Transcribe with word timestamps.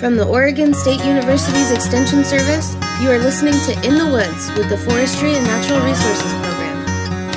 From 0.00 0.14
the 0.16 0.26
Oregon 0.28 0.74
State 0.74 1.02
University's 1.06 1.70
Extension 1.70 2.22
Service, 2.22 2.74
you 3.00 3.08
are 3.08 3.16
listening 3.18 3.56
to 3.64 3.72
In 3.80 3.96
the 3.96 4.04
Woods 4.04 4.52
with 4.52 4.68
the 4.68 4.76
Forestry 4.76 5.34
and 5.34 5.44
Natural 5.46 5.80
Resources 5.80 6.32
Program. 6.44 6.84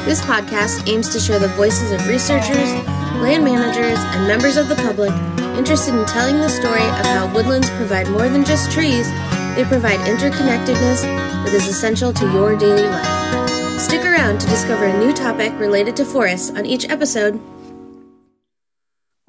This 0.03 0.19
podcast 0.19 0.91
aims 0.91 1.07
to 1.13 1.21
share 1.21 1.39
the 1.39 1.47
voices 1.55 1.93
of 1.93 2.05
researchers, 2.05 2.69
land 3.23 3.45
managers, 3.45 3.97
and 3.97 4.27
members 4.27 4.57
of 4.57 4.67
the 4.67 4.75
public 4.75 5.11
interested 5.57 5.95
in 5.95 6.05
telling 6.05 6.35
the 6.35 6.49
story 6.49 6.83
of 6.83 7.05
how 7.07 7.33
woodlands 7.33 7.69
provide 7.71 8.09
more 8.09 8.27
than 8.27 8.43
just 8.43 8.69
trees, 8.71 9.07
they 9.55 9.63
provide 9.63 9.99
interconnectedness 10.03 11.03
that 11.47 11.53
is 11.53 11.65
essential 11.65 12.11
to 12.11 12.29
your 12.33 12.57
daily 12.57 12.83
life. 12.83 13.79
Stick 13.79 14.03
around 14.03 14.37
to 14.41 14.47
discover 14.47 14.83
a 14.83 14.99
new 14.99 15.13
topic 15.13 15.57
related 15.57 15.95
to 15.95 16.03
forests 16.03 16.51
on 16.51 16.65
each 16.65 16.89
episode 16.89 17.39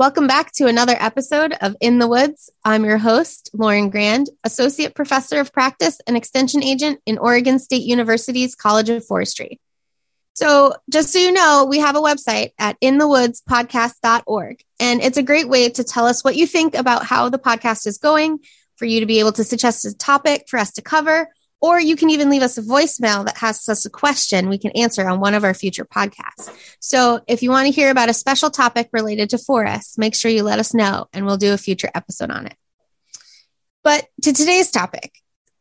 Welcome 0.00 0.26
back 0.26 0.52
to 0.52 0.66
another 0.66 0.96
episode 0.98 1.52
of 1.60 1.77
In 1.78 1.98
the 1.98 2.08
Woods. 2.08 2.48
I'm 2.64 2.86
your 2.86 2.96
host, 2.96 3.50
Lauren 3.52 3.91
Grand, 3.91 4.30
Associate 4.45 4.95
Professor 4.95 5.41
of 5.41 5.52
Practice 5.52 6.00
and 6.06 6.16
Extension 6.16 6.64
Agent 6.64 7.00
in 7.04 7.18
Oregon 7.18 7.58
State 7.58 7.82
University's 7.82 8.55
College 8.55 8.88
of 8.88 9.05
Forestry. 9.05 9.60
So, 10.32 10.72
just 10.88 11.12
so 11.12 11.18
you 11.18 11.32
know, 11.32 11.66
we 11.68 11.80
have 11.80 11.96
a 11.96 12.00
website 12.00 12.52
at 12.58 12.80
inthewoodspodcast.org, 12.80 14.64
and 14.80 15.02
it's 15.02 15.18
a 15.18 15.22
great 15.22 15.50
way 15.50 15.68
to 15.68 15.84
tell 15.84 16.06
us 16.06 16.24
what 16.24 16.34
you 16.34 16.46
think 16.46 16.74
about 16.74 17.05
how 17.05 17.28
the 17.28 17.38
podcast 17.38 17.86
is 17.86 17.98
going, 17.98 18.38
for 18.77 18.86
you 18.86 19.00
to 19.00 19.06
be 19.06 19.19
able 19.19 19.32
to 19.32 19.44
suggest 19.44 19.84
a 19.84 19.94
topic 19.94 20.46
for 20.48 20.58
us 20.58 20.72
to 20.72 20.80
cover, 20.80 21.28
or 21.60 21.78
you 21.78 21.96
can 21.96 22.10
even 22.10 22.30
leave 22.30 22.42
us 22.42 22.56
a 22.56 22.62
voicemail 22.62 23.24
that 23.24 23.37
has 23.38 23.69
us 23.69 23.84
a 23.84 23.91
question 23.91 24.48
we 24.48 24.59
can 24.59 24.70
answer 24.73 25.06
on 25.06 25.20
one 25.20 25.34
of 25.34 25.45
our 25.45 25.55
future 25.55 25.84
podcasts. 25.84 26.50
So 26.80 27.20
if 27.27 27.42
you 27.42 27.50
want 27.50 27.66
to 27.66 27.73
hear 27.73 27.91
about 27.91 28.09
a 28.09 28.14
special 28.14 28.50
topic 28.50 28.88
related 28.92 29.30
to 29.30 29.38
forests, 29.38 29.98
make 29.98 30.14
sure 30.14 30.30
you 30.30 30.42
let 30.42 30.59
us 30.59 30.73
know 30.73 31.06
and 31.12 31.27
we'll 31.27 31.36
do 31.36 31.52
a 31.52 31.59
future 31.59 31.91
episode 31.95 32.30
on 32.30 32.46
it. 32.46 32.56
But 33.83 34.06
to 34.22 34.33
today's 34.33 34.70
topic, 34.70 35.12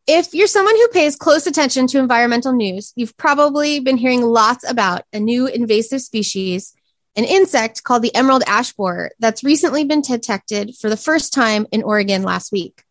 if 0.06 0.34
you're 0.34 0.46
someone 0.46 0.74
who 0.74 0.88
pays 0.88 1.16
close 1.16 1.46
attention 1.46 1.86
to 1.88 1.98
environmental 1.98 2.52
news, 2.52 2.92
you've 2.96 3.16
probably 3.16 3.80
been 3.80 3.96
hearing 3.96 4.22
lots 4.22 4.68
about 4.68 5.02
a 5.12 5.20
new 5.20 5.46
invasive 5.46 6.00
species, 6.00 6.74
an 7.16 7.24
insect 7.24 7.84
called 7.84 8.02
the 8.02 8.14
emerald 8.14 8.42
ash 8.46 8.72
borer 8.72 9.10
that's 9.18 9.44
recently 9.44 9.84
been 9.84 10.00
detected 10.00 10.74
for 10.80 10.88
the 10.88 10.96
first 10.96 11.32
time 11.32 11.66
in 11.70 11.82
Oregon 11.82 12.22
last 12.22 12.50
week. 12.50 12.82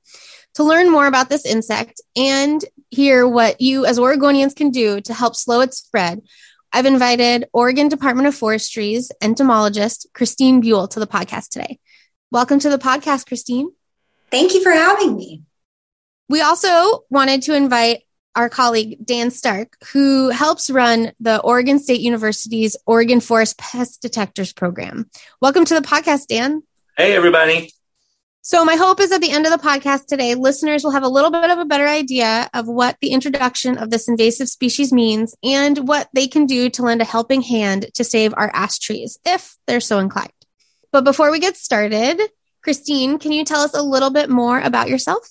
To 0.59 0.65
learn 0.65 0.91
more 0.91 1.07
about 1.07 1.29
this 1.29 1.45
insect 1.45 2.01
and 2.17 2.61
hear 2.91 3.25
what 3.25 3.61
you 3.61 3.85
as 3.85 3.97
Oregonians 3.97 4.53
can 4.53 4.71
do 4.71 4.99
to 4.99 5.13
help 5.13 5.37
slow 5.37 5.61
its 5.61 5.77
spread, 5.77 6.21
I've 6.73 6.85
invited 6.85 7.47
Oregon 7.53 7.87
Department 7.87 8.27
of 8.27 8.35
Forestry's 8.35 9.09
entomologist, 9.21 10.07
Christine 10.13 10.59
Buhl, 10.59 10.89
to 10.89 10.99
the 10.99 11.07
podcast 11.07 11.47
today. 11.47 11.79
Welcome 12.29 12.59
to 12.59 12.69
the 12.69 12.77
podcast, 12.77 13.25
Christine. 13.25 13.71
Thank 14.31 14.53
you 14.53 14.61
for 14.61 14.71
having 14.71 15.15
me. 15.15 15.43
We 16.27 16.41
also 16.41 17.05
wanted 17.09 17.43
to 17.43 17.55
invite 17.55 18.01
our 18.35 18.49
colleague, 18.49 18.97
Dan 19.05 19.31
Stark, 19.31 19.77
who 19.93 20.27
helps 20.27 20.69
run 20.69 21.13
the 21.21 21.39
Oregon 21.39 21.79
State 21.79 22.01
University's 22.01 22.75
Oregon 22.85 23.21
Forest 23.21 23.57
Pest 23.57 24.01
Detectors 24.01 24.51
Program. 24.51 25.09
Welcome 25.39 25.63
to 25.63 25.73
the 25.73 25.87
podcast, 25.87 26.27
Dan. 26.27 26.63
Hey, 26.97 27.15
everybody. 27.15 27.71
So, 28.41 28.63
my 28.63 28.75
hope 28.75 29.01
is 29.01 29.11
at 29.11 29.19
the 29.19 29.31
end 29.31 29.45
of 29.45 29.51
the 29.51 29.57
podcast 29.67 30.05
today, 30.05 30.33
listeners 30.33 30.83
will 30.83 30.91
have 30.91 31.03
a 31.03 31.09
little 31.09 31.29
bit 31.29 31.51
of 31.51 31.57
a 31.57 31.65
better 31.65 31.87
idea 31.87 32.49
of 32.53 32.67
what 32.67 32.95
the 33.01 33.09
introduction 33.09 33.77
of 33.77 33.89
this 33.89 34.07
invasive 34.07 34.47
species 34.47 34.93
means 34.93 35.35
and 35.43 35.89
what 35.89 36.09
they 36.13 36.25
can 36.25 36.45
do 36.45 36.69
to 36.69 36.83
lend 36.83 37.01
a 37.01 37.05
helping 37.05 37.41
hand 37.41 37.87
to 37.95 38.03
save 38.03 38.33
our 38.37 38.49
ash 38.53 38.79
trees 38.79 39.19
if 39.25 39.57
they're 39.67 39.81
so 39.81 39.99
inclined. 39.99 40.31
But 40.93 41.03
before 41.03 41.31
we 41.31 41.39
get 41.39 41.57
started, 41.57 42.21
Christine, 42.63 43.19
can 43.19 43.33
you 43.33 43.43
tell 43.43 43.59
us 43.59 43.73
a 43.73 43.83
little 43.83 44.09
bit 44.09 44.29
more 44.29 44.59
about 44.59 44.89
yourself? 44.89 45.27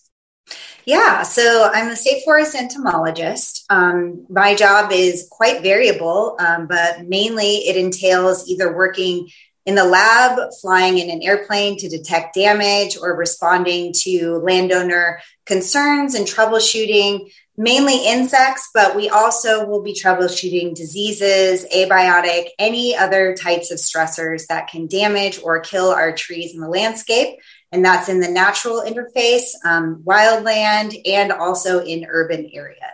Yeah, 0.85 1.23
so 1.23 1.71
I'm 1.73 1.89
a 1.89 1.97
state 1.97 2.25
forest 2.25 2.55
entomologist. 2.55 3.65
Um, 3.69 4.27
my 4.29 4.55
job 4.55 4.93
is 4.93 5.29
quite 5.31 5.63
variable, 5.63 6.37
um, 6.39 6.67
but 6.67 7.07
mainly 7.07 7.69
it 7.69 7.77
entails 7.77 8.49
either 8.49 8.75
working 8.75 9.29
in 9.69 9.75
the 9.75 9.85
lab, 9.85 10.51
flying 10.63 10.97
in 10.97 11.11
an 11.11 11.21
airplane 11.23 11.77
to 11.77 11.91
detect 11.91 12.35
damage 12.35 12.97
or 12.97 13.15
responding 13.15 13.93
to 13.93 14.39
landowner 14.39 15.21
concerns 15.45 16.15
and 16.15 16.27
troubleshooting 16.27 17.31
mainly 17.59 18.09
insects, 18.09 18.71
but 18.73 18.97
we 18.97 19.11
also 19.11 19.67
will 19.67 19.83
be 19.83 19.93
troubleshooting 19.93 20.75
diseases, 20.75 21.67
abiotic, 21.77 22.47
any 22.59 22.97
other 22.97 23.35
types 23.35 23.71
of 23.71 23.77
stressors 23.77 24.47
that 24.47 24.69
can 24.69 24.87
damage 24.87 25.39
or 25.43 25.61
kill 25.61 25.91
our 25.91 26.15
trees 26.15 26.55
in 26.55 26.61
the 26.61 26.69
landscape. 26.69 27.37
And 27.71 27.85
that's 27.85 28.09
in 28.09 28.21
the 28.21 28.31
natural 28.31 28.81
interface, 28.81 29.51
um, 29.67 30.03
wildland, 30.03 30.99
and 31.05 31.31
also 31.31 31.85
in 31.85 32.07
urban 32.09 32.49
areas. 32.55 32.88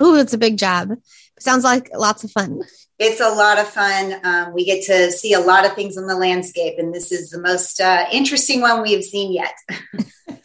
Oh, 0.00 0.16
it's 0.16 0.32
a 0.32 0.38
big 0.38 0.58
job. 0.58 0.96
Sounds 1.38 1.64
like 1.64 1.90
lots 1.94 2.24
of 2.24 2.30
fun 2.30 2.62
it's 3.02 3.20
a 3.20 3.28
lot 3.28 3.58
of 3.58 3.68
fun. 3.68 4.14
Um, 4.24 4.52
we 4.52 4.64
get 4.64 4.84
to 4.84 5.10
see 5.10 5.32
a 5.32 5.40
lot 5.40 5.66
of 5.66 5.74
things 5.74 5.96
on 5.96 6.06
the 6.06 6.16
landscape, 6.16 6.78
and 6.78 6.94
this 6.94 7.10
is 7.10 7.30
the 7.30 7.40
most 7.40 7.80
uh, 7.80 8.06
interesting 8.12 8.60
one 8.60 8.80
we've 8.80 9.02
seen 9.02 9.32
yet. 9.32 9.54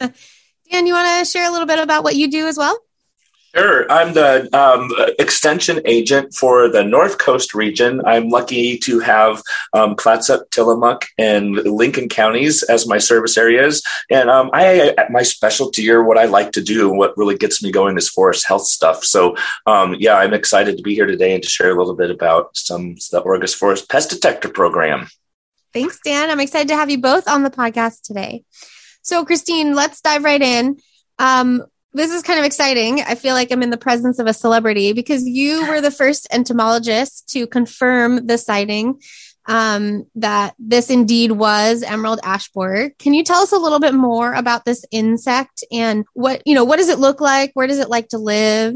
Dan, 0.70 0.86
you 0.86 0.92
want 0.92 1.24
to 1.24 1.30
share 1.30 1.48
a 1.48 1.52
little 1.52 1.66
bit 1.66 1.78
about 1.78 2.02
what 2.02 2.16
you 2.16 2.30
do 2.30 2.46
as 2.46 2.58
well? 2.58 2.76
Sure. 3.58 3.90
I'm 3.90 4.12
the 4.14 4.48
um, 4.56 4.90
extension 5.18 5.80
agent 5.84 6.32
for 6.32 6.68
the 6.68 6.84
North 6.84 7.18
Coast 7.18 7.54
region. 7.54 8.00
I'm 8.04 8.28
lucky 8.28 8.78
to 8.78 9.00
have 9.00 9.42
um, 9.72 9.96
Clatsop, 9.96 10.50
Tillamook, 10.50 11.06
and 11.18 11.54
Lincoln 11.56 12.08
counties 12.08 12.62
as 12.62 12.86
my 12.86 12.98
service 12.98 13.36
areas. 13.36 13.82
And 14.10 14.30
um, 14.30 14.50
I, 14.52 14.94
my 15.10 15.22
specialty 15.22 15.90
or 15.90 16.04
what 16.04 16.18
I 16.18 16.26
like 16.26 16.52
to 16.52 16.62
do, 16.62 16.88
what 16.90 17.18
really 17.18 17.36
gets 17.36 17.60
me 17.60 17.72
going 17.72 17.98
is 17.98 18.08
forest 18.08 18.46
health 18.46 18.66
stuff. 18.66 19.02
So, 19.04 19.36
um, 19.66 19.96
yeah, 19.98 20.14
I'm 20.14 20.34
excited 20.34 20.76
to 20.76 20.82
be 20.82 20.94
here 20.94 21.06
today 21.06 21.34
and 21.34 21.42
to 21.42 21.48
share 21.48 21.72
a 21.72 21.78
little 21.78 21.96
bit 21.96 22.10
about 22.10 22.56
some 22.56 22.94
the 23.10 23.20
Oregon 23.20 23.48
Forest 23.48 23.88
Pest 23.88 24.10
Detector 24.10 24.50
Program. 24.50 25.08
Thanks, 25.72 25.98
Dan. 26.04 26.30
I'm 26.30 26.40
excited 26.40 26.68
to 26.68 26.76
have 26.76 26.90
you 26.90 26.98
both 26.98 27.26
on 27.26 27.42
the 27.42 27.50
podcast 27.50 28.02
today. 28.02 28.44
So, 29.02 29.24
Christine, 29.24 29.74
let's 29.74 30.00
dive 30.00 30.22
right 30.22 30.42
in. 30.42 30.78
Um, 31.18 31.64
this 31.92 32.12
is 32.12 32.22
kind 32.22 32.38
of 32.38 32.44
exciting. 32.44 33.00
I 33.00 33.14
feel 33.14 33.34
like 33.34 33.50
I'm 33.50 33.62
in 33.62 33.70
the 33.70 33.76
presence 33.76 34.18
of 34.18 34.26
a 34.26 34.34
celebrity 34.34 34.92
because 34.92 35.26
you 35.26 35.66
were 35.66 35.80
the 35.80 35.90
first 35.90 36.28
entomologist 36.32 37.28
to 37.30 37.46
confirm 37.46 38.26
the 38.26 38.38
sighting 38.38 39.00
um, 39.46 40.06
that 40.16 40.54
this 40.58 40.90
indeed 40.90 41.32
was 41.32 41.82
emerald 41.82 42.20
ash 42.22 42.50
borer. 42.50 42.90
Can 42.98 43.14
you 43.14 43.24
tell 43.24 43.40
us 43.40 43.52
a 43.52 43.58
little 43.58 43.80
bit 43.80 43.94
more 43.94 44.34
about 44.34 44.66
this 44.66 44.84
insect 44.90 45.64
and 45.72 46.04
what 46.12 46.42
you 46.44 46.54
know? 46.54 46.64
What 46.64 46.76
does 46.76 46.90
it 46.90 46.98
look 46.98 47.20
like? 47.20 47.52
Where 47.54 47.66
does 47.66 47.78
it 47.78 47.88
like 47.88 48.08
to 48.08 48.18
live? 48.18 48.74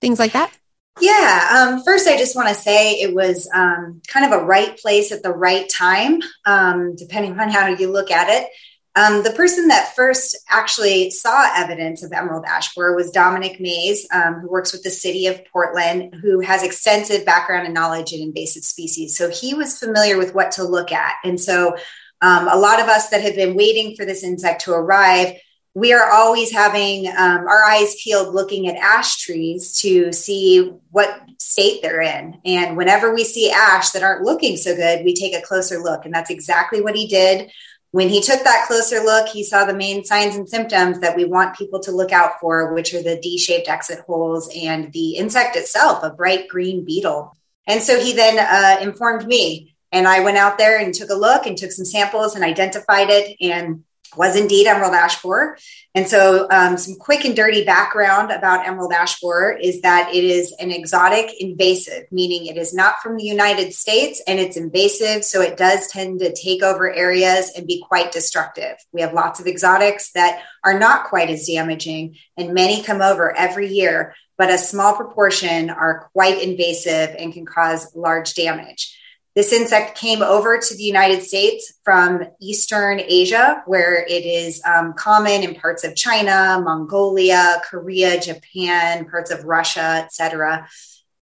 Things 0.00 0.20
like 0.20 0.32
that. 0.32 0.56
Yeah. 1.00 1.48
Um, 1.74 1.82
first, 1.84 2.06
I 2.06 2.16
just 2.16 2.36
want 2.36 2.48
to 2.48 2.54
say 2.54 2.94
it 2.94 3.14
was 3.14 3.48
um, 3.52 4.02
kind 4.06 4.26
of 4.26 4.40
a 4.40 4.44
right 4.44 4.76
place 4.78 5.10
at 5.10 5.22
the 5.22 5.32
right 5.32 5.68
time, 5.68 6.20
um, 6.44 6.94
depending 6.96 7.38
on 7.40 7.48
how 7.48 7.66
you 7.68 7.90
look 7.90 8.10
at 8.10 8.28
it. 8.28 8.48
Um, 8.94 9.22
the 9.22 9.30
person 9.30 9.68
that 9.68 9.94
first 9.96 10.36
actually 10.50 11.08
saw 11.10 11.50
evidence 11.56 12.02
of 12.02 12.12
emerald 12.12 12.44
ash 12.46 12.74
borer 12.74 12.94
was 12.94 13.10
Dominic 13.10 13.58
Maze, 13.58 14.06
um, 14.12 14.34
who 14.34 14.50
works 14.50 14.72
with 14.72 14.82
the 14.82 14.90
city 14.90 15.26
of 15.26 15.40
Portland, 15.46 16.14
who 16.20 16.40
has 16.40 16.62
extensive 16.62 17.24
background 17.24 17.64
and 17.64 17.74
knowledge 17.74 18.12
in 18.12 18.20
invasive 18.20 18.64
species. 18.64 19.16
So 19.16 19.30
he 19.30 19.54
was 19.54 19.78
familiar 19.78 20.18
with 20.18 20.34
what 20.34 20.50
to 20.52 20.64
look 20.64 20.92
at. 20.92 21.14
And 21.24 21.40
so 21.40 21.74
um, 22.20 22.48
a 22.48 22.56
lot 22.56 22.80
of 22.80 22.88
us 22.88 23.08
that 23.08 23.22
have 23.22 23.34
been 23.34 23.56
waiting 23.56 23.96
for 23.96 24.04
this 24.04 24.22
insect 24.22 24.62
to 24.62 24.72
arrive, 24.72 25.36
we 25.74 25.94
are 25.94 26.10
always 26.12 26.52
having 26.52 27.08
um, 27.08 27.46
our 27.48 27.64
eyes 27.64 27.96
peeled 28.04 28.34
looking 28.34 28.68
at 28.68 28.76
ash 28.76 29.16
trees 29.16 29.80
to 29.80 30.12
see 30.12 30.70
what 30.90 31.18
state 31.38 31.80
they're 31.80 32.02
in. 32.02 32.38
And 32.44 32.76
whenever 32.76 33.14
we 33.14 33.24
see 33.24 33.50
ash 33.50 33.90
that 33.90 34.02
aren't 34.02 34.22
looking 34.22 34.58
so 34.58 34.76
good, 34.76 35.02
we 35.02 35.14
take 35.14 35.34
a 35.34 35.40
closer 35.40 35.78
look. 35.78 36.04
And 36.04 36.14
that's 36.14 36.30
exactly 36.30 36.82
what 36.82 36.94
he 36.94 37.06
did. 37.06 37.50
When 37.92 38.08
he 38.08 38.22
took 38.22 38.42
that 38.42 38.66
closer 38.66 39.00
look, 39.00 39.28
he 39.28 39.44
saw 39.44 39.66
the 39.66 39.74
main 39.74 40.02
signs 40.02 40.34
and 40.34 40.48
symptoms 40.48 41.00
that 41.00 41.14
we 41.14 41.26
want 41.26 41.56
people 41.56 41.78
to 41.80 41.92
look 41.92 42.10
out 42.10 42.40
for, 42.40 42.72
which 42.72 42.94
are 42.94 43.02
the 43.02 43.20
D 43.20 43.36
shaped 43.38 43.68
exit 43.68 44.00
holes 44.00 44.50
and 44.56 44.90
the 44.92 45.16
insect 45.16 45.56
itself, 45.56 46.02
a 46.02 46.08
bright 46.08 46.48
green 46.48 46.84
beetle. 46.86 47.36
And 47.66 47.82
so 47.82 48.00
he 48.00 48.14
then 48.14 48.38
uh, 48.38 48.82
informed 48.82 49.26
me, 49.26 49.76
and 49.92 50.08
I 50.08 50.20
went 50.20 50.38
out 50.38 50.56
there 50.56 50.78
and 50.78 50.94
took 50.94 51.10
a 51.10 51.14
look 51.14 51.44
and 51.44 51.56
took 51.56 51.70
some 51.70 51.84
samples 51.84 52.34
and 52.34 52.42
identified 52.42 53.10
it. 53.10 53.36
And 53.42 53.84
was 54.16 54.36
indeed 54.36 54.66
emerald 54.66 54.94
ash 54.94 55.20
borer. 55.22 55.56
And 55.94 56.08
so, 56.08 56.48
um, 56.50 56.78
some 56.78 56.96
quick 56.96 57.24
and 57.24 57.36
dirty 57.36 57.64
background 57.64 58.30
about 58.30 58.66
emerald 58.66 58.92
ash 58.92 59.20
borer 59.20 59.52
is 59.52 59.82
that 59.82 60.14
it 60.14 60.24
is 60.24 60.54
an 60.58 60.70
exotic 60.70 61.30
invasive, 61.38 62.04
meaning 62.10 62.46
it 62.46 62.56
is 62.56 62.72
not 62.72 63.00
from 63.02 63.16
the 63.16 63.24
United 63.24 63.74
States 63.74 64.22
and 64.26 64.38
it's 64.38 64.56
invasive. 64.56 65.24
So, 65.24 65.42
it 65.42 65.56
does 65.56 65.88
tend 65.88 66.20
to 66.20 66.32
take 66.32 66.62
over 66.62 66.92
areas 66.92 67.52
and 67.56 67.66
be 67.66 67.84
quite 67.86 68.12
destructive. 68.12 68.76
We 68.92 69.02
have 69.02 69.12
lots 69.12 69.40
of 69.40 69.46
exotics 69.46 70.12
that 70.12 70.42
are 70.64 70.78
not 70.78 71.04
quite 71.04 71.28
as 71.28 71.46
damaging, 71.46 72.16
and 72.36 72.54
many 72.54 72.82
come 72.82 73.02
over 73.02 73.36
every 73.36 73.68
year, 73.68 74.14
but 74.38 74.50
a 74.50 74.58
small 74.58 74.96
proportion 74.96 75.68
are 75.68 76.08
quite 76.12 76.42
invasive 76.42 77.14
and 77.18 77.32
can 77.32 77.44
cause 77.44 77.94
large 77.94 78.34
damage. 78.34 78.96
This 79.34 79.52
insect 79.52 79.96
came 79.96 80.20
over 80.22 80.58
to 80.58 80.76
the 80.76 80.82
United 80.82 81.22
States 81.22 81.72
from 81.84 82.22
Eastern 82.38 83.00
Asia, 83.00 83.62
where 83.64 84.04
it 84.04 84.26
is 84.26 84.60
um, 84.64 84.92
common 84.92 85.42
in 85.42 85.54
parts 85.54 85.84
of 85.84 85.96
China, 85.96 86.60
Mongolia, 86.62 87.62
Korea, 87.64 88.20
Japan, 88.20 89.08
parts 89.08 89.30
of 89.30 89.44
Russia, 89.44 90.02
etc. 90.04 90.68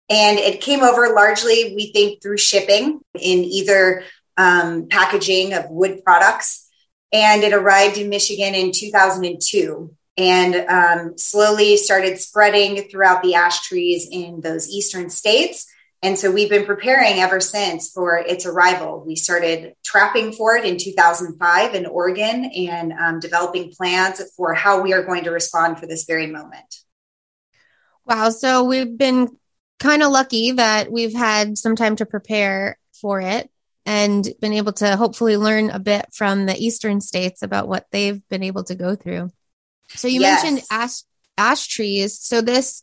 And 0.08 0.38
it 0.38 0.62
came 0.62 0.82
over 0.82 1.12
largely, 1.14 1.74
we 1.76 1.92
think, 1.92 2.22
through 2.22 2.38
shipping 2.38 3.00
in 3.14 3.44
either 3.44 4.04
um, 4.38 4.88
packaging 4.88 5.52
of 5.52 5.68
wood 5.68 6.02
products. 6.02 6.66
And 7.12 7.42
it 7.42 7.52
arrived 7.52 7.98
in 7.98 8.08
Michigan 8.08 8.54
in 8.54 8.72
2002 8.72 9.94
and 10.16 10.54
um, 10.54 11.18
slowly 11.18 11.76
started 11.76 12.18
spreading 12.18 12.88
throughout 12.88 13.22
the 13.22 13.34
ash 13.34 13.60
trees 13.68 14.08
in 14.10 14.40
those 14.40 14.68
eastern 14.68 15.10
states. 15.10 15.66
And 16.02 16.16
so 16.16 16.30
we've 16.30 16.48
been 16.48 16.64
preparing 16.64 17.18
ever 17.18 17.40
since 17.40 17.90
for 17.90 18.18
its 18.18 18.46
arrival. 18.46 19.02
We 19.04 19.16
started 19.16 19.74
trapping 19.84 20.32
for 20.32 20.56
it 20.56 20.64
in 20.64 20.78
2005 20.78 21.74
in 21.74 21.86
Oregon 21.86 22.44
and 22.44 22.92
um, 22.92 23.20
developing 23.20 23.72
plans 23.72 24.22
for 24.36 24.54
how 24.54 24.80
we 24.80 24.92
are 24.92 25.02
going 25.02 25.24
to 25.24 25.30
respond 25.30 25.78
for 25.78 25.86
this 25.86 26.04
very 26.04 26.28
moment. 26.28 26.82
Wow. 28.06 28.30
So 28.30 28.64
we've 28.64 28.96
been 28.96 29.28
kind 29.80 30.02
of 30.02 30.12
lucky 30.12 30.52
that 30.52 30.90
we've 30.90 31.14
had 31.14 31.58
some 31.58 31.74
time 31.74 31.96
to 31.96 32.06
prepare 32.06 32.78
for 33.00 33.20
it 33.20 33.50
and 33.84 34.28
been 34.40 34.52
able 34.52 34.72
to 34.74 34.96
hopefully 34.96 35.36
learn 35.36 35.70
a 35.70 35.78
bit 35.78 36.06
from 36.12 36.46
the 36.46 36.56
eastern 36.56 37.00
states 37.00 37.42
about 37.42 37.68
what 37.68 37.86
they've 37.90 38.26
been 38.28 38.42
able 38.42 38.62
to 38.64 38.74
go 38.74 38.94
through. 38.94 39.30
So 39.88 40.06
you 40.06 40.20
yes. 40.20 40.44
mentioned 40.44 40.66
ash 40.70 41.02
ash 41.36 41.66
trees. 41.66 42.18
So 42.18 42.40
this 42.40 42.82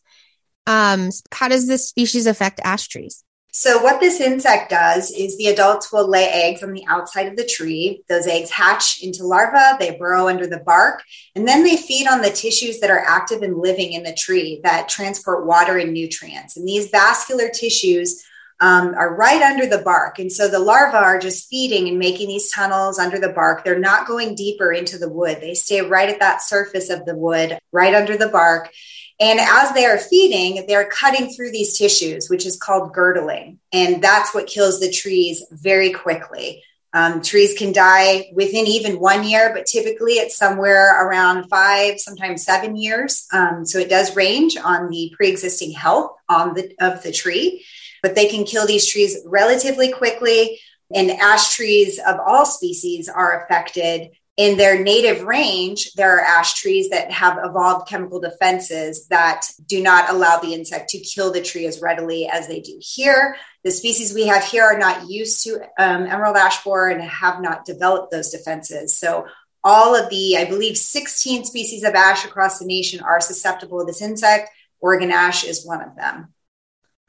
um 0.67 1.09
how 1.31 1.47
does 1.47 1.67
this 1.67 1.88
species 1.88 2.25
affect 2.27 2.59
ash 2.63 2.88
trees? 2.88 3.23
So, 3.57 3.81
what 3.81 4.01
this 4.01 4.19
insect 4.19 4.69
does 4.69 5.12
is 5.12 5.38
the 5.38 5.47
adults 5.47 5.89
will 5.89 6.09
lay 6.09 6.27
eggs 6.27 6.62
on 6.62 6.73
the 6.73 6.83
outside 6.89 7.27
of 7.27 7.38
the 7.38 7.45
tree. 7.45 8.03
Those 8.09 8.27
eggs 8.27 8.51
hatch 8.51 9.01
into 9.01 9.25
larvae, 9.25 9.77
they 9.79 9.97
burrow 9.97 10.27
under 10.27 10.45
the 10.45 10.59
bark, 10.59 11.03
and 11.35 11.47
then 11.47 11.63
they 11.63 11.77
feed 11.77 12.06
on 12.06 12.21
the 12.21 12.31
tissues 12.31 12.81
that 12.81 12.89
are 12.89 13.00
active 13.00 13.44
and 13.44 13.57
living 13.57 13.94
in 13.94 14.03
the 14.03 14.13
tree 14.13 14.59
that 14.65 14.89
transport 14.89 15.45
water 15.45 15.77
and 15.77 15.94
nutrients. 15.94 16.57
And 16.57 16.68
these 16.68 16.89
vascular 16.89 17.47
tissues 17.47 18.25
um, 18.60 18.94
are 18.96 19.16
right 19.16 19.42
under 19.42 19.66
the 19.66 19.84
bark. 19.84 20.19
And 20.19 20.31
so 20.31 20.48
the 20.48 20.60
larvae 20.60 20.98
are 20.98 21.19
just 21.19 21.50
feeding 21.50 21.90
and 21.90 22.00
making 22.00 22.28
these 22.28 22.52
tunnels 22.52 23.00
under 23.00 23.19
the 23.19 23.30
bark. 23.30 23.63
They're 23.63 23.80
not 23.80 24.07
going 24.07 24.36
deeper 24.36 24.72
into 24.72 24.98
the 24.98 25.10
wood, 25.10 25.40
they 25.42 25.54
stay 25.54 25.81
right 25.81 26.10
at 26.10 26.19
that 26.19 26.42
surface 26.42 26.90
of 26.90 27.06
the 27.06 27.16
wood, 27.16 27.57
right 27.72 27.94
under 27.94 28.18
the 28.18 28.30
bark. 28.30 28.72
And 29.19 29.40
as 29.40 29.74
they 29.74 29.86
are 29.86 29.98
feeding, 29.98 30.66
they're 30.68 30.90
cutting 30.90 31.30
through 31.30 31.52
these 31.52 31.78
tissues, 31.78 32.30
which 32.30 32.46
is 32.46 32.57
called 32.57 32.94
girdling. 32.94 33.60
And 33.72 34.04
that's 34.04 34.34
what 34.34 34.48
kills 34.48 34.81
the 34.81 34.92
trees 34.92 35.42
very 35.52 35.94
quickly. 35.94 36.63
Um, 36.96 37.22
trees 37.22 37.57
can 37.57 37.74
die 37.74 38.31
within 38.34 38.68
even 38.68 39.02
one 39.02 39.28
year, 39.28 39.52
but 39.54 39.66
typically 39.66 40.13
it's 40.13 40.38
somewhere 40.38 41.06
around 41.06 41.50
five, 41.50 42.00
sometimes 42.00 42.46
seven 42.46 42.78
years. 42.78 43.28
Um, 43.34 43.66
so 43.66 43.80
it 43.80 43.90
does 43.90 44.16
range 44.16 44.56
on 44.56 44.90
the 44.90 45.13
pre-existing 45.13 45.74
health 45.74 46.16
on 46.30 46.54
the 46.54 46.74
of 46.80 47.04
the 47.04 47.12
tree, 47.12 47.66
but 48.06 48.13
they 48.13 48.28
can 48.28 48.44
kill 48.44 48.68
these 48.68 48.88
trees 48.88 49.18
relatively 49.25 49.92
quickly. 49.92 50.60
And 50.94 51.10
ash 51.10 51.56
trees 51.56 52.00
of 52.06 52.19
all 52.19 52.46
species 52.46 53.10
are 53.10 53.44
affected 53.44 54.12
in 54.38 54.57
their 54.57 54.84
native 54.84 55.24
range, 55.24 55.94
there 55.94 56.18
are 56.18 56.22
ash 56.22 56.60
trees 56.60 56.90
that 56.90 57.10
have 57.10 57.40
evolved 57.42 57.88
chemical 57.88 58.19
defenses 58.19 59.07
that 59.07 59.48
do 59.66 59.81
not 59.81 60.10
allow 60.10 60.40
the 60.40 60.54
insect 60.54 60.90
to 60.90 61.00
kill 61.00 61.31
the 61.31 61.42
tree 61.42 61.66
as 61.66 61.81
readily 61.81 62.28
as 62.28 62.48
they 62.48 62.60
do 62.60 62.78
here. 62.81 63.38
The 63.63 63.72
species 63.72 64.13
we 64.13 64.28
have 64.28 64.44
here 64.44 64.63
are 64.63 64.78
not 64.78 65.10
used 65.10 65.44
to 65.46 65.62
um, 65.80 66.06
emerald 66.06 66.36
ash 66.36 66.62
borer 66.66 66.90
and 66.90 67.02
have 67.02 67.42
not 67.42 67.66
developed 67.66 68.12
those 68.12 68.30
defenses. 68.30 68.98
So, 68.98 69.25
all 69.63 69.96
of 69.96 70.12
the, 70.12 70.38
I 70.38 70.46
believe, 70.46 70.78
16 70.78 71.46
species 71.46 71.84
of 71.84 71.96
ash 71.96 72.24
across 72.24 72.60
the 72.60 72.66
nation 72.66 73.00
are 73.00 73.19
susceptible 73.19 73.80
to 73.80 73.86
this 73.86 74.02
insect. 74.02 74.52
Oregon 74.80 75.10
ash 75.10 75.44
is 75.44 75.66
one 75.66 75.81
of 75.81 75.96
them. 75.96 76.36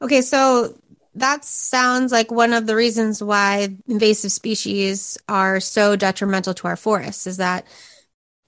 Okay, 0.01 0.21
so 0.21 0.73
that 1.17 1.43
sounds 1.43 2.11
like 2.11 2.31
one 2.31 2.53
of 2.53 2.67
the 2.67 2.75
reasons 2.75 3.21
why 3.21 3.75
invasive 3.87 4.31
species 4.31 5.17
are 5.27 5.59
so 5.59 5.95
detrimental 5.95 6.53
to 6.53 6.67
our 6.67 6.75
forests 6.75 7.27
is 7.27 7.37
that 7.37 7.65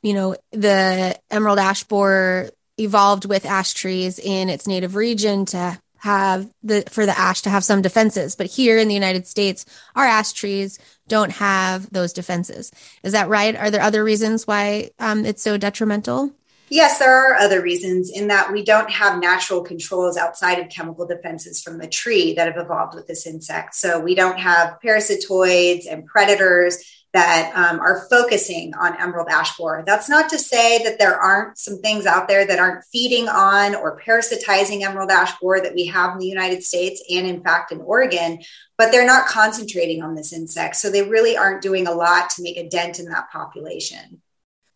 you 0.01 0.13
know 0.13 0.35
the 0.51 1.19
emerald 1.29 1.59
ash 1.59 1.83
borer 1.83 2.49
evolved 2.77 3.25
with 3.25 3.45
ash 3.45 3.73
trees 3.73 4.19
in 4.19 4.49
its 4.49 4.67
native 4.67 4.95
region 4.95 5.45
to 5.45 5.77
have 5.97 6.49
the 6.63 6.83
for 6.89 7.05
the 7.05 7.17
ash 7.17 7.41
to 7.41 7.49
have 7.49 7.63
some 7.63 7.81
defenses. 7.81 8.35
But 8.35 8.47
here 8.47 8.77
in 8.77 8.87
the 8.87 8.93
united 8.93 9.27
states 9.27 9.65
our 9.95 10.05
ash 10.05 10.31
trees 10.31 10.79
don't 11.07 11.31
have 11.33 11.91
those 11.91 12.13
defenses. 12.13 12.71
Is 13.03 13.13
that 13.13 13.29
right? 13.29 13.55
Are 13.55 13.71
there 13.71 13.81
other 13.81 14.03
reasons 14.03 14.47
why 14.47 14.91
um, 14.99 15.25
it's 15.25 15.41
so 15.41 15.57
detrimental 15.57 16.31
Yes, 16.69 16.99
there 16.99 17.13
are 17.13 17.35
other 17.35 17.61
reasons 17.61 18.11
in 18.11 18.27
that 18.27 18.51
we 18.51 18.63
don't 18.63 18.89
have 18.91 19.19
natural 19.19 19.61
controls 19.61 20.17
outside 20.17 20.59
of 20.59 20.69
chemical 20.69 21.07
defenses 21.07 21.61
from 21.61 21.79
the 21.79 21.87
tree 21.87 22.33
that 22.35 22.47
have 22.47 22.63
evolved 22.63 22.95
with 22.95 23.07
this 23.07 23.25
insect. 23.25 23.75
So 23.75 23.99
we 23.99 24.13
don't 24.13 24.39
have 24.39 24.77
parasitoids 24.83 25.85
and 25.89 26.05
predators 26.05 26.77
that 27.11 27.51
um, 27.55 27.79
are 27.79 28.05
focusing 28.07 28.73
on 28.75 28.95
emerald 29.01 29.29
ash 29.29 29.57
borer. 29.57 29.83
That's 29.83 30.09
not 30.09 30.29
to 30.29 30.37
say 30.37 30.83
that 30.83 30.99
there 30.99 31.15
aren't 31.19 31.57
some 31.57 31.79
things 31.79 32.05
out 32.05 32.27
there 32.27 32.45
that 32.45 32.59
aren't 32.59 32.85
feeding 32.85 33.27
on 33.27 33.73
or 33.73 33.99
parasitizing 33.99 34.81
emerald 34.81 35.09
ash 35.09 35.37
borer 35.39 35.59
that 35.61 35.73
we 35.73 35.87
have 35.87 36.13
in 36.13 36.19
the 36.19 36.27
United 36.27 36.63
States 36.63 37.03
and, 37.09 37.25
in 37.25 37.41
fact, 37.41 37.71
in 37.71 37.81
Oregon, 37.81 38.39
but 38.77 38.91
they're 38.91 39.07
not 39.07 39.27
concentrating 39.27 40.03
on 40.03 40.13
this 40.13 40.33
insect. 40.33 40.75
So 40.75 40.91
they 40.91 41.01
really 41.01 41.35
aren't 41.35 41.63
doing 41.63 41.87
a 41.87 41.93
lot 41.93 42.29
to 42.31 42.43
make 42.43 42.57
a 42.57 42.69
dent 42.69 42.99
in 42.99 43.05
that 43.05 43.31
population. 43.31 44.21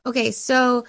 Okay, 0.04 0.32
so 0.32 0.86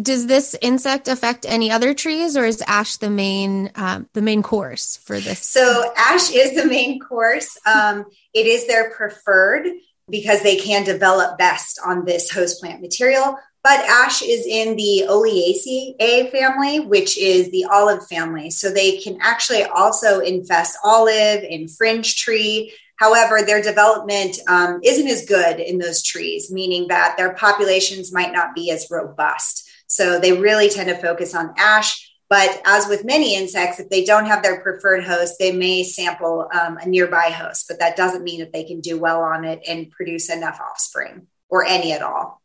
does 0.00 0.26
this 0.26 0.56
insect 0.60 1.08
affect 1.08 1.44
any 1.48 1.70
other 1.70 1.94
trees 1.94 2.36
or 2.36 2.44
is 2.44 2.62
ash 2.66 2.96
the 2.98 3.10
main 3.10 3.70
um, 3.74 4.08
the 4.12 4.22
main 4.22 4.42
course 4.42 4.96
for 4.98 5.18
this 5.18 5.44
so 5.44 5.92
ash 5.96 6.30
is 6.30 6.54
the 6.54 6.66
main 6.66 7.00
course 7.00 7.56
um, 7.66 8.04
it 8.34 8.46
is 8.46 8.66
their 8.66 8.90
preferred 8.90 9.66
because 10.08 10.42
they 10.42 10.56
can 10.56 10.84
develop 10.84 11.38
best 11.38 11.80
on 11.84 12.04
this 12.04 12.30
host 12.30 12.60
plant 12.60 12.80
material 12.80 13.36
but 13.62 13.80
ash 13.80 14.22
is 14.22 14.46
in 14.46 14.76
the 14.76 15.04
Oleaceae 15.06 16.30
family, 16.30 16.80
which 16.80 17.18
is 17.18 17.50
the 17.50 17.66
olive 17.70 18.06
family. 18.06 18.50
So 18.50 18.70
they 18.70 18.96
can 18.96 19.18
actually 19.20 19.64
also 19.64 20.20
infest 20.20 20.78
olive 20.82 21.44
and 21.44 21.70
fringe 21.70 22.16
tree. 22.16 22.72
However, 22.96 23.42
their 23.42 23.62
development 23.62 24.38
um, 24.48 24.80
isn't 24.82 25.08
as 25.08 25.26
good 25.26 25.60
in 25.60 25.78
those 25.78 26.02
trees, 26.02 26.50
meaning 26.50 26.88
that 26.88 27.16
their 27.18 27.34
populations 27.34 28.12
might 28.12 28.32
not 28.32 28.54
be 28.54 28.70
as 28.70 28.90
robust. 28.90 29.69
So 29.90 30.20
they 30.20 30.32
really 30.32 30.68
tend 30.68 30.88
to 30.88 30.94
focus 30.96 31.34
on 31.34 31.52
ash. 31.58 32.06
But 32.28 32.62
as 32.64 32.86
with 32.86 33.04
many 33.04 33.34
insects, 33.34 33.80
if 33.80 33.90
they 33.90 34.04
don't 34.04 34.26
have 34.26 34.40
their 34.40 34.60
preferred 34.60 35.02
host, 35.02 35.34
they 35.40 35.50
may 35.50 35.82
sample 35.82 36.48
um, 36.54 36.78
a 36.78 36.86
nearby 36.86 37.30
host, 37.30 37.66
but 37.68 37.80
that 37.80 37.96
doesn't 37.96 38.22
mean 38.22 38.38
that 38.38 38.52
they 38.52 38.62
can 38.62 38.80
do 38.80 38.96
well 38.98 39.20
on 39.20 39.44
it 39.44 39.62
and 39.66 39.90
produce 39.90 40.30
enough 40.30 40.60
offspring 40.60 41.26
or 41.48 41.66
any 41.66 41.92
at 41.92 42.02
all. 42.02 42.40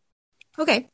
Okay. 0.58 0.90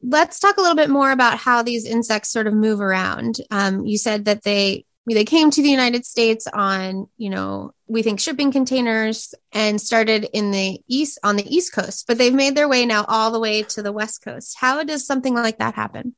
Let's 0.00 0.38
talk 0.38 0.58
a 0.58 0.60
little 0.60 0.76
bit 0.76 0.90
more 0.90 1.10
about 1.10 1.38
how 1.38 1.62
these 1.62 1.84
insects 1.84 2.30
sort 2.30 2.46
of 2.46 2.54
move 2.54 2.80
around. 2.80 3.38
Um, 3.50 3.84
you 3.84 3.98
said 3.98 4.26
that 4.26 4.44
they 4.44 4.84
they 5.14 5.24
came 5.24 5.50
to 5.50 5.62
the 5.62 5.70
United 5.70 6.04
States 6.04 6.46
on, 6.52 7.08
you 7.16 7.30
know, 7.30 7.72
we 7.86 8.02
think 8.02 8.18
shipping 8.18 8.50
containers 8.50 9.34
and 9.52 9.80
started 9.80 10.28
in 10.32 10.50
the 10.50 10.80
east 10.88 11.18
on 11.22 11.36
the 11.36 11.54
east 11.54 11.72
coast, 11.72 12.06
but 12.08 12.18
they've 12.18 12.34
made 12.34 12.56
their 12.56 12.68
way 12.68 12.84
now 12.84 13.04
all 13.06 13.30
the 13.30 13.38
way 13.38 13.62
to 13.62 13.82
the 13.82 13.92
west 13.92 14.24
coast. 14.24 14.56
How 14.58 14.82
does 14.82 15.06
something 15.06 15.34
like 15.34 15.58
that 15.58 15.74
happen? 15.74 16.16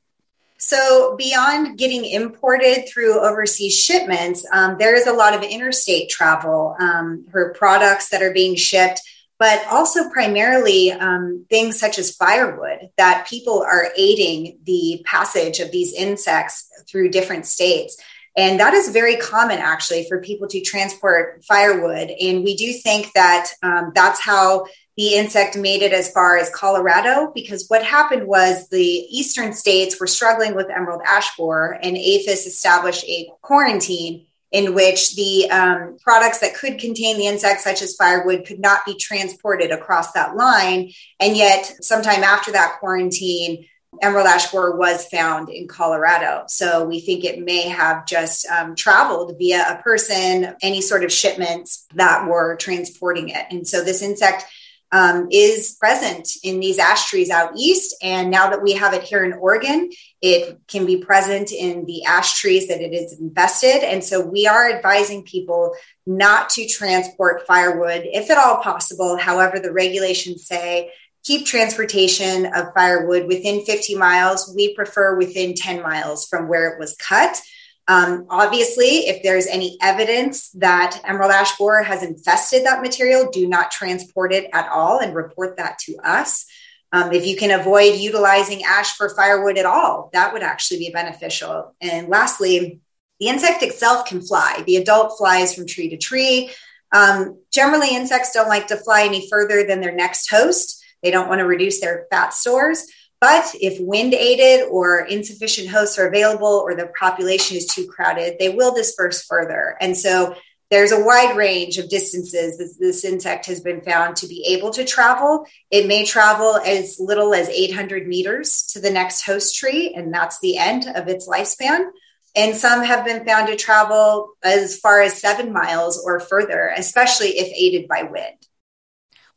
So, 0.60 1.14
beyond 1.16 1.78
getting 1.78 2.04
imported 2.04 2.88
through 2.88 3.20
overseas 3.20 3.78
shipments, 3.78 4.44
um, 4.52 4.76
there 4.76 4.96
is 4.96 5.06
a 5.06 5.12
lot 5.12 5.34
of 5.34 5.44
interstate 5.44 6.08
travel 6.10 6.74
um, 6.80 7.26
for 7.30 7.54
products 7.54 8.08
that 8.08 8.22
are 8.22 8.32
being 8.32 8.56
shipped, 8.56 9.00
but 9.38 9.64
also 9.70 10.10
primarily 10.10 10.90
um, 10.90 11.46
things 11.48 11.78
such 11.78 11.96
as 11.96 12.16
firewood 12.16 12.90
that 12.96 13.28
people 13.28 13.62
are 13.62 13.90
aiding 13.96 14.58
the 14.64 15.00
passage 15.06 15.60
of 15.60 15.70
these 15.70 15.94
insects 15.94 16.68
through 16.90 17.10
different 17.10 17.46
states. 17.46 17.96
And 18.38 18.58
that 18.60 18.72
is 18.72 18.90
very 18.90 19.16
common 19.16 19.58
actually 19.58 20.06
for 20.08 20.22
people 20.22 20.46
to 20.48 20.60
transport 20.60 21.44
firewood. 21.44 22.08
And 22.20 22.44
we 22.44 22.54
do 22.56 22.72
think 22.72 23.12
that 23.14 23.48
um, 23.64 23.90
that's 23.94 24.24
how 24.24 24.66
the 24.96 25.14
insect 25.14 25.56
made 25.56 25.82
it 25.82 25.92
as 25.92 26.10
far 26.12 26.38
as 26.38 26.48
Colorado, 26.50 27.32
because 27.34 27.66
what 27.68 27.84
happened 27.84 28.26
was 28.26 28.68
the 28.68 28.78
eastern 28.78 29.52
states 29.52 30.00
were 30.00 30.06
struggling 30.06 30.54
with 30.54 30.70
emerald 30.70 31.02
ash 31.04 31.36
borer, 31.36 31.78
and 31.82 31.96
APHIS 31.96 32.46
established 32.46 33.04
a 33.04 33.28
quarantine 33.42 34.26
in 34.50 34.74
which 34.74 35.14
the 35.14 35.50
um, 35.50 35.96
products 36.00 36.38
that 36.38 36.54
could 36.54 36.78
contain 36.78 37.16
the 37.16 37.26
insect, 37.26 37.60
such 37.60 37.82
as 37.82 37.96
firewood, 37.96 38.46
could 38.46 38.60
not 38.60 38.86
be 38.86 38.94
transported 38.96 39.70
across 39.70 40.12
that 40.12 40.36
line. 40.36 40.90
And 41.20 41.36
yet, 41.36 41.72
sometime 41.80 42.24
after 42.24 42.50
that 42.52 42.76
quarantine, 42.80 43.66
emerald 44.02 44.26
ash 44.26 44.50
borer 44.50 44.76
was 44.76 45.06
found 45.06 45.48
in 45.48 45.66
Colorado. 45.66 46.44
So 46.48 46.84
we 46.84 47.00
think 47.00 47.24
it 47.24 47.42
may 47.42 47.68
have 47.68 48.06
just 48.06 48.46
um, 48.46 48.74
traveled 48.74 49.36
via 49.38 49.64
a 49.68 49.82
person, 49.82 50.54
any 50.62 50.80
sort 50.80 51.04
of 51.04 51.12
shipments 51.12 51.86
that 51.94 52.28
were 52.28 52.56
transporting 52.56 53.30
it. 53.30 53.46
And 53.50 53.66
so 53.66 53.82
this 53.82 54.02
insect 54.02 54.44
um, 54.90 55.28
is 55.30 55.76
present 55.78 56.30
in 56.42 56.60
these 56.60 56.78
ash 56.78 57.10
trees 57.10 57.30
out 57.30 57.52
east. 57.56 57.94
And 58.02 58.30
now 58.30 58.50
that 58.50 58.62
we 58.62 58.72
have 58.72 58.94
it 58.94 59.02
here 59.02 59.22
in 59.22 59.34
Oregon, 59.34 59.90
it 60.22 60.58
can 60.66 60.86
be 60.86 60.98
present 60.98 61.52
in 61.52 61.84
the 61.84 62.04
ash 62.04 62.40
trees 62.40 62.68
that 62.68 62.80
it 62.80 62.94
is 62.94 63.18
infested. 63.20 63.82
And 63.82 64.02
so 64.02 64.24
we 64.24 64.46
are 64.46 64.70
advising 64.70 65.24
people 65.24 65.74
not 66.06 66.48
to 66.50 66.66
transport 66.66 67.46
firewood 67.46 68.02
if 68.04 68.30
at 68.30 68.38
all 68.38 68.62
possible. 68.62 69.18
However, 69.18 69.58
the 69.58 69.72
regulations 69.72 70.46
say 70.46 70.90
keep 71.24 71.46
transportation 71.46 72.46
of 72.46 72.72
firewood 72.74 73.26
within 73.26 73.64
50 73.64 73.94
miles. 73.96 74.52
We 74.54 74.74
prefer 74.74 75.16
within 75.16 75.54
10 75.54 75.82
miles 75.82 76.26
from 76.26 76.48
where 76.48 76.68
it 76.68 76.78
was 76.78 76.96
cut. 76.96 77.40
Um, 77.88 78.26
obviously, 78.28 79.08
if 79.08 79.22
there's 79.22 79.46
any 79.46 79.78
evidence 79.80 80.50
that 80.50 81.00
emerald 81.04 81.32
ash 81.32 81.56
borer 81.56 81.82
has 81.82 82.02
infested 82.02 82.66
that 82.66 82.82
material, 82.82 83.30
do 83.30 83.48
not 83.48 83.70
transport 83.70 84.32
it 84.32 84.50
at 84.52 84.68
all 84.68 84.98
and 84.98 85.14
report 85.14 85.56
that 85.56 85.78
to 85.80 85.96
us. 86.04 86.44
Um, 86.92 87.12
if 87.12 87.26
you 87.26 87.36
can 87.36 87.50
avoid 87.50 87.98
utilizing 87.98 88.62
ash 88.64 88.94
for 88.96 89.14
firewood 89.14 89.58
at 89.58 89.66
all, 89.66 90.10
that 90.12 90.32
would 90.32 90.42
actually 90.42 90.80
be 90.80 90.90
beneficial. 90.90 91.74
And 91.80 92.08
lastly, 92.08 92.80
the 93.20 93.28
insect 93.28 93.62
itself 93.62 94.06
can 94.06 94.20
fly. 94.20 94.62
The 94.66 94.76
adult 94.76 95.18
flies 95.18 95.54
from 95.54 95.66
tree 95.66 95.88
to 95.90 95.96
tree. 95.96 96.50
Um, 96.92 97.38
generally, 97.52 97.94
insects 97.94 98.32
don't 98.32 98.48
like 98.48 98.68
to 98.68 98.76
fly 98.76 99.04
any 99.04 99.28
further 99.28 99.66
than 99.66 99.80
their 99.80 99.94
next 99.94 100.30
host. 100.30 100.77
They 101.02 101.10
don't 101.10 101.28
want 101.28 101.40
to 101.40 101.46
reduce 101.46 101.80
their 101.80 102.06
fat 102.10 102.34
stores. 102.34 102.86
But 103.20 103.52
if 103.60 103.80
wind 103.80 104.14
aided 104.14 104.68
or 104.68 105.00
insufficient 105.00 105.68
hosts 105.68 105.98
are 105.98 106.06
available 106.06 106.62
or 106.64 106.74
the 106.74 106.90
population 106.98 107.56
is 107.56 107.66
too 107.66 107.86
crowded, 107.86 108.36
they 108.38 108.48
will 108.48 108.72
disperse 108.72 109.24
further. 109.24 109.76
And 109.80 109.96
so 109.96 110.36
there's 110.70 110.92
a 110.92 111.02
wide 111.02 111.36
range 111.36 111.78
of 111.78 111.88
distances 111.88 112.58
this, 112.58 112.76
this, 112.76 113.04
insect 113.04 113.46
has 113.46 113.60
been 113.60 113.80
found 113.80 114.16
to 114.16 114.26
be 114.26 114.44
able 114.48 114.70
to 114.72 114.84
travel. 114.84 115.46
It 115.70 115.88
may 115.88 116.04
travel 116.04 116.56
as 116.56 116.98
little 117.00 117.34
as 117.34 117.48
800 117.48 118.06
meters 118.06 118.64
to 118.72 118.80
the 118.80 118.90
next 118.90 119.22
host 119.22 119.56
tree, 119.56 119.94
and 119.96 120.12
that's 120.12 120.38
the 120.40 120.58
end 120.58 120.86
of 120.94 121.08
its 121.08 121.26
lifespan. 121.26 121.90
And 122.36 122.54
some 122.54 122.84
have 122.84 123.04
been 123.04 123.24
found 123.24 123.48
to 123.48 123.56
travel 123.56 124.32
as 124.44 124.78
far 124.78 125.00
as 125.00 125.20
seven 125.20 125.52
miles 125.52 126.00
or 126.04 126.20
further, 126.20 126.72
especially 126.76 127.30
if 127.38 127.50
aided 127.56 127.88
by 127.88 128.02
wind. 128.02 128.36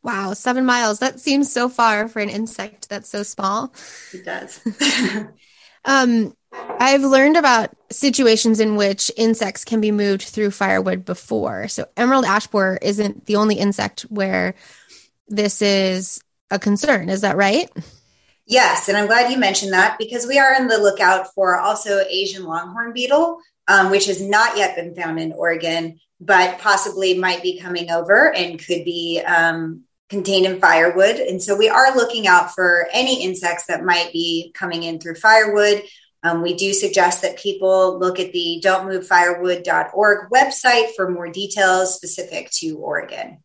Wow, 0.03 0.33
seven 0.33 0.65
miles. 0.65 0.99
That 0.99 1.19
seems 1.19 1.51
so 1.51 1.69
far 1.69 2.07
for 2.07 2.19
an 2.19 2.29
insect 2.29 2.89
that's 2.89 3.09
so 3.09 3.23
small. 3.23 3.73
It 4.13 4.25
does. 4.25 4.59
um, 5.85 6.35
I've 6.51 7.03
learned 7.03 7.37
about 7.37 7.69
situations 7.91 8.59
in 8.59 8.75
which 8.75 9.11
insects 9.15 9.63
can 9.63 9.79
be 9.79 9.91
moved 9.91 10.23
through 10.23 10.51
firewood 10.51 11.05
before. 11.05 11.67
So, 11.67 11.87
emerald 11.95 12.25
ash 12.25 12.47
borer 12.47 12.79
isn't 12.81 13.27
the 13.27 13.35
only 13.35 13.55
insect 13.55 14.01
where 14.03 14.55
this 15.27 15.61
is 15.61 16.21
a 16.49 16.57
concern. 16.57 17.09
Is 17.09 17.21
that 17.21 17.37
right? 17.37 17.69
Yes. 18.45 18.89
And 18.89 18.97
I'm 18.97 19.07
glad 19.07 19.31
you 19.31 19.37
mentioned 19.37 19.71
that 19.73 19.97
because 19.97 20.27
we 20.27 20.39
are 20.39 20.55
on 20.55 20.67
the 20.67 20.77
lookout 20.77 21.33
for 21.33 21.57
also 21.57 22.03
Asian 22.09 22.43
longhorn 22.43 22.91
beetle, 22.91 23.39
um, 23.67 23.91
which 23.91 24.07
has 24.07 24.21
not 24.21 24.57
yet 24.57 24.75
been 24.75 24.93
found 24.93 25.19
in 25.19 25.31
Oregon, 25.31 25.99
but 26.19 26.59
possibly 26.59 27.17
might 27.17 27.41
be 27.41 27.59
coming 27.59 27.91
over 27.91 28.33
and 28.33 28.59
could 28.59 28.83
be 28.83 29.21
um, 29.25 29.83
contained 30.11 30.45
in 30.45 30.59
firewood. 30.59 31.15
And 31.15 31.41
so 31.41 31.55
we 31.55 31.69
are 31.69 31.95
looking 31.95 32.27
out 32.27 32.53
for 32.53 32.87
any 32.93 33.23
insects 33.23 33.65
that 33.67 33.83
might 33.83 34.11
be 34.11 34.51
coming 34.53 34.83
in 34.83 34.99
through 34.99 35.15
firewood. 35.15 35.83
Um, 36.21 36.41
we 36.43 36.53
do 36.53 36.73
suggest 36.73 37.21
that 37.21 37.39
people 37.39 37.97
look 37.97 38.19
at 38.19 38.33
the 38.33 38.61
don'tmovefirewood.org 38.63 40.29
website 40.29 40.93
for 40.95 41.09
more 41.09 41.31
details 41.31 41.95
specific 41.95 42.51
to 42.51 42.77
Oregon. 42.77 43.37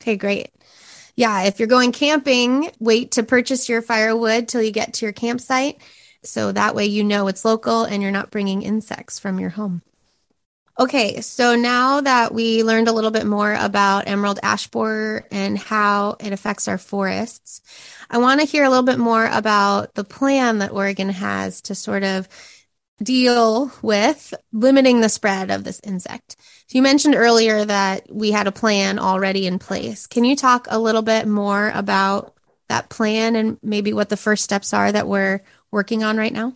Okay, 0.00 0.16
great. 0.16 0.50
Yeah, 1.16 1.44
if 1.44 1.58
you're 1.58 1.66
going 1.66 1.90
camping, 1.90 2.70
wait 2.78 3.12
to 3.12 3.22
purchase 3.22 3.68
your 3.68 3.82
firewood 3.82 4.46
till 4.46 4.62
you 4.62 4.70
get 4.70 4.92
to 4.94 5.06
your 5.06 5.12
campsite. 5.12 5.80
So 6.22 6.52
that 6.52 6.74
way 6.74 6.84
you 6.86 7.02
know 7.02 7.28
it's 7.28 7.44
local 7.46 7.84
and 7.84 8.02
you're 8.02 8.12
not 8.12 8.30
bringing 8.30 8.62
insects 8.62 9.18
from 9.18 9.40
your 9.40 9.50
home. 9.50 9.82
Okay, 10.80 11.20
so 11.22 11.56
now 11.56 12.00
that 12.02 12.32
we 12.32 12.62
learned 12.62 12.86
a 12.86 12.92
little 12.92 13.10
bit 13.10 13.26
more 13.26 13.52
about 13.52 14.06
emerald 14.06 14.38
ash 14.44 14.68
borer 14.68 15.26
and 15.32 15.58
how 15.58 16.16
it 16.20 16.32
affects 16.32 16.68
our 16.68 16.78
forests, 16.78 17.60
I 18.08 18.18
want 18.18 18.40
to 18.40 18.46
hear 18.46 18.62
a 18.62 18.68
little 18.68 18.84
bit 18.84 18.98
more 18.98 19.26
about 19.26 19.94
the 19.94 20.04
plan 20.04 20.58
that 20.58 20.70
Oregon 20.70 21.08
has 21.08 21.62
to 21.62 21.74
sort 21.74 22.04
of 22.04 22.28
deal 23.02 23.72
with 23.82 24.32
limiting 24.52 25.00
the 25.00 25.08
spread 25.08 25.50
of 25.50 25.64
this 25.64 25.80
insect. 25.82 26.36
So 26.68 26.78
you 26.78 26.82
mentioned 26.82 27.16
earlier 27.16 27.64
that 27.64 28.06
we 28.14 28.30
had 28.30 28.46
a 28.46 28.52
plan 28.52 29.00
already 29.00 29.48
in 29.48 29.58
place. 29.58 30.06
Can 30.06 30.24
you 30.24 30.36
talk 30.36 30.68
a 30.70 30.78
little 30.78 31.02
bit 31.02 31.26
more 31.26 31.72
about 31.74 32.36
that 32.68 32.88
plan 32.88 33.34
and 33.34 33.58
maybe 33.64 33.92
what 33.92 34.10
the 34.10 34.16
first 34.16 34.44
steps 34.44 34.72
are 34.72 34.92
that 34.92 35.08
we're 35.08 35.42
working 35.72 36.04
on 36.04 36.16
right 36.16 36.32
now? 36.32 36.54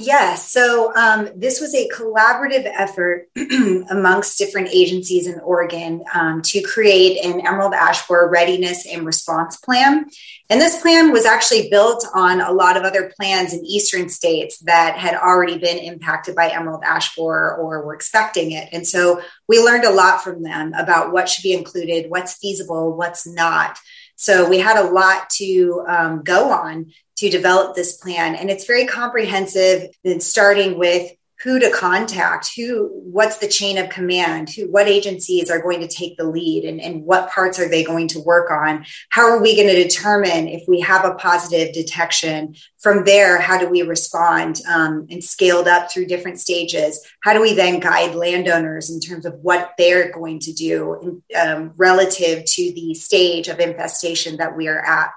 Yes. 0.00 0.48
So 0.48 0.94
um, 0.94 1.28
this 1.34 1.60
was 1.60 1.74
a 1.74 1.88
collaborative 1.88 2.70
effort 2.72 3.28
amongst 3.90 4.38
different 4.38 4.68
agencies 4.68 5.26
in 5.26 5.40
Oregon 5.40 6.04
um, 6.14 6.40
to 6.42 6.62
create 6.62 7.24
an 7.24 7.44
emerald 7.44 7.74
ash 7.74 8.06
borer 8.06 8.30
readiness 8.30 8.86
and 8.86 9.04
response 9.04 9.56
plan. 9.56 10.06
And 10.50 10.60
this 10.60 10.80
plan 10.80 11.10
was 11.10 11.24
actually 11.24 11.68
built 11.68 12.06
on 12.14 12.40
a 12.40 12.52
lot 12.52 12.76
of 12.76 12.84
other 12.84 13.12
plans 13.18 13.52
in 13.52 13.66
eastern 13.66 14.08
states 14.08 14.60
that 14.60 14.96
had 14.96 15.16
already 15.16 15.58
been 15.58 15.78
impacted 15.78 16.36
by 16.36 16.48
emerald 16.48 16.84
ash 16.86 17.16
borer 17.16 17.56
or 17.56 17.84
were 17.84 17.94
expecting 17.94 18.52
it. 18.52 18.68
And 18.70 18.86
so 18.86 19.20
we 19.48 19.58
learned 19.58 19.84
a 19.84 19.90
lot 19.90 20.22
from 20.22 20.44
them 20.44 20.74
about 20.74 21.10
what 21.10 21.28
should 21.28 21.42
be 21.42 21.54
included, 21.54 22.08
what's 22.08 22.34
feasible, 22.34 22.96
what's 22.96 23.26
not. 23.26 23.80
So 24.14 24.48
we 24.48 24.58
had 24.58 24.76
a 24.76 24.90
lot 24.90 25.28
to 25.38 25.84
um, 25.88 26.22
go 26.22 26.50
on 26.52 26.92
to 27.18 27.28
develop 27.28 27.74
this 27.74 27.96
plan. 27.96 28.34
And 28.34 28.50
it's 28.50 28.66
very 28.66 28.86
comprehensive, 28.86 29.90
starting 30.20 30.78
with 30.78 31.12
who 31.42 31.60
to 31.60 31.70
contact, 31.70 32.50
who, 32.56 32.90
what's 32.92 33.38
the 33.38 33.46
chain 33.46 33.78
of 33.78 33.88
command, 33.90 34.50
who, 34.50 34.70
what 34.70 34.88
agencies 34.88 35.50
are 35.50 35.62
going 35.62 35.80
to 35.80 35.86
take 35.86 36.16
the 36.16 36.24
lead 36.24 36.64
and, 36.64 36.80
and 36.80 37.04
what 37.04 37.30
parts 37.30 37.60
are 37.60 37.68
they 37.68 37.84
going 37.84 38.08
to 38.08 38.20
work 38.20 38.50
on? 38.50 38.84
How 39.10 39.22
are 39.22 39.40
we 39.40 39.54
going 39.54 39.68
to 39.68 39.82
determine 39.82 40.48
if 40.48 40.64
we 40.66 40.80
have 40.80 41.04
a 41.04 41.14
positive 41.14 41.72
detection? 41.72 42.56
From 42.80 43.04
there, 43.04 43.40
how 43.40 43.56
do 43.56 43.68
we 43.68 43.82
respond 43.82 44.60
um, 44.68 45.06
and 45.10 45.22
scaled 45.22 45.68
up 45.68 45.92
through 45.92 46.06
different 46.06 46.40
stages? 46.40 47.06
How 47.22 47.34
do 47.34 47.40
we 47.40 47.54
then 47.54 47.78
guide 47.78 48.16
landowners 48.16 48.90
in 48.90 48.98
terms 48.98 49.24
of 49.24 49.34
what 49.40 49.74
they're 49.78 50.10
going 50.10 50.40
to 50.40 50.52
do 50.52 51.22
um, 51.40 51.72
relative 51.76 52.44
to 52.46 52.72
the 52.74 52.94
stage 52.94 53.46
of 53.46 53.60
infestation 53.60 54.38
that 54.38 54.56
we 54.56 54.66
are 54.66 54.84
at? 54.84 55.10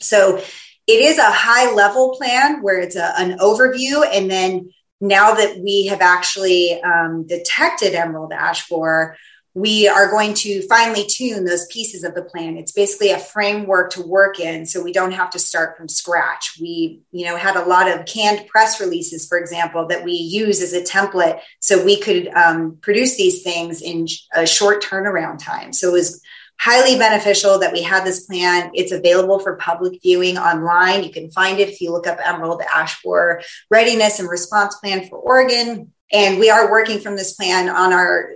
So 0.00 0.42
it 0.86 1.00
is 1.00 1.18
a 1.18 1.30
high 1.30 1.72
level 1.72 2.16
plan 2.16 2.62
where 2.62 2.80
it's 2.80 2.96
a, 2.96 3.12
an 3.18 3.38
overview. 3.38 4.06
And 4.10 4.30
then 4.30 4.70
now 5.00 5.34
that 5.34 5.58
we 5.58 5.86
have 5.86 6.00
actually 6.00 6.80
um, 6.82 7.26
detected 7.26 7.94
emerald 7.94 8.32
ash 8.32 8.68
borer 8.68 9.16
we 9.56 9.88
are 9.88 10.10
going 10.10 10.34
to 10.34 10.60
finely 10.68 11.06
tune 11.06 11.46
those 11.46 11.64
pieces 11.68 12.04
of 12.04 12.14
the 12.14 12.22
plan. 12.22 12.58
It's 12.58 12.72
basically 12.72 13.12
a 13.12 13.18
framework 13.18 13.90
to 13.92 14.02
work 14.02 14.38
in 14.38 14.66
so 14.66 14.82
we 14.82 14.92
don't 14.92 15.12
have 15.12 15.30
to 15.30 15.38
start 15.38 15.78
from 15.78 15.88
scratch. 15.88 16.58
We 16.60 17.00
you 17.10 17.24
know 17.24 17.36
had 17.36 17.56
a 17.56 17.64
lot 17.64 17.90
of 17.90 18.04
canned 18.04 18.46
press 18.48 18.82
releases 18.82 19.26
for 19.26 19.38
example 19.38 19.86
that 19.86 20.04
we 20.04 20.12
use 20.12 20.60
as 20.60 20.74
a 20.74 20.82
template 20.82 21.40
so 21.60 21.82
we 21.82 21.98
could 21.98 22.28
um, 22.28 22.76
produce 22.82 23.16
these 23.16 23.42
things 23.42 23.80
in 23.80 24.08
a 24.34 24.46
short 24.46 24.84
turnaround 24.84 25.42
time. 25.42 25.72
So 25.72 25.88
it 25.88 25.92
was 25.92 26.20
highly 26.58 26.98
beneficial 26.98 27.58
that 27.58 27.72
we 27.72 27.82
had 27.82 28.04
this 28.04 28.26
plan. 28.26 28.70
It's 28.74 28.92
available 28.92 29.38
for 29.38 29.56
public 29.56 30.00
viewing 30.02 30.38
online. 30.38 31.04
You 31.04 31.10
can 31.10 31.30
find 31.30 31.58
it 31.58 31.68
if 31.68 31.80
you 31.80 31.92
look 31.92 32.06
up 32.06 32.18
Emerald 32.24 32.62
Ash 32.72 33.02
Borer 33.02 33.42
Readiness 33.70 34.18
and 34.20 34.28
Response 34.28 34.76
Plan 34.76 35.08
for 35.08 35.18
Oregon. 35.18 35.92
And 36.12 36.38
we 36.38 36.50
are 36.50 36.70
working 36.70 37.00
from 37.00 37.16
this 37.16 37.34
plan 37.34 37.68
on 37.68 37.92
our 37.92 38.30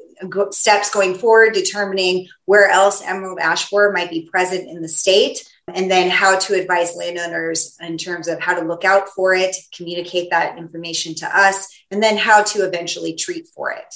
steps 0.51 0.91
going 0.91 1.15
forward, 1.15 1.55
determining 1.55 2.29
where 2.45 2.69
else 2.69 3.03
Emerald 3.03 3.39
Ash 3.39 3.71
Borer 3.71 3.93
might 3.93 4.11
be 4.11 4.29
present 4.31 4.69
in 4.69 4.83
the 4.83 4.89
state, 4.89 5.49
and 5.73 5.91
then 5.91 6.11
how 6.11 6.39
to 6.39 6.61
advise 6.61 6.97
landowners 6.97 7.77
in 7.81 7.97
terms 7.97 8.29
of 8.29 8.41
how 8.41 8.59
to 8.59 8.67
look 8.67 8.85
out 8.85 9.09
for 9.09 9.35
it, 9.35 9.57
communicate 9.75 10.31
that 10.31 10.59
information 10.59 11.15
to 11.15 11.27
us, 11.27 11.69
and 11.91 12.03
then 12.03 12.19
how 12.19 12.43
to 12.43 12.65
eventually 12.67 13.15
treat 13.15 13.49
for 13.49 13.71
it. 13.71 13.95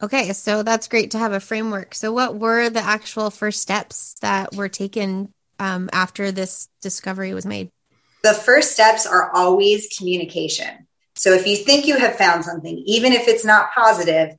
Okay, 0.00 0.32
so 0.32 0.62
that's 0.62 0.86
great 0.86 1.10
to 1.12 1.18
have 1.18 1.32
a 1.32 1.40
framework. 1.40 1.94
So, 1.94 2.12
what 2.12 2.36
were 2.36 2.70
the 2.70 2.82
actual 2.82 3.30
first 3.30 3.60
steps 3.60 4.14
that 4.20 4.54
were 4.54 4.68
taken 4.68 5.32
um, 5.58 5.90
after 5.92 6.30
this 6.30 6.68
discovery 6.80 7.34
was 7.34 7.44
made? 7.44 7.70
The 8.22 8.34
first 8.34 8.72
steps 8.72 9.06
are 9.06 9.30
always 9.34 9.88
communication. 9.98 10.86
So, 11.16 11.32
if 11.32 11.48
you 11.48 11.56
think 11.56 11.86
you 11.86 11.98
have 11.98 12.14
found 12.14 12.44
something, 12.44 12.78
even 12.86 13.12
if 13.12 13.26
it's 13.26 13.44
not 13.44 13.72
positive, 13.74 14.36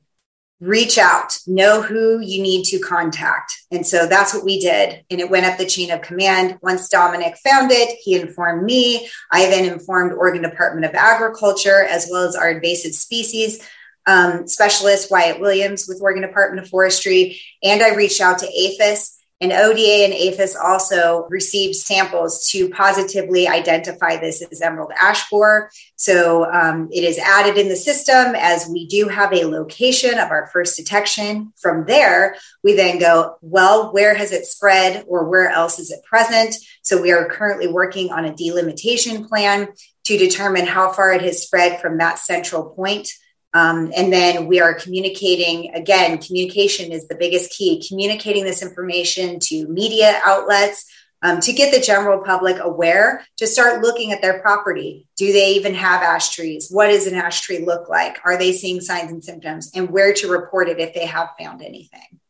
reach 0.60 0.96
out, 0.96 1.38
know 1.46 1.82
who 1.82 2.20
you 2.20 2.42
need 2.42 2.64
to 2.64 2.78
contact. 2.78 3.52
And 3.70 3.86
so 3.86 4.06
that's 4.06 4.34
what 4.34 4.44
we 4.44 4.60
did. 4.60 5.04
And 5.10 5.18
it 5.18 5.30
went 5.30 5.46
up 5.46 5.56
the 5.56 5.66
chain 5.66 5.90
of 5.90 6.02
command. 6.02 6.58
Once 6.62 6.88
Dominic 6.88 7.38
found 7.38 7.70
it, 7.72 7.98
he 8.02 8.20
informed 8.20 8.64
me. 8.64 9.08
I 9.30 9.46
then 9.46 9.70
informed 9.70 10.12
Oregon 10.12 10.42
Department 10.42 10.84
of 10.84 10.94
Agriculture, 10.94 11.82
as 11.88 12.08
well 12.10 12.28
as 12.28 12.36
our 12.36 12.50
invasive 12.50 12.92
species 12.92 13.66
um, 14.06 14.46
specialist, 14.46 15.10
Wyatt 15.10 15.40
Williams, 15.40 15.86
with 15.88 16.00
Oregon 16.00 16.22
Department 16.22 16.64
of 16.64 16.70
Forestry. 16.70 17.40
And 17.62 17.82
I 17.82 17.94
reached 17.94 18.20
out 18.20 18.38
to 18.38 18.46
APHIS. 18.46 19.16
And 19.42 19.52
ODA 19.52 20.04
and 20.04 20.12
APHIS 20.12 20.54
also 20.54 21.26
received 21.30 21.74
samples 21.74 22.46
to 22.50 22.68
positively 22.68 23.48
identify 23.48 24.18
this 24.18 24.42
as 24.42 24.60
emerald 24.60 24.92
ash 25.00 25.30
borer. 25.30 25.70
So 25.96 26.44
um, 26.52 26.90
it 26.92 27.04
is 27.04 27.16
added 27.16 27.56
in 27.56 27.70
the 27.70 27.76
system 27.76 28.34
as 28.36 28.68
we 28.70 28.86
do 28.86 29.08
have 29.08 29.32
a 29.32 29.46
location 29.46 30.18
of 30.18 30.30
our 30.30 30.50
first 30.52 30.76
detection. 30.76 31.54
From 31.58 31.86
there, 31.86 32.36
we 32.62 32.74
then 32.74 32.98
go, 32.98 33.36
well, 33.40 33.94
where 33.94 34.14
has 34.14 34.30
it 34.30 34.44
spread 34.44 35.06
or 35.08 35.26
where 35.26 35.48
else 35.48 35.78
is 35.78 35.90
it 35.90 36.04
present? 36.04 36.54
So 36.82 37.00
we 37.00 37.10
are 37.10 37.26
currently 37.26 37.68
working 37.68 38.12
on 38.12 38.26
a 38.26 38.34
delimitation 38.34 39.26
plan 39.26 39.68
to 40.04 40.18
determine 40.18 40.66
how 40.66 40.92
far 40.92 41.14
it 41.14 41.22
has 41.22 41.42
spread 41.42 41.80
from 41.80 41.96
that 41.96 42.18
central 42.18 42.74
point 42.74 43.08
um, 43.52 43.92
and 43.96 44.12
then 44.12 44.46
we 44.46 44.60
are 44.60 44.74
communicating 44.74 45.74
again, 45.74 46.18
communication 46.18 46.92
is 46.92 47.08
the 47.08 47.16
biggest 47.16 47.50
key, 47.50 47.84
communicating 47.86 48.44
this 48.44 48.62
information 48.62 49.38
to 49.40 49.66
media 49.68 50.20
outlets. 50.24 50.86
Um, 51.22 51.38
to 51.40 51.52
get 51.52 51.70
the 51.70 51.82
general 51.82 52.24
public 52.24 52.56
aware 52.62 53.26
to 53.36 53.46
start 53.46 53.82
looking 53.82 54.10
at 54.10 54.22
their 54.22 54.40
property. 54.40 55.06
Do 55.18 55.34
they 55.34 55.50
even 55.50 55.74
have 55.74 56.00
ash 56.00 56.30
trees? 56.34 56.70
What 56.70 56.86
does 56.86 57.06
an 57.06 57.14
ash 57.14 57.42
tree 57.42 57.58
look 57.58 57.90
like? 57.90 58.16
Are 58.24 58.38
they 58.38 58.52
seeing 58.52 58.80
signs 58.80 59.12
and 59.12 59.22
symptoms? 59.22 59.70
And 59.74 59.90
where 59.90 60.14
to 60.14 60.30
report 60.30 60.70
it 60.70 60.80
if 60.80 60.94
they 60.94 61.04
have 61.04 61.28
found 61.38 61.60
anything. 61.60 62.20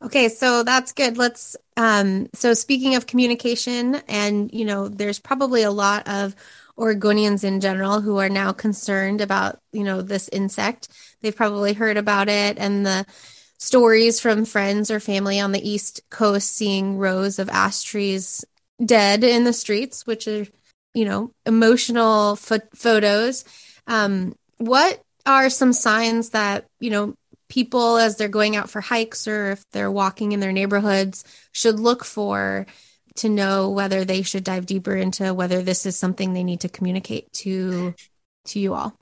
Okay, 0.00 0.28
so 0.28 0.62
that's 0.62 0.92
good. 0.92 1.16
Let's 1.16 1.56
um 1.78 2.28
so 2.34 2.52
speaking 2.52 2.94
of 2.94 3.06
communication 3.06 3.96
and 4.08 4.52
you 4.52 4.66
know 4.66 4.88
there's 4.88 5.18
probably 5.18 5.62
a 5.62 5.70
lot 5.70 6.06
of 6.06 6.36
Oregonians 6.78 7.44
in 7.44 7.60
general 7.60 8.00
who 8.00 8.18
are 8.18 8.28
now 8.28 8.52
concerned 8.52 9.20
about, 9.20 9.58
you 9.72 9.84
know, 9.84 10.00
this 10.00 10.28
insect. 10.28 10.88
They've 11.20 11.34
probably 11.34 11.72
heard 11.72 11.96
about 11.96 12.28
it 12.28 12.58
and 12.58 12.86
the 12.86 13.04
stories 13.58 14.20
from 14.20 14.44
friends 14.44 14.90
or 14.90 15.00
family 15.00 15.40
on 15.40 15.52
the 15.52 15.68
East 15.68 16.00
Coast 16.10 16.54
seeing 16.54 16.96
rows 16.96 17.38
of 17.38 17.48
ash 17.48 17.82
trees 17.82 18.44
dead 18.84 19.24
in 19.24 19.44
the 19.44 19.52
streets, 19.52 20.06
which 20.06 20.28
are, 20.28 20.46
you 20.94 21.04
know, 21.04 21.32
emotional 21.44 22.36
fo- 22.36 22.60
photos. 22.74 23.44
Um, 23.88 24.36
what 24.58 25.02
are 25.26 25.50
some 25.50 25.72
signs 25.72 26.30
that, 26.30 26.66
you 26.78 26.90
know, 26.90 27.14
people 27.48 27.96
as 27.96 28.16
they're 28.16 28.28
going 28.28 28.54
out 28.56 28.70
for 28.70 28.80
hikes 28.80 29.26
or 29.26 29.52
if 29.52 29.64
they're 29.72 29.90
walking 29.90 30.32
in 30.32 30.40
their 30.40 30.52
neighborhoods 30.52 31.24
should 31.52 31.80
look 31.80 32.04
for 32.04 32.66
to 33.16 33.28
know 33.28 33.70
whether 33.70 34.04
they 34.04 34.22
should 34.22 34.44
dive 34.44 34.66
deeper 34.66 34.96
into 34.96 35.34
whether 35.34 35.62
this 35.62 35.86
is 35.86 35.98
something 35.98 36.32
they 36.32 36.44
need 36.44 36.60
to 36.60 36.68
communicate 36.68 37.32
to 37.32 37.94
to 38.46 38.60
you 38.60 38.74
all. 38.74 38.94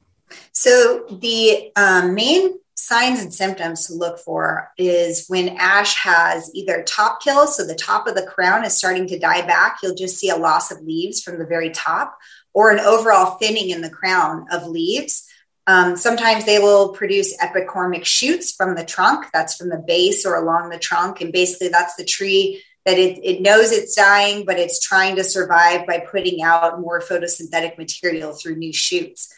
So 0.53 1.07
the 1.21 1.71
um, 1.77 2.15
main 2.15 2.59
signs 2.75 3.21
and 3.21 3.33
symptoms 3.33 3.87
to 3.87 3.95
look 3.95 4.19
for 4.19 4.71
is 4.77 5.27
when 5.29 5.57
ash 5.59 5.97
has 5.97 6.51
either 6.55 6.83
top 6.83 7.23
kill 7.23 7.47
so 7.47 7.67
the 7.67 7.75
top 7.75 8.07
of 8.07 8.15
the 8.15 8.27
crown 8.27 8.65
is 8.67 8.77
starting 8.77 9.07
to 9.09 9.19
die 9.19 9.45
back 9.47 9.79
you'll 9.83 9.95
just 9.95 10.19
see 10.19 10.29
a 10.29 10.37
loss 10.37 10.71
of 10.71 10.83
leaves 10.83 11.23
from 11.23 11.39
the 11.39 11.47
very 11.47 11.71
top 11.71 12.19
or 12.57 12.71
an 12.71 12.81
overall 12.81 13.37
thinning 13.37 13.69
in 13.69 13.83
the 13.83 13.91
crown 13.91 14.47
of 14.51 14.67
leaves. 14.67 15.29
Um, 15.67 15.95
sometimes 15.97 16.47
they 16.47 16.59
will 16.59 16.91
produce 16.91 17.37
epicormic 17.37 18.07
shoots 18.07 18.55
from 18.55 18.75
the 18.75 18.85
trunk 18.85 19.27
that's 19.31 19.57
from 19.57 19.69
the 19.69 19.83
base 19.85 20.25
or 20.25 20.37
along 20.37 20.71
the 20.71 20.79
trunk 20.79 21.21
and 21.21 21.33
basically 21.33 21.69
that's 21.69 21.97
the 21.97 22.05
tree 22.05 22.63
that 22.87 22.99
it, 22.99 23.19
it 23.25 23.43
knows 23.43 23.73
it's 23.73 23.97
dying, 23.97 24.47
but 24.47 24.61
it's 24.61 24.81
trying 24.81 25.17
to 25.17 25.25
survive 25.25 25.87
by 25.89 25.99
putting 25.99 26.43
out 26.43 26.81
more 26.81 27.01
photosynthetic 27.01 27.77
material 27.77 28.33
through 28.33 28.57
new 28.57 28.73
shoots. 28.73 29.35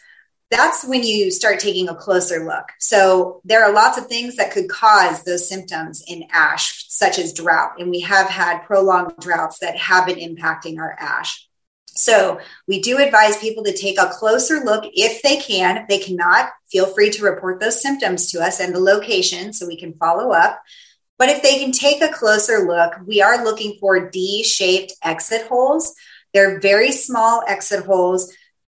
That's 0.51 0.87
when 0.87 1.03
you 1.03 1.31
start 1.31 1.59
taking 1.59 1.89
a 1.89 1.95
closer 1.95 2.45
look. 2.45 2.65
So, 2.79 3.41
there 3.43 3.63
are 3.65 3.73
lots 3.73 3.97
of 3.97 4.07
things 4.07 4.35
that 4.37 4.51
could 4.51 4.69
cause 4.69 5.23
those 5.23 5.49
symptoms 5.49 6.03
in 6.07 6.25
ash, 6.31 6.85
such 6.89 7.19
as 7.19 7.33
drought. 7.33 7.79
And 7.79 7.89
we 7.89 8.01
have 8.01 8.27
had 8.27 8.63
prolonged 8.63 9.13
droughts 9.19 9.59
that 9.59 9.77
have 9.77 10.05
been 10.05 10.17
impacting 10.17 10.79
our 10.79 10.95
ash. 10.99 11.47
So, 11.87 12.39
we 12.67 12.81
do 12.81 12.97
advise 12.97 13.37
people 13.37 13.63
to 13.63 13.77
take 13.77 13.99
a 13.99 14.09
closer 14.09 14.59
look 14.59 14.85
if 14.93 15.21
they 15.21 15.37
can. 15.37 15.77
If 15.77 15.87
they 15.87 15.99
cannot, 15.99 16.49
feel 16.71 16.87
free 16.87 17.09
to 17.11 17.23
report 17.23 17.59
those 17.59 17.81
symptoms 17.81 18.31
to 18.31 18.41
us 18.41 18.59
and 18.59 18.73
the 18.73 18.79
location 18.79 19.53
so 19.53 19.67
we 19.67 19.77
can 19.77 19.93
follow 19.93 20.31
up. 20.31 20.61
But 21.19 21.29
if 21.29 21.43
they 21.43 21.59
can 21.59 21.73
take 21.73 22.01
a 22.01 22.07
closer 22.11 22.65
look, 22.65 22.93
we 23.05 23.21
are 23.21 23.43
looking 23.43 23.77
for 23.79 24.09
D 24.09 24.43
shaped 24.43 24.93
exit 25.03 25.47
holes. 25.47 25.93
They're 26.33 26.61
very 26.61 26.91
small 26.91 27.43
exit 27.45 27.85
holes, 27.85 28.33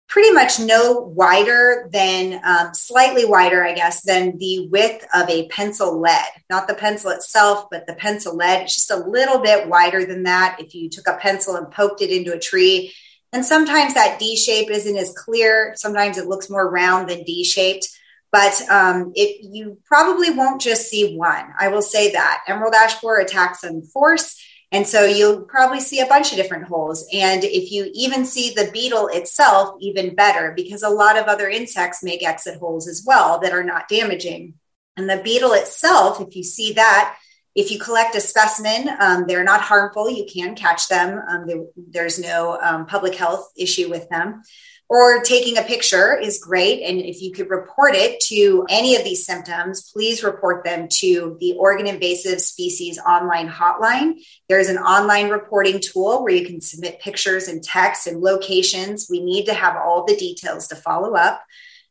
pretty 0.08 0.30
much 0.32 0.60
no 0.60 1.00
wider 1.16 1.88
than, 1.90 2.40
um, 2.44 2.74
slightly 2.74 3.24
wider, 3.24 3.64
I 3.64 3.72
guess, 3.72 4.02
than 4.02 4.36
the 4.38 4.68
width 4.68 5.06
of 5.14 5.28
a 5.30 5.48
pencil 5.48 5.98
lead. 5.98 6.28
Not 6.50 6.68
the 6.68 6.74
pencil 6.74 7.10
itself, 7.10 7.68
but 7.70 7.86
the 7.86 7.94
pencil 7.94 8.36
lead. 8.36 8.62
It's 8.62 8.74
just 8.74 8.90
a 8.90 9.08
little 9.08 9.38
bit 9.38 9.66
wider 9.68 10.04
than 10.04 10.24
that. 10.24 10.58
If 10.60 10.74
you 10.74 10.90
took 10.90 11.08
a 11.08 11.16
pencil 11.16 11.56
and 11.56 11.70
poked 11.70 12.02
it 12.02 12.10
into 12.10 12.34
a 12.34 12.38
tree, 12.38 12.92
and 13.32 13.44
sometimes 13.44 13.94
that 13.94 14.18
D 14.20 14.36
shape 14.36 14.70
isn't 14.70 14.96
as 14.96 15.12
clear. 15.16 15.72
Sometimes 15.76 16.18
it 16.18 16.28
looks 16.28 16.50
more 16.50 16.70
round 16.70 17.08
than 17.08 17.24
D 17.24 17.42
shaped 17.42 17.88
but 18.34 18.68
um, 18.68 19.12
it, 19.14 19.44
you 19.44 19.78
probably 19.84 20.30
won't 20.30 20.60
just 20.60 20.88
see 20.88 21.16
one. 21.16 21.54
I 21.56 21.68
will 21.68 21.82
say 21.82 22.10
that 22.10 22.42
emerald 22.48 22.74
ash 22.74 23.00
borer 23.00 23.20
attacks 23.20 23.62
in 23.62 23.82
force. 23.84 24.44
And 24.72 24.84
so 24.84 25.04
you'll 25.04 25.42
probably 25.42 25.78
see 25.78 26.00
a 26.00 26.06
bunch 26.06 26.32
of 26.32 26.36
different 26.36 26.66
holes. 26.66 27.06
And 27.12 27.44
if 27.44 27.70
you 27.70 27.88
even 27.94 28.24
see 28.24 28.52
the 28.52 28.70
beetle 28.72 29.06
itself, 29.06 29.76
even 29.80 30.16
better, 30.16 30.52
because 30.56 30.82
a 30.82 30.88
lot 30.88 31.16
of 31.16 31.26
other 31.26 31.48
insects 31.48 32.02
make 32.02 32.26
exit 32.26 32.58
holes 32.58 32.88
as 32.88 33.04
well 33.06 33.38
that 33.38 33.52
are 33.52 33.62
not 33.62 33.86
damaging. 33.86 34.54
And 34.96 35.08
the 35.08 35.22
beetle 35.22 35.52
itself, 35.52 36.20
if 36.20 36.34
you 36.34 36.42
see 36.42 36.72
that, 36.72 37.16
if 37.54 37.70
you 37.70 37.78
collect 37.78 38.16
a 38.16 38.20
specimen, 38.20 38.90
um, 38.98 39.26
they're 39.28 39.44
not 39.44 39.60
harmful. 39.60 40.10
You 40.10 40.26
can 40.26 40.56
catch 40.56 40.88
them. 40.88 41.22
Um, 41.28 41.46
they, 41.46 41.60
there's 41.76 42.18
no 42.18 42.60
um, 42.60 42.86
public 42.86 43.14
health 43.14 43.48
issue 43.56 43.88
with 43.88 44.08
them 44.08 44.42
or 44.88 45.20
taking 45.22 45.56
a 45.56 45.62
picture 45.62 46.16
is 46.18 46.38
great. 46.38 46.82
And 46.82 47.00
if 47.00 47.22
you 47.22 47.32
could 47.32 47.50
report 47.50 47.94
it 47.94 48.20
to 48.26 48.66
any 48.68 48.96
of 48.96 49.04
these 49.04 49.24
symptoms, 49.24 49.90
please 49.92 50.22
report 50.22 50.64
them 50.64 50.88
to 50.98 51.36
the 51.40 51.54
Oregon 51.54 51.86
Invasive 51.86 52.40
Species 52.40 52.98
Online 52.98 53.48
Hotline. 53.48 54.20
There's 54.48 54.68
an 54.68 54.78
online 54.78 55.30
reporting 55.30 55.80
tool 55.80 56.22
where 56.22 56.34
you 56.34 56.46
can 56.46 56.60
submit 56.60 57.00
pictures 57.00 57.48
and 57.48 57.62
text 57.62 58.06
and 58.06 58.20
locations. 58.20 59.08
We 59.10 59.20
need 59.20 59.46
to 59.46 59.54
have 59.54 59.76
all 59.76 60.04
the 60.04 60.16
details 60.16 60.68
to 60.68 60.76
follow 60.76 61.14
up. 61.14 61.42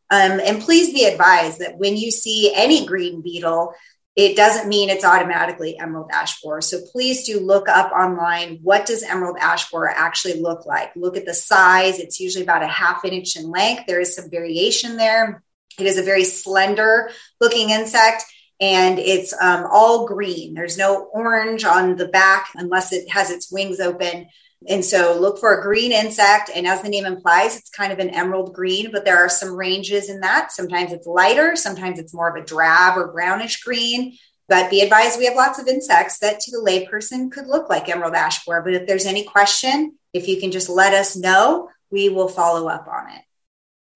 Um, 0.09 0.39
and 0.45 0.61
please 0.61 0.93
be 0.93 1.05
advised 1.05 1.59
that 1.59 1.79
when 1.79 1.97
you 1.97 2.11
see 2.11 2.53
any 2.53 2.85
green 2.85 3.21
beetle, 3.21 3.73
it 4.15 4.35
doesn't 4.35 4.69
mean 4.69 4.89
it's 4.89 5.03
automatically 5.03 5.77
emerald 5.79 6.11
ash 6.13 6.39
borer. 6.41 6.61
So 6.61 6.79
please 6.91 7.25
do 7.25 7.39
look 7.39 7.67
up 7.67 7.91
online. 7.91 8.59
What 8.61 8.85
does 8.85 9.01
emerald 9.01 9.37
ash 9.39 9.71
borer 9.71 9.89
actually 9.89 10.39
look 10.39 10.65
like? 10.65 10.95
Look 10.95 11.17
at 11.17 11.25
the 11.25 11.33
size. 11.33 11.99
It's 11.99 12.19
usually 12.19 12.43
about 12.43 12.61
a 12.61 12.67
half 12.67 13.03
an 13.03 13.11
inch 13.11 13.35
in 13.35 13.49
length. 13.49 13.83
There 13.87 13.99
is 13.99 14.15
some 14.15 14.29
variation 14.29 14.97
there. 14.97 15.43
It 15.79 15.87
is 15.87 15.97
a 15.97 16.03
very 16.03 16.23
slender 16.23 17.09
looking 17.41 17.71
insect 17.71 18.23
and 18.59 18.99
it's 18.99 19.33
um, 19.41 19.67
all 19.71 20.07
green. 20.07 20.53
There's 20.53 20.77
no 20.77 21.09
orange 21.11 21.65
on 21.65 21.95
the 21.95 22.07
back 22.07 22.49
unless 22.55 22.93
it 22.93 23.09
has 23.09 23.31
its 23.31 23.51
wings 23.51 23.79
open. 23.79 24.27
And 24.67 24.83
so 24.83 25.17
look 25.19 25.39
for 25.39 25.57
a 25.57 25.61
green 25.61 25.91
insect. 25.91 26.49
And 26.53 26.65
as 26.67 26.81
the 26.81 26.89
name 26.89 27.05
implies, 27.05 27.57
it's 27.57 27.69
kind 27.69 27.91
of 27.91 27.99
an 27.99 28.09
emerald 28.09 28.53
green, 28.53 28.91
but 28.91 29.05
there 29.05 29.17
are 29.17 29.29
some 29.29 29.53
ranges 29.55 30.09
in 30.09 30.21
that. 30.21 30.51
Sometimes 30.51 30.91
it's 30.91 31.07
lighter, 31.07 31.55
sometimes 31.55 31.99
it's 31.99 32.13
more 32.13 32.29
of 32.29 32.41
a 32.41 32.45
drab 32.45 32.97
or 32.97 33.11
brownish 33.11 33.61
green. 33.61 34.17
But 34.49 34.69
be 34.69 34.81
advised, 34.81 35.17
we 35.17 35.25
have 35.25 35.35
lots 35.35 35.59
of 35.59 35.67
insects 35.67 36.19
that 36.19 36.39
to 36.41 36.51
the 36.51 36.57
layperson 36.57 37.31
could 37.31 37.47
look 37.47 37.69
like 37.69 37.89
emerald 37.89 38.13
ash 38.13 38.45
borer. 38.45 38.61
But 38.61 38.73
if 38.73 38.87
there's 38.87 39.05
any 39.05 39.23
question, 39.23 39.97
if 40.13 40.27
you 40.27 40.39
can 40.39 40.51
just 40.51 40.69
let 40.69 40.93
us 40.93 41.15
know, 41.15 41.69
we 41.91 42.09
will 42.09 42.27
follow 42.27 42.67
up 42.67 42.87
on 42.87 43.09
it. 43.09 43.21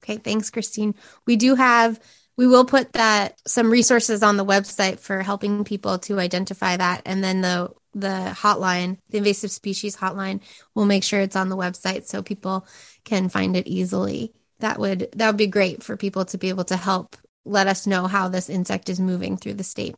Okay, 0.03 0.17
thanks, 0.17 0.49
Christine. 0.49 0.95
We 1.25 1.35
do 1.35 1.55
have 1.55 1.99
we 2.37 2.47
will 2.47 2.65
put 2.65 2.93
that 2.93 3.39
some 3.47 3.69
resources 3.69 4.23
on 4.23 4.37
the 4.37 4.45
website 4.45 4.99
for 4.99 5.21
helping 5.21 5.63
people 5.63 5.97
to 5.99 6.19
identify 6.19 6.77
that 6.77 7.01
and 7.05 7.23
then 7.23 7.41
the 7.41 7.69
the 7.95 8.31
hotline, 8.35 8.99
the 9.09 9.17
invasive 9.17 9.49
species 9.49 9.97
hotline. 9.97 10.41
We'll 10.75 10.85
make 10.85 11.03
sure 11.03 11.19
it's 11.19 11.35
on 11.35 11.49
the 11.49 11.57
website 11.57 12.05
so 12.05 12.21
people 12.21 12.67
can 13.03 13.27
find 13.27 13.57
it 13.57 13.67
easily. 13.67 14.33
That 14.59 14.79
would 14.79 15.09
that 15.15 15.27
would 15.27 15.37
be 15.37 15.47
great 15.47 15.83
for 15.83 15.97
people 15.97 16.25
to 16.25 16.37
be 16.37 16.49
able 16.49 16.65
to 16.65 16.77
help 16.77 17.17
let 17.43 17.67
us 17.67 17.87
know 17.87 18.07
how 18.07 18.27
this 18.27 18.49
insect 18.49 18.89
is 18.89 18.99
moving 18.99 19.37
through 19.37 19.55
the 19.55 19.63
state. 19.63 19.95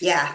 Yeah. 0.00 0.34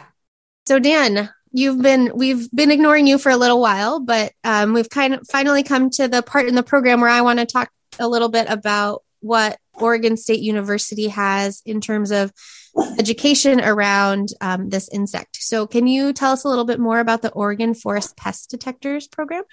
So 0.67 0.77
Dan, 0.77 1.31
you've 1.51 1.81
been 1.81 2.11
we've 2.13 2.49
been 2.51 2.71
ignoring 2.71 3.07
you 3.07 3.17
for 3.17 3.31
a 3.31 3.37
little 3.37 3.59
while, 3.59 3.99
but 3.99 4.33
um, 4.43 4.73
we've 4.73 4.89
kind 4.89 5.15
of 5.15 5.27
finally 5.31 5.63
come 5.63 5.89
to 5.91 6.07
the 6.07 6.21
part 6.21 6.47
in 6.47 6.55
the 6.55 6.63
program 6.63 7.01
where 7.01 7.09
I 7.09 7.21
want 7.21 7.39
to 7.39 7.45
talk 7.45 7.71
a 7.97 8.07
little 8.07 8.29
bit 8.29 8.47
about 8.49 9.03
what 9.21 9.57
Oregon 9.79 10.17
State 10.17 10.41
University 10.41 11.07
has 11.07 11.61
in 11.65 11.81
terms 11.81 12.11
of 12.11 12.31
education 12.97 13.61
around 13.61 14.29
um, 14.41 14.69
this 14.69 14.89
insect. 14.89 15.37
So, 15.41 15.67
can 15.67 15.87
you 15.87 16.13
tell 16.13 16.31
us 16.31 16.43
a 16.43 16.49
little 16.49 16.65
bit 16.65 16.79
more 16.79 16.99
about 16.99 17.21
the 17.21 17.31
Oregon 17.31 17.73
Forest 17.73 18.17
Pest 18.17 18.49
Detectors 18.49 19.07
program? 19.07 19.43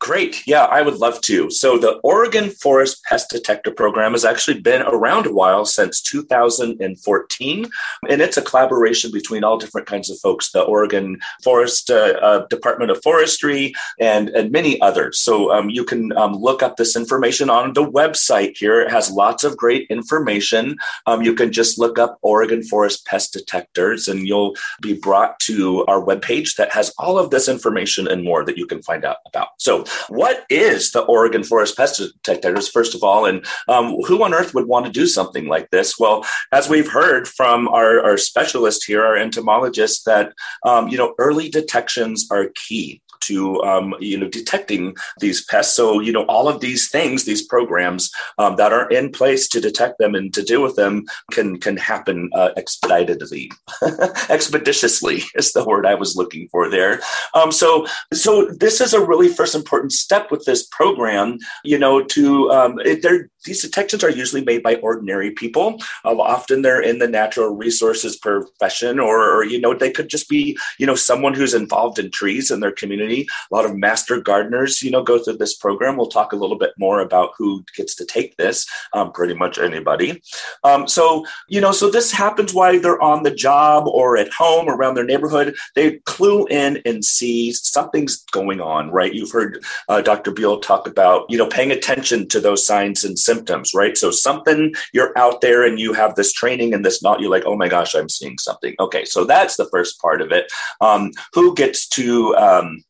Great. 0.00 0.46
Yeah, 0.46 0.64
I 0.64 0.82
would 0.82 0.98
love 0.98 1.20
to. 1.22 1.50
So, 1.50 1.76
the 1.76 1.98
Oregon 2.04 2.50
Forest 2.50 3.02
Pest 3.04 3.30
Detector 3.30 3.72
Program 3.72 4.12
has 4.12 4.24
actually 4.24 4.60
been 4.60 4.82
around 4.82 5.26
a 5.26 5.32
while 5.32 5.64
since 5.64 6.00
2014. 6.02 7.66
And 8.08 8.22
it's 8.22 8.36
a 8.36 8.42
collaboration 8.42 9.10
between 9.10 9.42
all 9.42 9.58
different 9.58 9.88
kinds 9.88 10.08
of 10.08 10.18
folks 10.20 10.52
the 10.52 10.62
Oregon 10.62 11.18
Forest 11.42 11.90
uh, 11.90 12.14
uh, 12.22 12.46
Department 12.46 12.92
of 12.92 13.02
Forestry 13.02 13.74
and, 13.98 14.28
and 14.30 14.52
many 14.52 14.80
others. 14.80 15.18
So, 15.18 15.52
um, 15.52 15.68
you 15.68 15.84
can 15.84 16.16
um, 16.16 16.32
look 16.34 16.62
up 16.62 16.76
this 16.76 16.94
information 16.94 17.50
on 17.50 17.72
the 17.72 17.84
website 17.84 18.56
here. 18.56 18.80
It 18.80 18.92
has 18.92 19.10
lots 19.10 19.42
of 19.42 19.56
great 19.56 19.88
information. 19.90 20.76
Um, 21.06 21.22
you 21.22 21.34
can 21.34 21.50
just 21.50 21.76
look 21.76 21.98
up 21.98 22.18
Oregon 22.22 22.62
Forest 22.62 23.04
Pest 23.04 23.32
Detectors 23.32 24.06
and 24.06 24.28
you'll 24.28 24.54
be 24.80 24.94
brought 24.94 25.40
to 25.40 25.84
our 25.86 26.00
webpage 26.00 26.54
that 26.54 26.72
has 26.72 26.94
all 26.98 27.18
of 27.18 27.30
this 27.30 27.48
information 27.48 28.06
and 28.06 28.22
more 28.22 28.44
that 28.44 28.56
you 28.56 28.66
can 28.66 28.80
find 28.80 29.04
out 29.04 29.16
about. 29.26 29.48
So, 29.58 29.86
what 30.08 30.44
is 30.50 30.92
the 30.92 31.02
Oregon 31.02 31.42
Forest 31.42 31.76
Pest 31.76 32.02
Detectors, 32.22 32.68
first 32.68 32.94
of 32.94 33.02
all, 33.02 33.26
and 33.26 33.44
um, 33.68 33.96
who 34.06 34.22
on 34.22 34.34
earth 34.34 34.54
would 34.54 34.66
want 34.66 34.86
to 34.86 34.92
do 34.92 35.06
something 35.06 35.46
like 35.46 35.70
this? 35.70 35.98
Well, 35.98 36.24
as 36.52 36.68
we've 36.68 36.90
heard 36.90 37.28
from 37.28 37.68
our, 37.68 38.00
our 38.02 38.16
specialist 38.16 38.84
here, 38.86 39.04
our 39.04 39.16
entomologist, 39.16 40.04
that 40.06 40.32
um, 40.64 40.88
you 40.88 40.98
know 40.98 41.14
early 41.18 41.48
detections 41.48 42.26
are 42.30 42.50
key 42.54 43.00
to 43.20 43.62
um, 43.62 43.94
you 44.00 44.18
know 44.18 44.28
detecting 44.28 44.96
these 45.20 45.44
pests. 45.44 45.74
So 45.74 46.00
you 46.00 46.12
know 46.12 46.24
all 46.24 46.48
of 46.48 46.60
these 46.60 46.88
things, 46.88 47.24
these 47.24 47.42
programs 47.42 48.10
um, 48.38 48.56
that 48.56 48.72
are 48.72 48.88
in 48.90 49.10
place 49.10 49.48
to 49.48 49.60
detect 49.60 49.98
them 49.98 50.14
and 50.14 50.32
to 50.34 50.42
deal 50.42 50.62
with 50.62 50.76
them 50.76 51.04
can 51.30 51.58
can 51.58 51.76
happen 51.76 52.30
uh, 52.34 52.50
expeditedly, 52.56 53.50
expeditiously 54.28 55.22
is 55.34 55.52
the 55.52 55.64
word 55.64 55.86
I 55.86 55.94
was 55.94 56.16
looking 56.16 56.48
for 56.48 56.70
there. 56.70 57.00
Um, 57.34 57.52
so 57.52 57.86
so 58.12 58.46
this 58.46 58.80
is 58.80 58.94
a 58.94 59.04
really 59.04 59.28
first 59.28 59.54
important 59.54 59.92
step 59.92 60.30
with 60.30 60.44
this 60.44 60.66
program. 60.66 61.38
You 61.64 61.78
know 61.78 62.04
to 62.04 62.50
um, 62.50 62.78
it, 62.80 63.04
these 63.48 63.62
detections 63.62 64.04
are 64.04 64.10
usually 64.10 64.44
made 64.44 64.62
by 64.62 64.76
ordinary 64.76 65.30
people. 65.30 65.78
Uh, 66.04 66.16
often 66.20 66.62
they're 66.62 66.82
in 66.82 66.98
the 66.98 67.08
natural 67.08 67.56
resources 67.56 68.16
profession, 68.16 69.00
or, 69.00 69.34
or 69.34 69.44
you 69.44 69.58
know 69.58 69.74
they 69.74 69.90
could 69.90 70.08
just 70.08 70.28
be 70.28 70.56
you 70.78 70.86
know 70.86 70.94
someone 70.94 71.34
who's 71.34 71.54
involved 71.54 71.98
in 71.98 72.10
trees 72.10 72.50
in 72.50 72.60
their 72.60 72.72
community. 72.72 73.26
A 73.50 73.54
lot 73.54 73.64
of 73.64 73.76
master 73.76 74.20
gardeners, 74.20 74.82
you 74.82 74.90
know, 74.90 75.02
go 75.02 75.18
through 75.18 75.38
this 75.38 75.56
program. 75.56 75.96
We'll 75.96 76.08
talk 76.08 76.32
a 76.32 76.36
little 76.36 76.58
bit 76.58 76.72
more 76.78 77.00
about 77.00 77.30
who 77.38 77.64
gets 77.74 77.94
to 77.96 78.04
take 78.04 78.36
this. 78.36 78.66
Um, 78.92 79.12
pretty 79.12 79.34
much 79.34 79.58
anybody. 79.58 80.22
Um, 80.62 80.86
so 80.86 81.24
you 81.48 81.60
know, 81.60 81.72
so 81.72 81.90
this 81.90 82.12
happens 82.12 82.52
while 82.52 82.78
they're 82.78 83.00
on 83.00 83.22
the 83.22 83.34
job 83.34 83.86
or 83.86 84.18
at 84.18 84.32
home 84.32 84.68
around 84.68 84.94
their 84.94 85.04
neighborhood. 85.04 85.56
They 85.74 86.00
clue 86.04 86.46
in 86.48 86.82
and 86.84 87.04
see 87.04 87.52
something's 87.52 88.24
going 88.24 88.60
on, 88.60 88.90
right? 88.90 89.14
You've 89.14 89.32
heard 89.32 89.64
uh, 89.88 90.02
Dr. 90.02 90.32
Beal 90.32 90.60
talk 90.60 90.86
about 90.86 91.24
you 91.30 91.38
know 91.38 91.48
paying 91.48 91.72
attention 91.72 92.28
to 92.28 92.40
those 92.40 92.66
signs 92.66 93.04
and 93.04 93.18
symptoms, 93.38 93.72
right? 93.74 93.96
So 93.96 94.10
something 94.10 94.74
you're 94.92 95.16
out 95.16 95.40
there 95.40 95.64
and 95.64 95.78
you 95.78 95.92
have 95.92 96.14
this 96.14 96.32
training 96.32 96.74
and 96.74 96.84
this 96.84 97.02
not 97.02 97.20
you're 97.20 97.30
like, 97.30 97.44
oh 97.46 97.56
my 97.56 97.68
gosh, 97.68 97.94
I'm 97.94 98.08
seeing 98.08 98.38
something. 98.38 98.74
Okay, 98.80 99.04
so 99.04 99.24
that's 99.24 99.56
the 99.56 99.68
first 99.70 100.00
part 100.00 100.20
of 100.20 100.32
it. 100.32 100.50
Um, 100.80 101.12
who 101.32 101.54
gets 101.54 101.88
to 101.90 102.34
um, 102.36 102.84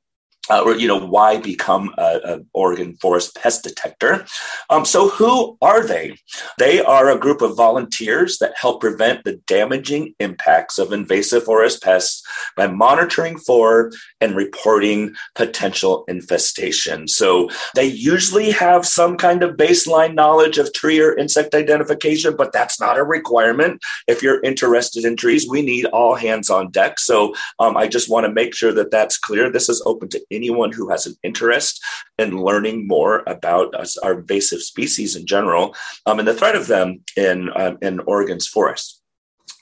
uh, 0.50 0.62
or 0.62 0.76
you 0.76 0.88
know 0.88 0.98
why 0.98 1.38
become 1.38 1.94
an 1.98 2.46
Oregon 2.52 2.96
forest 3.00 3.36
pest 3.36 3.62
detector. 3.62 4.24
Um, 4.70 4.84
so 4.84 5.08
who 5.08 5.56
are 5.62 5.86
they? 5.86 6.16
They 6.58 6.80
are 6.80 7.10
a 7.10 7.18
group 7.18 7.42
of 7.42 7.56
volunteers 7.56 8.38
that 8.38 8.54
help 8.56 8.80
prevent 8.80 9.24
the 9.24 9.36
damaging 9.46 10.14
impacts 10.18 10.78
of 10.78 10.92
invasive 10.92 11.44
forest 11.44 11.82
pests 11.82 12.22
by 12.56 12.66
monitoring 12.66 13.38
for 13.38 13.92
and 14.20 14.36
reporting 14.36 15.14
potential 15.34 16.04
infestation. 16.08 17.08
So 17.08 17.50
they 17.74 17.86
usually 17.86 18.50
have 18.50 18.86
some 18.86 19.16
kind 19.16 19.42
of 19.42 19.56
baseline 19.56 20.14
knowledge 20.14 20.58
of 20.58 20.72
tree 20.72 21.00
or 21.00 21.16
insect 21.16 21.54
identification, 21.54 22.36
but 22.36 22.52
that's 22.52 22.80
not 22.80 22.98
a 22.98 23.04
requirement. 23.04 23.82
If 24.06 24.22
you're 24.22 24.42
interested 24.42 25.04
in 25.04 25.16
trees, 25.16 25.48
we 25.48 25.62
need 25.62 25.86
all 25.86 26.14
hands 26.14 26.50
on 26.50 26.70
deck. 26.70 26.98
So 26.98 27.34
um, 27.58 27.76
I 27.76 27.86
just 27.88 28.10
want 28.10 28.26
to 28.26 28.32
make 28.32 28.54
sure 28.54 28.72
that 28.72 28.90
that's 28.90 29.18
clear. 29.18 29.50
This 29.50 29.68
is 29.68 29.82
open 29.86 30.08
to 30.10 30.24
anyone 30.38 30.72
who 30.72 30.88
has 30.90 31.06
an 31.06 31.14
interest 31.22 31.72
in 32.18 32.42
learning 32.48 32.86
more 32.86 33.22
about 33.26 33.74
us, 33.74 33.96
our 33.98 34.14
invasive 34.20 34.62
species 34.62 35.16
in 35.16 35.26
general 35.26 35.74
um, 36.06 36.18
and 36.18 36.28
the 36.28 36.38
threat 36.38 36.56
of 36.56 36.68
them 36.68 37.00
in, 37.16 37.50
uh, 37.50 37.74
in 37.82 38.00
Oregon's 38.00 38.46
forests. 38.46 38.97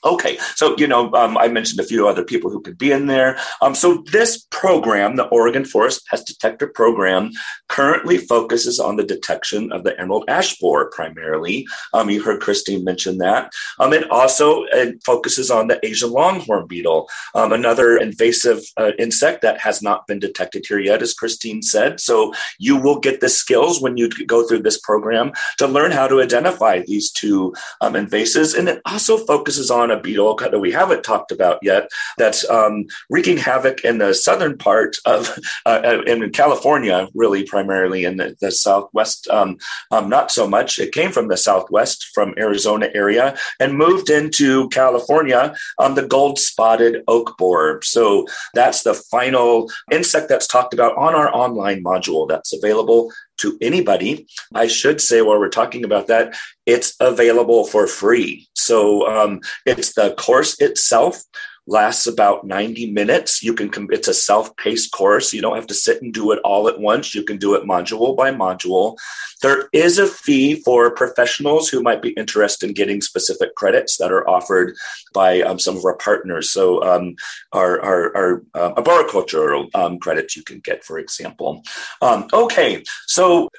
Okay, 0.07 0.37
so 0.55 0.73
you 0.77 0.87
know, 0.87 1.11
um, 1.13 1.37
I 1.37 1.49
mentioned 1.49 1.81
a 1.81 1.83
few 1.83 2.07
other 2.07 2.23
people 2.23 2.49
who 2.49 2.61
could 2.61 2.77
be 2.77 2.93
in 2.93 3.07
there. 3.07 3.37
Um, 3.61 3.75
so 3.75 4.03
this 4.11 4.47
program, 4.51 5.17
the 5.17 5.27
Oregon 5.27 5.65
Forest 5.65 6.07
Pest 6.07 6.27
Detector 6.27 6.67
Program, 6.67 7.31
currently 7.67 8.17
focuses 8.17 8.79
on 8.79 8.95
the 8.95 9.03
detection 9.03 9.71
of 9.73 9.83
the 9.83 9.99
emerald 9.99 10.23
ash 10.29 10.57
borer 10.59 10.89
primarily. 10.91 11.67
Um, 11.93 12.09
you 12.09 12.23
heard 12.23 12.41
Christine 12.41 12.85
mention 12.85 13.17
that. 13.17 13.51
Um, 13.79 13.91
it 13.91 14.09
also 14.09 14.63
it 14.71 15.03
focuses 15.03 15.51
on 15.51 15.67
the 15.67 15.85
Asian 15.85 16.11
longhorn 16.11 16.67
beetle, 16.67 17.09
um, 17.35 17.51
another 17.51 17.97
invasive 17.97 18.61
uh, 18.77 18.91
insect 18.97 19.41
that 19.41 19.59
has 19.59 19.81
not 19.81 20.07
been 20.07 20.19
detected 20.19 20.65
here 20.65 20.79
yet, 20.79 21.01
as 21.01 21.13
Christine 21.13 21.61
said. 21.61 21.99
So 21.99 22.33
you 22.59 22.77
will 22.77 22.99
get 22.99 23.19
the 23.19 23.29
skills 23.29 23.81
when 23.81 23.97
you 23.97 24.09
go 24.25 24.47
through 24.47 24.63
this 24.63 24.79
program 24.79 25.33
to 25.57 25.67
learn 25.67 25.91
how 25.91 26.07
to 26.07 26.21
identify 26.21 26.79
these 26.79 27.11
two 27.11 27.53
um, 27.81 27.93
invasives, 27.93 28.57
and 28.57 28.69
it 28.69 28.81
also 28.85 29.17
focuses 29.17 29.69
on 29.69 29.91
a 29.91 29.96
beetle 29.97 30.35
that 30.35 30.59
we 30.59 30.71
haven't 30.71 31.03
talked 31.03 31.31
about 31.31 31.59
yet 31.61 31.89
that's 32.17 32.47
um, 32.49 32.85
wreaking 33.09 33.37
havoc 33.37 33.81
in 33.83 33.97
the 33.97 34.13
southern 34.13 34.57
part 34.57 34.97
of 35.05 35.37
uh, 35.65 35.81
uh, 35.83 36.01
in 36.05 36.29
California, 36.31 37.07
really 37.13 37.43
primarily 37.43 38.05
in 38.05 38.17
the, 38.17 38.35
the 38.41 38.51
southwest. 38.51 39.27
Um, 39.29 39.57
um, 39.91 40.09
not 40.09 40.31
so 40.31 40.47
much. 40.47 40.79
It 40.79 40.93
came 40.93 41.11
from 41.11 41.27
the 41.27 41.37
southwest, 41.37 42.09
from 42.13 42.33
Arizona 42.37 42.89
area, 42.93 43.37
and 43.59 43.77
moved 43.77 44.09
into 44.09 44.69
California. 44.69 45.55
Um, 45.79 45.95
the 45.95 46.07
gold 46.07 46.39
spotted 46.39 47.03
oak 47.07 47.37
borer. 47.37 47.81
So 47.83 48.27
that's 48.53 48.83
the 48.83 48.93
final 48.93 49.69
insect 49.91 50.29
that's 50.29 50.47
talked 50.47 50.73
about 50.73 50.97
on 50.97 51.15
our 51.15 51.33
online 51.33 51.83
module 51.83 52.27
that's 52.27 52.53
available 52.53 53.11
to 53.37 53.57
anybody. 53.61 54.27
I 54.53 54.67
should 54.67 54.99
say, 54.99 55.21
while 55.21 55.39
we're 55.39 55.49
talking 55.49 55.83
about 55.83 56.07
that, 56.07 56.35
it's 56.65 56.95
available 56.99 57.65
for 57.65 57.87
free. 57.87 58.46
So 58.67 59.07
um, 59.07 59.41
it's 59.65 59.93
the 59.93 60.13
course 60.13 60.59
itself 60.59 61.23
lasts 61.67 62.07
about 62.07 62.47
90 62.47 62.91
minutes. 62.91 63.43
You 63.43 63.53
can, 63.53 63.69
it's 63.91 64.07
a 64.07 64.13
self 64.13 64.55
paced 64.55 64.91
course. 64.91 65.33
You 65.33 65.41
don't 65.41 65.55
have 65.55 65.67
to 65.67 65.73
sit 65.73 66.01
and 66.01 66.13
do 66.13 66.31
it 66.31 66.39
all 66.43 66.67
at 66.67 66.79
once. 66.79 67.13
You 67.13 67.23
can 67.23 67.37
do 67.37 67.53
it 67.55 67.63
module 67.63 68.15
by 68.15 68.31
module. 68.31 68.97
There 69.41 69.69
is 69.73 69.99
a 69.99 70.07
fee 70.07 70.61
for 70.61 70.89
professionals 70.89 71.69
who 71.69 71.83
might 71.83 72.01
be 72.01 72.11
interested 72.11 72.69
in 72.69 72.73
getting 72.73 73.01
specific 73.01 73.53
credits 73.55 73.97
that 73.97 74.11
are 74.11 74.27
offered 74.27 74.75
by 75.13 75.41
um, 75.41 75.59
some 75.59 75.77
of 75.77 75.85
our 75.85 75.97
partners. 75.97 76.49
So, 76.49 76.81
um, 76.83 77.15
our, 77.51 77.79
our, 77.81 78.17
our 78.17 78.43
uh, 78.55 78.73
arboricultural 78.75 79.67
um, 79.75 79.99
credits 79.99 80.35
you 80.35 80.43
can 80.43 80.59
get, 80.59 80.83
for 80.83 80.97
example. 80.97 81.61
Um, 82.01 82.27
okay, 82.33 82.83
so 83.05 83.49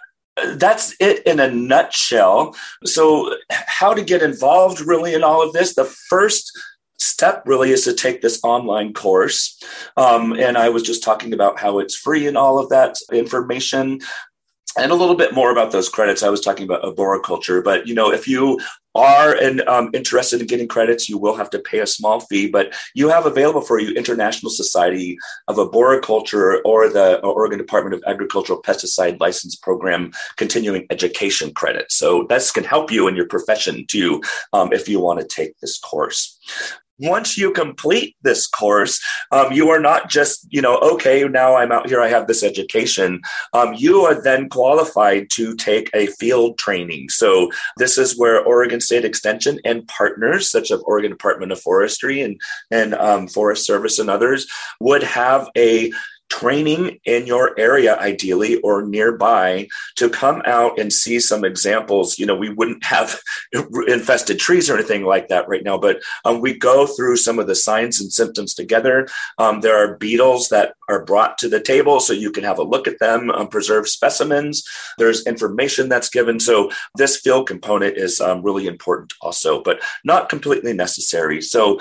that's 0.57 0.95
it 1.01 1.27
in 1.27 1.41
a 1.41 1.51
nutshell. 1.51 2.57
So, 2.85 3.35
how 3.51 3.95
to 3.95 4.03
get 4.03 4.23
involved 4.23 4.81
really 4.81 5.15
in 5.15 5.23
all 5.23 5.43
of 5.43 5.53
this? 5.53 5.75
The 5.75 5.85
first 5.85 6.53
step 6.99 7.43
really 7.47 7.71
is 7.71 7.85
to 7.85 7.93
take 7.93 8.21
this 8.21 8.41
online 8.43 8.93
course. 8.93 9.61
Um, 9.97 10.33
and 10.33 10.59
I 10.59 10.69
was 10.69 10.83
just 10.83 11.03
talking 11.03 11.33
about 11.33 11.59
how 11.59 11.79
it's 11.79 11.97
free 11.97 12.27
and 12.27 12.37
all 12.37 12.59
of 12.59 12.69
that 12.71 12.97
information. 13.13 14.01
And 14.77 14.93
a 14.93 14.97
little 14.97 15.17
bit 15.17 15.35
more 15.35 15.51
about 15.51 15.73
those 15.73 15.89
credits. 15.89 16.23
I 16.23 16.29
was 16.29 16.41
talking 16.41 16.65
about 16.65 16.85
arboriculture, 16.85 17.63
but 17.63 17.87
you 17.87 17.95
know, 17.95 18.13
if 18.13 18.29
you 18.29 18.61
are 18.95 19.35
and 19.35 19.61
um, 19.63 19.91
interested 19.93 20.41
in 20.41 20.47
getting 20.47 20.69
credits, 20.69 21.09
you 21.09 21.19
will 21.19 21.37
have 21.37 21.51
to 21.51 21.59
pay 21.59 21.81
a 21.81 21.87
small 21.87 22.21
fee. 22.21 22.49
But 22.49 22.75
you 22.95 23.09
have 23.09 23.27
available 23.27 23.61
for 23.61 23.79
you 23.79 23.95
International 23.95 24.51
Society 24.51 25.19
of 25.47 25.59
Arboriculture 25.59 26.61
or 26.65 26.89
the 26.89 27.21
Oregon 27.21 27.59
Department 27.59 27.95
of 27.95 28.03
Agricultural 28.07 28.63
Pesticide 28.63 29.21
License 29.21 29.57
Program 29.57 30.11
continuing 30.37 30.87
education 30.91 31.53
credit. 31.53 31.91
So 31.93 32.27
this 32.29 32.51
can 32.51 32.65
help 32.65 32.91
you 32.91 33.09
in 33.09 33.17
your 33.17 33.27
profession 33.27 33.85
too, 33.87 34.23
um, 34.53 34.73
if 34.73 34.89
you 34.89 35.01
want 35.01 35.21
to 35.21 35.27
take 35.27 35.59
this 35.61 35.79
course 35.79 36.39
once 36.99 37.39
you 37.39 37.53
complete 37.53 38.17
this 38.23 38.47
course, 38.47 39.01
um, 39.31 39.53
you 39.53 39.71
are 39.71 39.81
not 39.81 40.11
just, 40.11 40.47
you 40.51 40.61
know, 40.61 40.79
okay, 40.79 41.25
now 41.25 41.57
I'm 41.57 41.73
out 41.73 41.89
here, 41.89 42.01
I 42.01 42.09
have 42.09 42.27
this 42.27 42.43
education. 42.43 43.21
Um, 43.53 43.75
you 43.75 44.03
are 44.03 44.21
then 44.23 44.49
qualified 44.49 45.31
to 45.33 45.55
take 45.57 45.91
a 45.95 46.07
field 46.07 46.59
training. 46.59 47.09
So 47.11 47.51
this 47.77 47.99
is 47.99 48.19
where 48.19 48.45
Oregon 48.45 48.81
State 48.81 49.05
Extension 49.05 49.61
and 49.65 49.87
partners, 49.89 50.51
such 50.51 50.71
as 50.71 50.81
Oregon 50.81 51.11
Department 51.11 51.53
of 51.53 51.61
Forestry 51.61 52.23
and, 52.23 52.41
and 52.71 52.95
um, 52.95 53.29
Forest 53.29 53.67
Service 53.67 53.99
and 53.99 54.11
others, 54.11 54.47
would 54.81 55.03
have 55.03 55.49
a 55.57 55.93
training 56.29 56.99
in 57.05 57.27
your 57.27 57.59
area 57.59 57.97
ideally 57.99 58.61
or 58.61 58.83
nearby 58.83 59.69
to 59.97 60.09
come 60.09 60.43
out 60.45 60.79
and 60.79 60.93
see 60.93 61.19
some 61.19 61.45
examples. 61.45 62.19
You 62.19 62.27
know 62.27 62.37
we 62.37 62.51
wouldn't 62.51 62.85
have 62.85 63.19
infested 63.89 64.39
trees 64.39 64.69
or 64.69 64.75
anything 64.75 65.05
like 65.05 65.29
that 65.29 65.49
right 65.49 65.65
now 65.65 65.79
but 65.79 66.01
um, 66.25 66.41
we 66.41 66.57
go 66.57 66.87
through 66.87 67.17
some 67.17 67.39
of 67.39 67.47
the 67.47 67.55
signs 67.55 68.01
and 68.01 68.13
symptoms 68.13 68.55
together. 68.55 69.09
Um, 69.39 69.61
there 69.61 69.77
are 69.77 69.97
beetles 69.97 70.49
that 70.49 70.75
are 70.89 71.05
brought 71.05 71.39
to 71.39 71.49
the 71.49 71.61
table 71.61 72.01
so 72.01 72.13
you 72.13 72.31
can 72.31 72.45
have 72.45 72.59
a 72.59 72.63
look 72.63 72.87
at 72.87 72.99
them 72.99 73.31
um, 73.31 73.49
preserve 73.49 73.89
specimens. 73.89 74.65
There's 74.99 75.27
information 75.27 75.89
that's 75.89 76.09
given 76.09 76.41
so 76.41 76.71
this 76.97 77.19
field 77.19 77.47
component 77.47 77.97
is 77.97 78.21
um, 78.21 78.43
really 78.43 78.67
important 78.67 79.13
also 79.21 79.63
but 79.63 79.81
not 80.05 80.29
completely 80.29 80.73
necessary. 80.73 81.41
So 81.41 81.79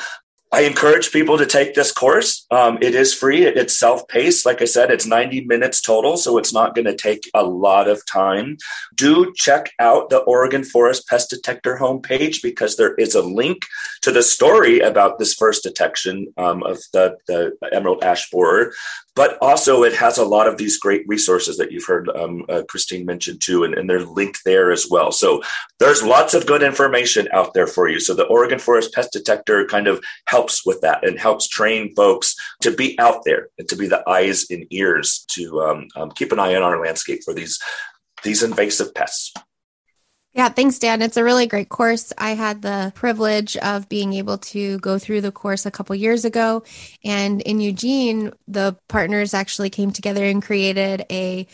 I 0.51 0.61
encourage 0.61 1.11
people 1.11 1.37
to 1.37 1.45
take 1.45 1.73
this 1.73 1.91
course. 1.91 2.45
Um, 2.51 2.77
it 2.81 2.95
is 2.95 3.13
free. 3.13 3.45
It's 3.45 3.77
self 3.77 4.07
paced. 4.07 4.45
Like 4.45 4.61
I 4.61 4.65
said, 4.65 4.91
it's 4.91 5.05
90 5.05 5.45
minutes 5.45 5.81
total, 5.81 6.15
so 6.15 6.37
it's 6.37 6.53
not 6.53 6.73
going 6.73 6.85
to 6.85 6.95
take 6.95 7.29
a 7.33 7.43
lot 7.43 7.89
of 7.89 8.05
time. 8.05 8.57
Do 8.95 9.33
check 9.35 9.71
out 9.79 10.09
the 10.09 10.19
Oregon 10.19 10.63
Forest 10.63 11.07
Pest 11.09 11.29
Detector 11.29 11.77
homepage 11.77 12.41
because 12.41 12.77
there 12.77 12.95
is 12.95 13.13
a 13.13 13.21
link 13.21 13.65
to 14.03 14.11
the 14.11 14.23
story 14.23 14.79
about 14.79 15.19
this 15.19 15.33
first 15.33 15.63
detection 15.63 16.33
um, 16.37 16.63
of 16.63 16.79
the, 16.93 17.17
the 17.27 17.57
emerald 17.73 18.03
ash 18.03 18.29
borer 18.29 18.73
but 19.17 19.35
also 19.41 19.83
it 19.83 19.95
has 19.95 20.19
a 20.19 20.23
lot 20.23 20.47
of 20.47 20.57
these 20.57 20.77
great 20.77 21.03
resources 21.07 21.57
that 21.57 21.71
you've 21.71 21.87
heard 21.87 22.07
um, 22.09 22.45
uh, 22.49 22.61
Christine 22.69 23.03
mention 23.03 23.39
too, 23.39 23.63
and, 23.63 23.73
and, 23.73 23.89
they're 23.89 24.05
linked 24.05 24.41
there 24.45 24.71
as 24.71 24.87
well. 24.91 25.11
So 25.11 25.41
there's 25.79 26.03
lots 26.03 26.35
of 26.35 26.45
good 26.45 26.61
information 26.61 27.27
out 27.33 27.55
there 27.55 27.65
for 27.65 27.89
you. 27.89 27.99
So 27.99 28.13
the 28.13 28.27
Oregon 28.27 28.59
Forest 28.59 28.93
Pest 28.93 29.11
Detector 29.11 29.65
kind 29.65 29.87
of 29.87 30.03
helps 30.27 30.63
with 30.65 30.81
that 30.81 31.07
and 31.07 31.17
helps 31.17 31.47
train 31.47 31.95
folks 31.95 32.35
to 32.61 32.69
be 32.69 32.99
out 32.99 33.23
there 33.25 33.47
and 33.57 33.67
to 33.69 33.75
be 33.75 33.87
the 33.87 34.07
eyes 34.07 34.45
and 34.51 34.67
ears 34.69 35.25
to 35.29 35.61
um, 35.61 35.87
um, 35.95 36.11
keep 36.11 36.31
an 36.31 36.39
eye 36.39 36.53
on 36.53 36.61
our 36.61 36.79
landscape 36.79 37.21
for 37.25 37.33
these 37.33 37.59
these 38.23 38.43
invasive 38.43 38.93
pests. 38.93 39.33
Yeah, 40.33 40.49
thanks, 40.49 40.77
Dan. 40.77 41.01
It's 41.01 41.17
a 41.17 41.23
really 41.23 41.47
great 41.47 41.69
course. 41.69 42.13
I 42.17 42.31
had 42.35 42.61
the 42.61 42.91
privilege 42.95 43.57
of 43.57 43.89
being 43.89 44.13
able 44.13 44.37
to 44.39 44.77
go 44.79 44.99
through 44.99 45.21
the 45.21 45.31
course 45.31 45.65
a 45.65 45.71
couple 45.71 45.95
years 45.95 46.25
ago. 46.25 46.63
And 47.03 47.41
in 47.41 47.59
Eugene, 47.59 48.31
the 48.47 48.77
partners 48.87 49.33
actually 49.33 49.71
came 49.71 49.91
together 49.91 50.23
and 50.23 50.43
created 50.43 51.05
a 51.09 51.47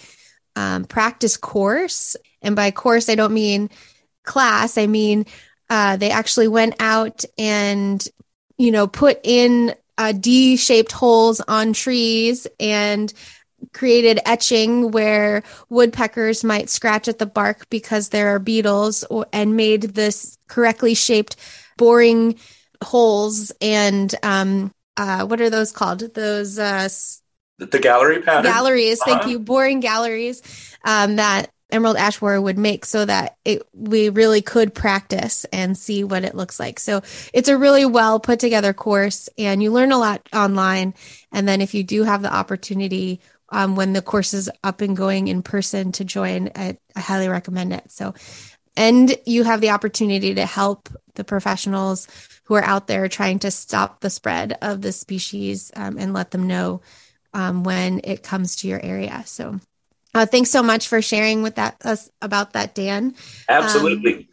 um, 0.58 0.84
practice 0.86 1.38
course. 1.38 2.18
And 2.42 2.56
by 2.58 2.72
course, 2.72 3.08
I 3.08 3.16
don't 3.16 3.34
mean 3.34 3.70
class, 4.24 4.78
I 4.78 4.88
mean 4.88 5.26
uh, 5.70 5.98
they 5.98 6.12
actually 6.12 6.48
went 6.48 6.76
out 6.80 7.24
and, 7.38 8.06
you 8.58 8.72
know, 8.72 8.88
put 8.88 9.20
in 9.24 9.74
uh, 9.98 10.12
D 10.12 10.58
shaped 10.58 10.92
holes 10.92 11.42
on 11.48 11.74
trees 11.74 12.48
and 12.60 13.12
created 13.74 14.20
etching 14.26 14.92
where 14.92 15.44
woodpeckers 15.70 16.44
might 16.44 16.70
scratch 16.70 17.08
at 17.08 17.20
the 17.20 17.26
bark 17.26 17.70
because 17.70 18.10
there 18.10 18.36
are 18.36 18.40
beetles 18.40 19.04
or, 19.06 19.26
and 19.32 19.56
made 19.56 19.82
this 19.82 20.38
correctly 20.48 20.94
shaped 20.94 21.36
boring 21.78 22.38
holes 22.84 23.52
and 23.62 24.14
um 24.24 24.74
uh 24.98 25.26
what 25.26 25.42
are 25.42 25.50
those 25.50 25.72
called? 25.72 26.14
Those 26.14 26.60
uh 26.60 26.90
the 27.60 27.80
gallery 27.80 28.22
pattern? 28.22 28.52
Galleries. 28.52 29.02
Uh-huh. 29.02 29.20
thank 29.20 29.32
you. 29.32 29.40
Boring 29.40 29.80
galleries 29.80 30.42
um 30.84 31.16
that 31.16 31.50
emerald 31.74 31.98
ash 31.98 32.20
borer 32.20 32.40
would 32.40 32.58
make 32.58 32.86
so 32.86 33.04
that 33.04 33.36
it, 33.44 33.64
we 33.74 34.10
really 34.10 34.42
could 34.42 34.76
practice 34.76 35.44
and 35.52 35.78
see 35.78 36.04
what 36.04 36.24
it 36.24 36.36
looks 36.36 36.60
like. 36.60 36.80
So 36.80 37.02
it's 37.34 37.50
a 37.50 37.58
really 37.58 37.86
well 37.86 38.20
put 38.20 38.40
together 38.40 38.74
course 38.74 39.28
and 39.38 39.62
you 39.62 39.72
learn 39.72 39.92
a 39.92 39.98
lot 39.98 40.22
online. 40.32 40.94
And 41.32 41.48
then 41.48 41.62
if 41.62 41.74
you 41.74 41.84
do 41.84 42.04
have 42.04 42.22
the 42.22 42.34
opportunity 42.34 43.22
um, 43.54 43.76
when 43.76 43.94
the 43.94 44.02
course 44.02 44.34
is 44.34 44.50
up 44.64 44.82
and 44.82 44.98
going 44.98 45.28
in 45.28 45.44
person 45.44 45.92
to 45.94 46.04
join. 46.04 46.50
I, 46.56 46.78
I 46.96 47.00
highly 47.00 47.30
recommend 47.30 47.72
it. 47.72 47.92
So, 47.92 48.16
and 48.76 49.16
you 49.26 49.44
have 49.44 49.62
the 49.62 49.70
opportunity 49.70 50.34
to 50.34 50.46
help 50.46 50.90
the 51.14 51.24
professionals 51.24 52.08
who 52.46 52.56
are 52.56 52.64
out 52.64 52.88
there 52.88 53.08
trying 53.08 53.40
to 53.40 53.52
stop 53.52 54.02
the 54.02 54.10
spread 54.10 54.58
of 54.64 54.82
the 54.82 54.92
species 54.92 55.72
um, 55.76 55.98
and 56.00 56.14
let 56.14 56.32
them 56.32 56.48
know 56.48 56.82
um, 57.36 57.64
when 57.64 58.02
it 58.04 58.24
comes 58.24 58.58
to 58.58 58.68
your 58.68 58.82
area. 58.84 59.22
So, 59.28 59.60
uh, 60.16 60.26
thanks 60.26 60.50
so 60.50 60.64
much 60.64 60.88
for 60.88 61.02
sharing 61.02 61.44
with 61.44 61.56
that 61.56 61.78
us 61.86 62.10
about 62.22 62.54
that, 62.54 62.74
Dan. 62.74 63.16
Absolutely. 63.48 64.14
Um, 64.14 64.28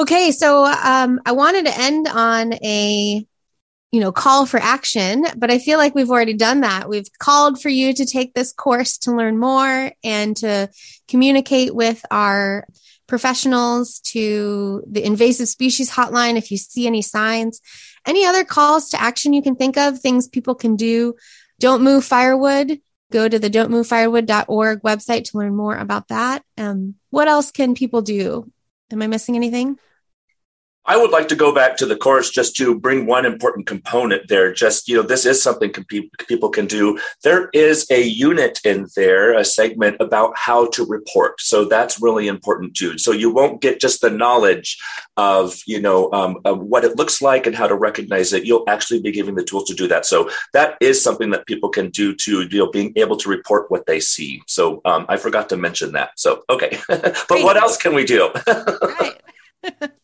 okay, 0.00 0.32
so 0.32 0.64
um, 0.64 1.20
I 1.24 1.32
wanted 1.32 1.64
to 1.66 1.78
end 1.78 2.08
on 2.08 2.52
a 2.54 3.26
you 3.90 4.00
know, 4.00 4.12
call 4.12 4.44
for 4.44 4.60
action, 4.60 5.24
but 5.36 5.50
I 5.50 5.58
feel 5.58 5.78
like 5.78 5.94
we've 5.94 6.10
already 6.10 6.34
done 6.34 6.60
that. 6.60 6.88
We've 6.88 7.08
called 7.18 7.60
for 7.60 7.70
you 7.70 7.94
to 7.94 8.04
take 8.04 8.34
this 8.34 8.52
course 8.52 8.98
to 8.98 9.12
learn 9.12 9.38
more 9.38 9.92
and 10.04 10.36
to 10.38 10.68
communicate 11.08 11.74
with 11.74 12.04
our 12.10 12.66
professionals 13.06 14.00
to 14.00 14.84
the 14.86 15.02
invasive 15.02 15.48
species 15.48 15.90
hotline 15.90 16.36
if 16.36 16.50
you 16.50 16.58
see 16.58 16.86
any 16.86 17.00
signs. 17.00 17.60
Any 18.06 18.26
other 18.26 18.44
calls 18.44 18.90
to 18.90 19.00
action 19.00 19.32
you 19.32 19.42
can 19.42 19.56
think 19.56 19.78
of, 19.78 19.98
things 19.98 20.28
people 20.28 20.54
can 20.54 20.76
do? 20.76 21.14
Don't 21.58 21.82
move 21.82 22.04
firewood. 22.04 22.80
Go 23.10 23.26
to 23.26 23.38
the 23.38 23.48
don'tmovefirewood.org 23.48 24.82
website 24.82 25.24
to 25.24 25.38
learn 25.38 25.56
more 25.56 25.76
about 25.76 26.08
that. 26.08 26.42
Um, 26.58 26.96
what 27.08 27.26
else 27.26 27.50
can 27.50 27.74
people 27.74 28.02
do? 28.02 28.52
Am 28.90 29.00
I 29.00 29.06
missing 29.06 29.34
anything? 29.34 29.78
I 30.88 30.96
would 30.96 31.10
like 31.10 31.28
to 31.28 31.36
go 31.36 31.54
back 31.54 31.76
to 31.76 31.86
the 31.86 31.96
course 31.96 32.30
just 32.30 32.56
to 32.56 32.74
bring 32.74 33.04
one 33.04 33.26
important 33.26 33.66
component 33.66 34.26
there. 34.28 34.54
Just, 34.54 34.88
you 34.88 34.96
know, 34.96 35.02
this 35.02 35.26
is 35.26 35.42
something 35.42 35.70
people 35.70 36.48
can 36.48 36.66
do. 36.66 36.98
There 37.22 37.50
is 37.52 37.86
a 37.90 38.00
unit 38.00 38.58
in 38.64 38.86
there, 38.96 39.34
a 39.34 39.44
segment 39.44 39.98
about 40.00 40.32
how 40.34 40.68
to 40.70 40.86
report. 40.86 41.42
So 41.42 41.66
that's 41.66 42.00
really 42.00 42.26
important 42.26 42.74
too. 42.74 42.96
So 42.96 43.12
you 43.12 43.30
won't 43.30 43.60
get 43.60 43.82
just 43.82 44.00
the 44.00 44.08
knowledge 44.08 44.78
of, 45.18 45.60
you 45.66 45.78
know, 45.78 46.10
um, 46.12 46.38
of 46.46 46.60
what 46.60 46.86
it 46.86 46.96
looks 46.96 47.20
like 47.20 47.46
and 47.46 47.54
how 47.54 47.66
to 47.66 47.74
recognize 47.74 48.32
it. 48.32 48.46
You'll 48.46 48.64
actually 48.66 49.02
be 49.02 49.12
giving 49.12 49.34
the 49.34 49.44
tools 49.44 49.64
to 49.64 49.74
do 49.74 49.88
that. 49.88 50.06
So 50.06 50.30
that 50.54 50.78
is 50.80 51.04
something 51.04 51.28
that 51.30 51.46
people 51.46 51.68
can 51.68 51.90
do 51.90 52.14
to, 52.14 52.48
you 52.50 52.58
know, 52.58 52.70
being 52.70 52.94
able 52.96 53.18
to 53.18 53.28
report 53.28 53.70
what 53.70 53.84
they 53.84 54.00
see. 54.00 54.40
So 54.46 54.80
um, 54.86 55.04
I 55.10 55.18
forgot 55.18 55.50
to 55.50 55.58
mention 55.58 55.92
that. 55.92 56.12
So, 56.16 56.44
okay. 56.48 56.78
but 56.88 57.26
Great. 57.28 57.44
what 57.44 57.58
else 57.58 57.76
can 57.76 57.94
we 57.94 58.06
do? 58.06 58.30
right. 58.46 59.20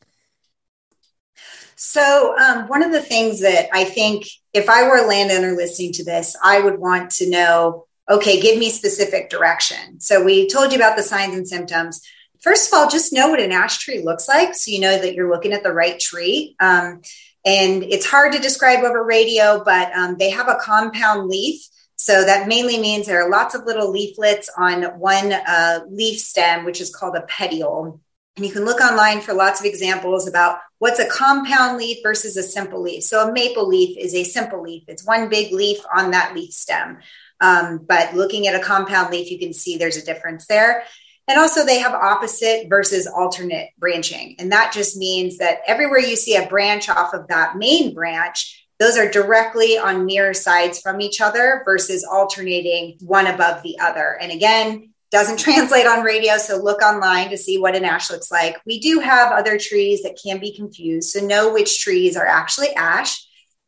So, 1.87 2.35
um, 2.39 2.67
one 2.69 2.83
of 2.83 2.93
the 2.93 3.03
things 3.03 3.43
that 3.43 3.69
I 3.73 3.85
think 3.85 4.27
if 4.53 4.71
I 4.71 4.89
were 4.89 4.97
a 4.97 5.07
landowner 5.07 5.53
listening 5.53 5.93
to 5.95 6.05
this, 6.05 6.35
I 6.43 6.61
would 6.61 6.79
want 6.79 7.11
to 7.13 7.29
know 7.29 7.87
okay, 8.11 8.39
give 8.39 8.59
me 8.59 8.69
specific 8.69 9.31
direction. 9.31 10.01
So, 10.01 10.25
we 10.25 10.49
told 10.49 10.73
you 10.73 10.79
about 10.79 10.97
the 10.97 11.03
signs 11.03 11.35
and 11.35 11.47
symptoms. 11.47 12.01
First 12.41 12.73
of 12.73 12.79
all, 12.79 12.89
just 12.91 13.13
know 13.13 13.29
what 13.29 13.41
an 13.41 13.53
ash 13.53 13.79
tree 13.79 14.03
looks 14.03 14.29
like 14.29 14.55
so 14.55 14.71
you 14.71 14.81
know 14.81 14.99
that 14.99 15.15
you're 15.15 15.31
looking 15.31 15.53
at 15.53 15.63
the 15.63 15.73
right 15.73 15.99
tree. 15.99 16.57
Um, 16.59 17.03
and 17.45 17.83
it's 17.83 18.07
hard 18.07 18.33
to 18.33 18.39
describe 18.39 18.83
over 18.83 19.05
radio, 19.05 19.63
but 19.63 19.93
um, 19.93 20.17
they 20.19 20.31
have 20.31 20.49
a 20.49 20.59
compound 20.61 21.29
leaf. 21.29 21.67
So 21.97 22.25
that 22.25 22.49
mainly 22.49 22.79
means 22.79 23.07
there 23.07 23.23
are 23.23 23.31
lots 23.31 23.55
of 23.55 23.65
little 23.65 23.91
leaflets 23.91 24.51
on 24.59 24.83
one 24.99 25.33
uh, 25.33 25.81
leaf 25.89 26.19
stem, 26.19 26.65
which 26.65 26.81
is 26.81 26.95
called 26.95 27.17
a 27.17 27.23
petiole. 27.23 28.01
And 28.37 28.45
you 28.45 28.53
can 28.53 28.65
look 28.65 28.81
online 28.81 29.21
for 29.21 29.33
lots 29.33 29.61
of 29.61 29.67
examples 29.67 30.27
about 30.27 30.59
what's 30.79 30.99
a 30.99 31.09
compound 31.09 31.79
leaf 31.79 31.99
versus 32.03 32.37
a 32.37 32.43
simple 32.43 32.83
leaf. 32.83 33.05
So 33.05 33.29
a 33.29 33.33
maple 33.33 33.69
leaf 33.69 33.97
is 33.97 34.15
a 34.15 34.25
simple 34.25 34.61
leaf. 34.61 34.85
It's 34.89 35.07
one 35.07 35.29
big 35.29 35.53
leaf 35.53 35.79
on 35.95 36.11
that 36.11 36.35
leaf 36.35 36.53
stem. 36.53 36.99
Um, 37.41 37.85
but 37.87 38.15
looking 38.15 38.49
at 38.49 38.55
a 38.55 38.65
compound 38.65 39.13
leaf, 39.13 39.31
you 39.31 39.39
can 39.39 39.53
see 39.53 39.77
there's 39.77 39.97
a 39.97 40.05
difference 40.05 40.47
there. 40.47 40.85
And 41.27 41.39
also, 41.39 41.65
they 41.65 41.79
have 41.79 41.95
opposite 41.95 42.67
versus 42.69 43.07
alternate 43.07 43.71
branching. 43.79 44.37
And 44.39 44.53
that 44.53 44.73
just 44.73 44.97
means 44.97 45.39
that 45.39 45.61
everywhere 45.67 46.01
you 46.01 46.17
see 46.17 46.37
a 46.37 46.47
branch 46.47 46.91
off 46.91 47.15
of 47.15 47.29
that 47.29 47.57
main 47.57 47.95
branch, 47.95 48.67
those 48.79 48.99
are 48.99 49.11
directly 49.11 49.79
on 49.79 50.05
mirror 50.05 50.35
sides 50.35 50.81
from 50.81 51.01
each 51.01 51.21
other 51.21 51.63
versus 51.65 52.05
alternating 52.05 52.99
one 53.01 53.27
above 53.27 53.63
the 53.63 53.79
other. 53.79 54.19
And 54.21 54.33
again, 54.33 54.94
doesn't 55.15 55.39
translate 55.39 55.87
on 55.87 56.03
radio, 56.03 56.37
so 56.39 56.57
look 56.57 56.83
online 56.83 57.31
to 57.31 57.39
see 57.39 57.57
what 57.57 57.77
an 57.77 57.85
ash 57.85 58.11
looks 58.11 58.33
like. 58.33 58.61
We 58.67 58.81
do 58.81 58.99
have 58.99 59.31
other 59.31 59.57
trees 59.59 60.03
that 60.03 60.19
can 60.21 60.41
be 60.41 60.57
confused, 60.57 61.11
so 61.11 61.25
know 61.25 61.55
which 61.55 61.81
trees 61.81 62.17
are 62.17 62.27
actually 62.27 62.75
ash. 62.75 63.25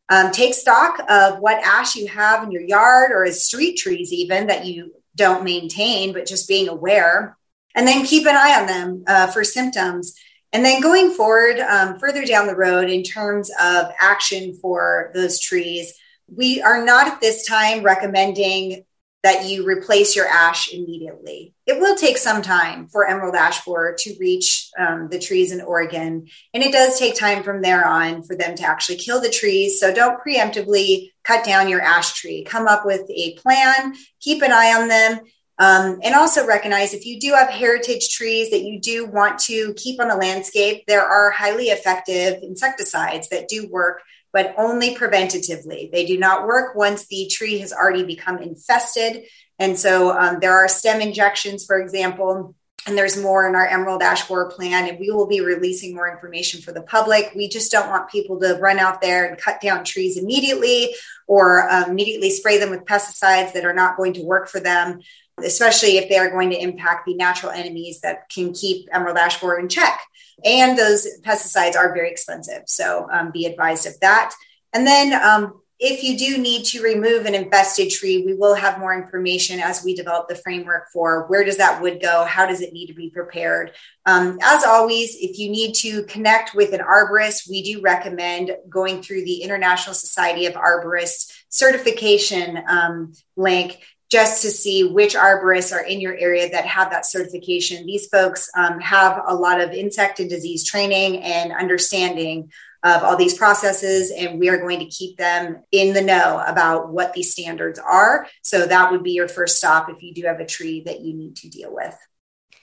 Um, 0.09 0.33
take 0.33 0.53
stock 0.53 0.99
of 1.09 1.39
what 1.39 1.63
ash 1.63 1.95
you 1.95 2.07
have 2.09 2.43
in 2.43 2.51
your 2.51 2.63
yard 2.63 3.11
or 3.11 3.23
as 3.23 3.45
street 3.45 3.77
trees, 3.77 4.11
even 4.11 4.47
that 4.47 4.65
you 4.65 4.93
don't 5.15 5.45
maintain, 5.45 6.11
but 6.11 6.25
just 6.25 6.49
being 6.49 6.67
aware. 6.67 7.37
And 7.75 7.87
then 7.87 8.05
keep 8.05 8.27
an 8.27 8.35
eye 8.35 8.59
on 8.59 8.67
them 8.67 9.03
uh, 9.07 9.27
for 9.27 9.45
symptoms. 9.45 10.15
And 10.51 10.65
then 10.65 10.81
going 10.81 11.11
forward, 11.11 11.59
um, 11.59 11.97
further 11.97 12.25
down 12.25 12.47
the 12.47 12.55
road, 12.55 12.89
in 12.89 13.03
terms 13.03 13.49
of 13.61 13.85
action 14.01 14.57
for 14.61 15.11
those 15.13 15.39
trees, 15.39 15.93
we 16.27 16.61
are 16.61 16.83
not 16.83 17.07
at 17.07 17.21
this 17.21 17.45
time 17.45 17.83
recommending 17.83 18.83
that 19.23 19.45
you 19.45 19.65
replace 19.65 20.15
your 20.15 20.27
ash 20.27 20.71
immediately. 20.71 21.53
It 21.65 21.79
will 21.79 21.95
take 21.95 22.17
some 22.17 22.41
time 22.41 22.87
for 22.87 23.07
emerald 23.07 23.35
ash 23.35 23.65
borer 23.65 23.95
to 23.99 24.15
reach 24.19 24.69
um, 24.77 25.09
the 25.09 25.19
trees 25.19 25.51
in 25.51 25.61
Oregon. 25.61 26.27
And 26.53 26.63
it 26.63 26.71
does 26.71 26.99
take 26.99 27.15
time 27.15 27.43
from 27.43 27.61
there 27.61 27.85
on 27.85 28.23
for 28.23 28.35
them 28.35 28.55
to 28.55 28.63
actually 28.63 28.97
kill 28.97 29.19
the 29.19 29.29
trees. 29.29 29.79
So 29.79 29.93
don't 29.93 30.21
preemptively 30.21 31.11
cut 31.23 31.43
down 31.43 31.67
your 31.67 31.81
ash 31.81 32.13
tree. 32.13 32.43
Come 32.43 32.67
up 32.67 32.85
with 32.85 33.09
a 33.09 33.35
plan, 33.35 33.95
keep 34.21 34.43
an 34.43 34.51
eye 34.51 34.79
on 34.79 34.87
them. 34.87 35.19
Um, 35.59 35.99
and 36.03 36.13
also 36.13 36.45
recognize 36.45 36.93
if 36.93 37.05
you 37.07 37.19
do 37.19 37.33
have 37.33 37.49
heritage 37.49 38.09
trees 38.09 38.51
that 38.51 38.61
you 38.61 38.79
do 38.79 39.07
want 39.07 39.39
to 39.39 39.73
keep 39.73 39.99
on 39.99 40.07
the 40.07 40.15
landscape, 40.15 40.83
there 40.85 41.03
are 41.03 41.31
highly 41.31 41.65
effective 41.65 42.43
insecticides 42.43 43.29
that 43.29 43.47
do 43.47 43.67
work 43.67 44.03
but 44.37 44.53
only 44.55 44.93
preventatively. 44.93 45.91
They 45.91 46.05
do 46.05 46.15
not 46.15 46.45
work 46.45 46.75
once 46.75 47.07
the 47.07 47.27
tree 47.27 47.57
has 47.57 47.73
already 47.73 48.03
become 48.03 48.37
infested. 48.37 49.23
And 49.57 49.75
so 49.79 50.15
um, 50.15 50.37
there 50.39 50.53
are 50.53 50.67
stem 50.67 51.01
injections, 51.01 51.65
for 51.65 51.79
example, 51.79 52.53
and 52.85 52.95
there's 52.95 53.19
more 53.19 53.49
in 53.49 53.55
our 53.55 53.65
Emerald 53.65 54.03
Ash 54.03 54.27
Borer 54.27 54.51
plan, 54.51 54.87
and 54.87 54.99
we 54.99 55.09
will 55.09 55.25
be 55.25 55.41
releasing 55.41 55.95
more 55.95 56.07
information 56.07 56.61
for 56.61 56.71
the 56.71 56.83
public. 56.83 57.31
We 57.35 57.49
just 57.49 57.71
don't 57.71 57.89
want 57.89 58.11
people 58.11 58.39
to 58.41 58.59
run 58.61 58.77
out 58.77 59.01
there 59.01 59.25
and 59.25 59.39
cut 59.39 59.59
down 59.59 59.83
trees 59.83 60.17
immediately 60.17 60.93
or 61.25 61.67
um, 61.71 61.89
immediately 61.89 62.29
spray 62.29 62.59
them 62.59 62.69
with 62.69 62.85
pesticides 62.85 63.53
that 63.53 63.65
are 63.65 63.73
not 63.73 63.97
going 63.97 64.13
to 64.13 64.23
work 64.23 64.49
for 64.49 64.59
them, 64.59 64.99
especially 65.43 65.97
if 65.97 66.09
they 66.09 66.17
are 66.17 66.29
going 66.29 66.49
to 66.49 66.61
impact 66.61 67.05
the 67.05 67.15
natural 67.15 67.51
enemies 67.51 68.01
that 68.01 68.29
can 68.29 68.53
keep 68.53 68.87
Emerald 68.91 69.17
Ash 69.17 69.39
Borer 69.39 69.59
in 69.59 69.69
check. 69.69 69.99
And 70.43 70.77
those 70.77 71.07
pesticides 71.21 71.75
are 71.75 71.93
very 71.93 72.09
expensive. 72.09 72.63
So 72.67 73.07
um, 73.11 73.31
be 73.31 73.45
advised 73.45 73.87
of 73.87 73.99
that. 74.01 74.33
And 74.73 74.85
then 74.85 75.13
um, 75.13 75.61
if 75.79 76.03
you 76.03 76.17
do 76.17 76.39
need 76.41 76.65
to 76.65 76.81
remove 76.81 77.25
an 77.25 77.35
infested 77.35 77.91
tree, 77.91 78.23
we 78.25 78.33
will 78.33 78.55
have 78.55 78.79
more 78.79 78.95
information 78.95 79.59
as 79.59 79.83
we 79.83 79.93
develop 79.93 80.27
the 80.27 80.35
framework 80.35 80.87
for 80.91 81.27
where 81.27 81.43
does 81.43 81.57
that 81.57 81.81
wood 81.81 82.01
go? 82.01 82.25
How 82.25 82.47
does 82.47 82.61
it 82.61 82.73
need 82.73 82.87
to 82.87 82.93
be 82.95 83.11
prepared? 83.11 83.73
Um, 84.05 84.39
as 84.41 84.63
always, 84.63 85.15
if 85.19 85.37
you 85.37 85.51
need 85.51 85.73
to 85.75 86.03
connect 86.03 86.55
with 86.55 86.73
an 86.73 86.79
arborist, 86.79 87.47
we 87.47 87.61
do 87.61 87.81
recommend 87.81 88.55
going 88.67 89.03
through 89.03 89.25
the 89.25 89.43
International 89.43 89.93
Society 89.93 90.47
of 90.47 90.53
Arborists 90.53 91.31
certification 91.49 92.63
um, 92.67 93.13
link 93.35 93.79
just 94.09 94.41
to 94.41 94.49
see 94.49 94.85
which 94.85 95.15
arborists 95.15 95.73
are 95.73 95.83
in 95.83 95.99
your 95.99 96.15
area 96.17 96.49
that 96.49 96.65
have 96.65 96.89
that 96.91 97.05
certification. 97.05 97.85
These 97.85 98.07
folks 98.07 98.49
um, 98.55 98.79
have 98.79 99.21
a 99.27 99.35
lot 99.35 99.59
of 99.59 99.71
insect 99.71 100.19
and 100.19 100.29
disease 100.29 100.65
training 100.65 101.21
and 101.23 101.51
understanding 101.51 102.51
of 102.83 103.03
all 103.03 103.17
these 103.17 103.37
processes, 103.37 104.11
and 104.15 104.39
we 104.39 104.49
are 104.49 104.59
going 104.59 104.79
to 104.79 104.85
keep 104.85 105.17
them 105.17 105.63
in 105.71 105.93
the 105.93 106.01
know 106.01 106.43
about 106.47 106.89
what 106.89 107.11
these 107.13 107.31
standards 107.31 107.79
are. 107.79 108.27
So 108.43 108.65
that 108.65 108.91
would 108.91 109.03
be 109.03 109.11
your 109.11 109.27
first 109.27 109.57
stop 109.57 109.89
if 109.89 110.01
you 110.01 110.13
do 110.13 110.27
have 110.27 110.39
a 110.39 110.45
tree 110.45 110.83
that 110.85 111.01
you 111.01 111.13
need 111.13 111.35
to 111.37 111.49
deal 111.49 111.73
with. 111.73 111.97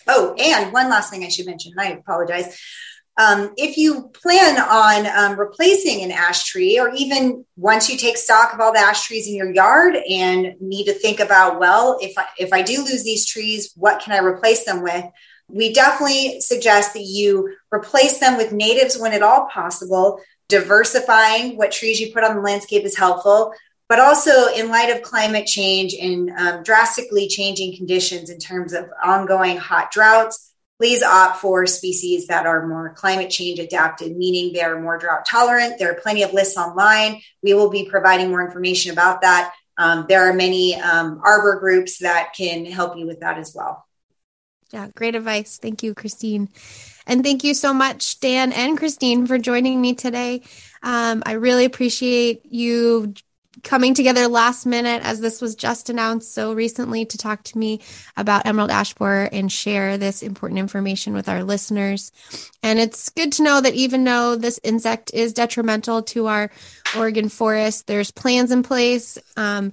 Oh, 0.06 0.34
and 0.34 0.72
one 0.72 0.88
last 0.88 1.10
thing 1.10 1.24
I 1.24 1.28
should 1.28 1.46
mention, 1.46 1.72
I 1.78 1.92
apologize. 1.92 2.58
Um, 3.16 3.52
if 3.56 3.76
you 3.76 4.10
plan 4.22 4.58
on 4.60 5.06
um, 5.06 5.38
replacing 5.38 6.02
an 6.02 6.10
ash 6.10 6.44
tree, 6.44 6.80
or 6.80 6.92
even 6.94 7.44
once 7.56 7.88
you 7.88 7.96
take 7.96 8.16
stock 8.16 8.52
of 8.52 8.60
all 8.60 8.72
the 8.72 8.80
ash 8.80 9.06
trees 9.06 9.28
in 9.28 9.36
your 9.36 9.52
yard 9.52 9.96
and 10.08 10.54
need 10.60 10.86
to 10.86 10.94
think 10.94 11.20
about, 11.20 11.60
well, 11.60 11.98
if 12.00 12.18
I, 12.18 12.26
if 12.38 12.52
I 12.52 12.62
do 12.62 12.78
lose 12.78 13.04
these 13.04 13.26
trees, 13.26 13.72
what 13.76 14.02
can 14.02 14.12
I 14.12 14.24
replace 14.24 14.64
them 14.64 14.82
with? 14.82 15.04
We 15.48 15.72
definitely 15.72 16.40
suggest 16.40 16.94
that 16.94 17.02
you 17.02 17.54
replace 17.70 18.18
them 18.18 18.36
with 18.36 18.52
natives 18.52 18.98
when 18.98 19.12
at 19.12 19.22
all 19.22 19.46
possible. 19.52 20.20
Diversifying 20.48 21.56
what 21.56 21.70
trees 21.70 22.00
you 22.00 22.12
put 22.12 22.24
on 22.24 22.34
the 22.34 22.42
landscape 22.42 22.84
is 22.84 22.98
helpful, 22.98 23.52
but 23.88 24.00
also 24.00 24.48
in 24.48 24.70
light 24.70 24.90
of 24.90 25.02
climate 25.02 25.46
change 25.46 25.94
and 25.94 26.30
um, 26.30 26.62
drastically 26.64 27.28
changing 27.28 27.76
conditions 27.76 28.28
in 28.28 28.38
terms 28.38 28.72
of 28.72 28.86
ongoing 29.04 29.56
hot 29.56 29.92
droughts 29.92 30.53
please 30.78 31.02
opt 31.02 31.38
for 31.38 31.66
species 31.66 32.26
that 32.26 32.46
are 32.46 32.66
more 32.66 32.94
climate 32.94 33.30
change 33.30 33.58
adapted, 33.58 34.16
meaning 34.16 34.52
they 34.52 34.62
are 34.62 34.80
more 34.80 34.98
drought 34.98 35.24
tolerant. 35.28 35.78
There 35.78 35.90
are 35.90 36.00
plenty 36.00 36.22
of 36.22 36.32
lists 36.32 36.56
online. 36.56 37.20
We 37.42 37.54
will 37.54 37.70
be 37.70 37.88
providing 37.88 38.28
more 38.28 38.44
information 38.44 38.92
about 38.92 39.20
that. 39.22 39.52
Um, 39.76 40.06
there 40.08 40.28
are 40.28 40.32
many 40.32 40.74
um, 40.76 41.20
arbor 41.24 41.58
groups 41.58 41.98
that 41.98 42.32
can 42.36 42.64
help 42.64 42.96
you 42.96 43.06
with 43.06 43.20
that 43.20 43.38
as 43.38 43.52
well. 43.54 43.86
Yeah, 44.72 44.88
great 44.94 45.14
advice. 45.14 45.58
Thank 45.58 45.82
you, 45.82 45.94
Christine. 45.94 46.48
And 47.06 47.22
thank 47.22 47.44
you 47.44 47.54
so 47.54 47.72
much, 47.72 48.18
Dan 48.20 48.52
and 48.52 48.78
Christine, 48.78 49.26
for 49.26 49.38
joining 49.38 49.80
me 49.80 49.94
today. 49.94 50.42
Um, 50.82 51.22
I 51.26 51.32
really 51.32 51.64
appreciate 51.64 52.46
you 52.46 53.14
coming 53.62 53.94
together 53.94 54.28
last 54.28 54.66
minute 54.66 55.02
as 55.04 55.20
this 55.20 55.40
was 55.40 55.54
just 55.54 55.88
announced 55.88 56.34
so 56.34 56.52
recently 56.52 57.04
to 57.04 57.18
talk 57.18 57.42
to 57.44 57.58
me 57.58 57.80
about 58.16 58.46
Emerald 58.46 58.70
Ash 58.70 58.94
Borer 58.94 59.28
and 59.30 59.50
share 59.50 59.96
this 59.96 60.22
important 60.22 60.58
information 60.58 61.14
with 61.14 61.28
our 61.28 61.44
listeners. 61.44 62.12
And 62.62 62.78
it's 62.78 63.08
good 63.10 63.32
to 63.32 63.42
know 63.42 63.60
that 63.60 63.74
even 63.74 64.04
though 64.04 64.36
this 64.36 64.58
insect 64.62 65.12
is 65.14 65.32
detrimental 65.32 66.02
to 66.02 66.26
our 66.26 66.50
Oregon 66.96 67.28
forest, 67.28 67.86
there's 67.86 68.10
plans 68.10 68.50
in 68.50 68.62
place 68.62 69.18
um, 69.36 69.72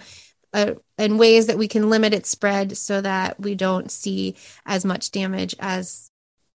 uh, 0.53 0.73
and 0.97 1.19
ways 1.19 1.47
that 1.47 1.57
we 1.57 1.67
can 1.67 1.89
limit 1.89 2.13
its 2.13 2.29
spread 2.29 2.77
so 2.77 3.01
that 3.01 3.39
we 3.39 3.55
don't 3.55 3.89
see 3.89 4.35
as 4.65 4.85
much 4.85 5.11
damage 5.11 5.55
as 5.59 6.11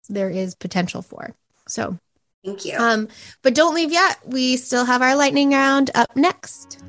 there 0.09 0.29
is 0.29 0.55
potential 0.55 1.01
for. 1.01 1.35
So 1.67 1.97
Thank 2.43 2.65
you. 2.65 2.77
Um, 2.77 3.07
but 3.43 3.53
don't 3.53 3.75
leave 3.75 3.91
yet. 3.91 4.17
We 4.25 4.57
still 4.57 4.85
have 4.85 5.01
our 5.01 5.15
lightning 5.15 5.51
round 5.51 5.91
up 5.93 6.15
next. 6.15 6.81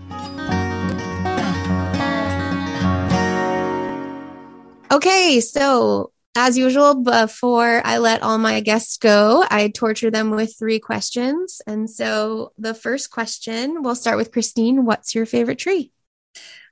Okay, 4.92 5.40
so 5.40 6.12
as 6.36 6.58
usual, 6.58 6.96
before 6.96 7.80
I 7.82 7.96
let 7.96 8.22
all 8.22 8.36
my 8.36 8.60
guests 8.60 8.98
go, 8.98 9.42
I 9.50 9.68
torture 9.68 10.10
them 10.10 10.30
with 10.30 10.58
three 10.58 10.78
questions. 10.78 11.62
And 11.66 11.88
so 11.88 12.52
the 12.58 12.74
first 12.74 13.10
question, 13.10 13.82
we'll 13.82 13.94
start 13.94 14.18
with 14.18 14.32
Christine. 14.32 14.84
What's 14.84 15.14
your 15.14 15.24
favorite 15.24 15.58
tree? 15.58 15.92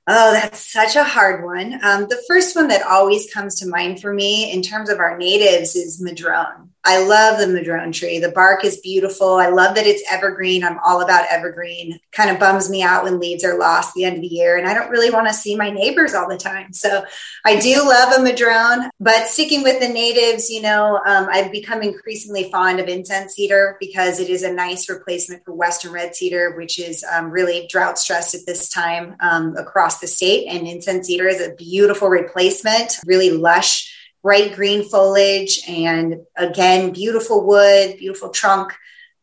Oh, 0.07 0.33
that's 0.33 0.71
such 0.71 0.95
a 0.95 1.03
hard 1.03 1.43
one. 1.43 1.79
Um, 1.83 2.07
the 2.09 2.21
first 2.27 2.55
one 2.55 2.67
that 2.67 2.85
always 2.85 3.31
comes 3.33 3.55
to 3.59 3.67
mind 3.67 4.01
for 4.01 4.13
me 4.13 4.51
in 4.51 4.61
terms 4.61 4.89
of 4.89 4.99
our 4.99 5.17
natives 5.17 5.75
is 5.75 6.01
madrone. 6.01 6.70
I 6.83 7.05
love 7.05 7.37
the 7.37 7.47
madrone 7.47 7.91
tree. 7.91 8.17
The 8.17 8.31
bark 8.31 8.65
is 8.65 8.77
beautiful. 8.77 9.35
I 9.35 9.49
love 9.49 9.75
that 9.75 9.85
it's 9.85 10.03
evergreen. 10.11 10.63
I'm 10.63 10.79
all 10.83 11.01
about 11.01 11.25
evergreen. 11.29 11.99
Kind 12.11 12.31
of 12.31 12.39
bums 12.39 12.69
me 12.71 12.81
out 12.81 13.03
when 13.03 13.19
leaves 13.19 13.43
are 13.43 13.59
lost 13.59 13.93
the 13.93 14.03
end 14.03 14.15
of 14.15 14.21
the 14.21 14.27
year, 14.27 14.57
and 14.57 14.67
I 14.67 14.73
don't 14.73 14.89
really 14.89 15.11
want 15.11 15.27
to 15.27 15.33
see 15.33 15.55
my 15.55 15.69
neighbors 15.69 16.15
all 16.15 16.27
the 16.27 16.37
time. 16.37 16.73
So 16.73 17.03
I 17.45 17.59
do 17.59 17.83
love 17.83 18.19
a 18.19 18.23
madrone, 18.23 18.89
but 18.99 19.27
sticking 19.27 19.61
with 19.61 19.79
the 19.79 19.89
natives, 19.89 20.49
you 20.49 20.61
know, 20.61 20.99
um, 21.05 21.27
I've 21.31 21.51
become 21.51 21.83
increasingly 21.83 22.49
fond 22.51 22.79
of 22.79 22.87
incense 22.87 23.35
cedar 23.35 23.77
because 23.79 24.19
it 24.19 24.29
is 24.29 24.41
a 24.41 24.51
nice 24.51 24.89
replacement 24.89 25.45
for 25.45 25.53
western 25.53 25.91
red 25.91 26.15
cedar, 26.15 26.55
which 26.55 26.79
is 26.79 27.05
um, 27.13 27.29
really 27.29 27.67
drought 27.67 27.99
stressed 27.99 28.33
at 28.33 28.45
this 28.47 28.67
time 28.69 29.15
um, 29.19 29.55
across 29.55 29.99
the 29.99 30.07
state. 30.07 30.47
And 30.47 30.67
incense 30.67 31.07
cedar 31.07 31.27
is 31.27 31.41
a 31.41 31.53
beautiful 31.53 32.09
replacement, 32.09 32.97
really 33.05 33.29
lush 33.29 33.90
bright 34.21 34.53
green 34.55 34.87
foliage 34.87 35.61
and 35.67 36.21
again 36.35 36.91
beautiful 36.91 37.45
wood 37.45 37.97
beautiful 37.97 38.29
trunk 38.29 38.73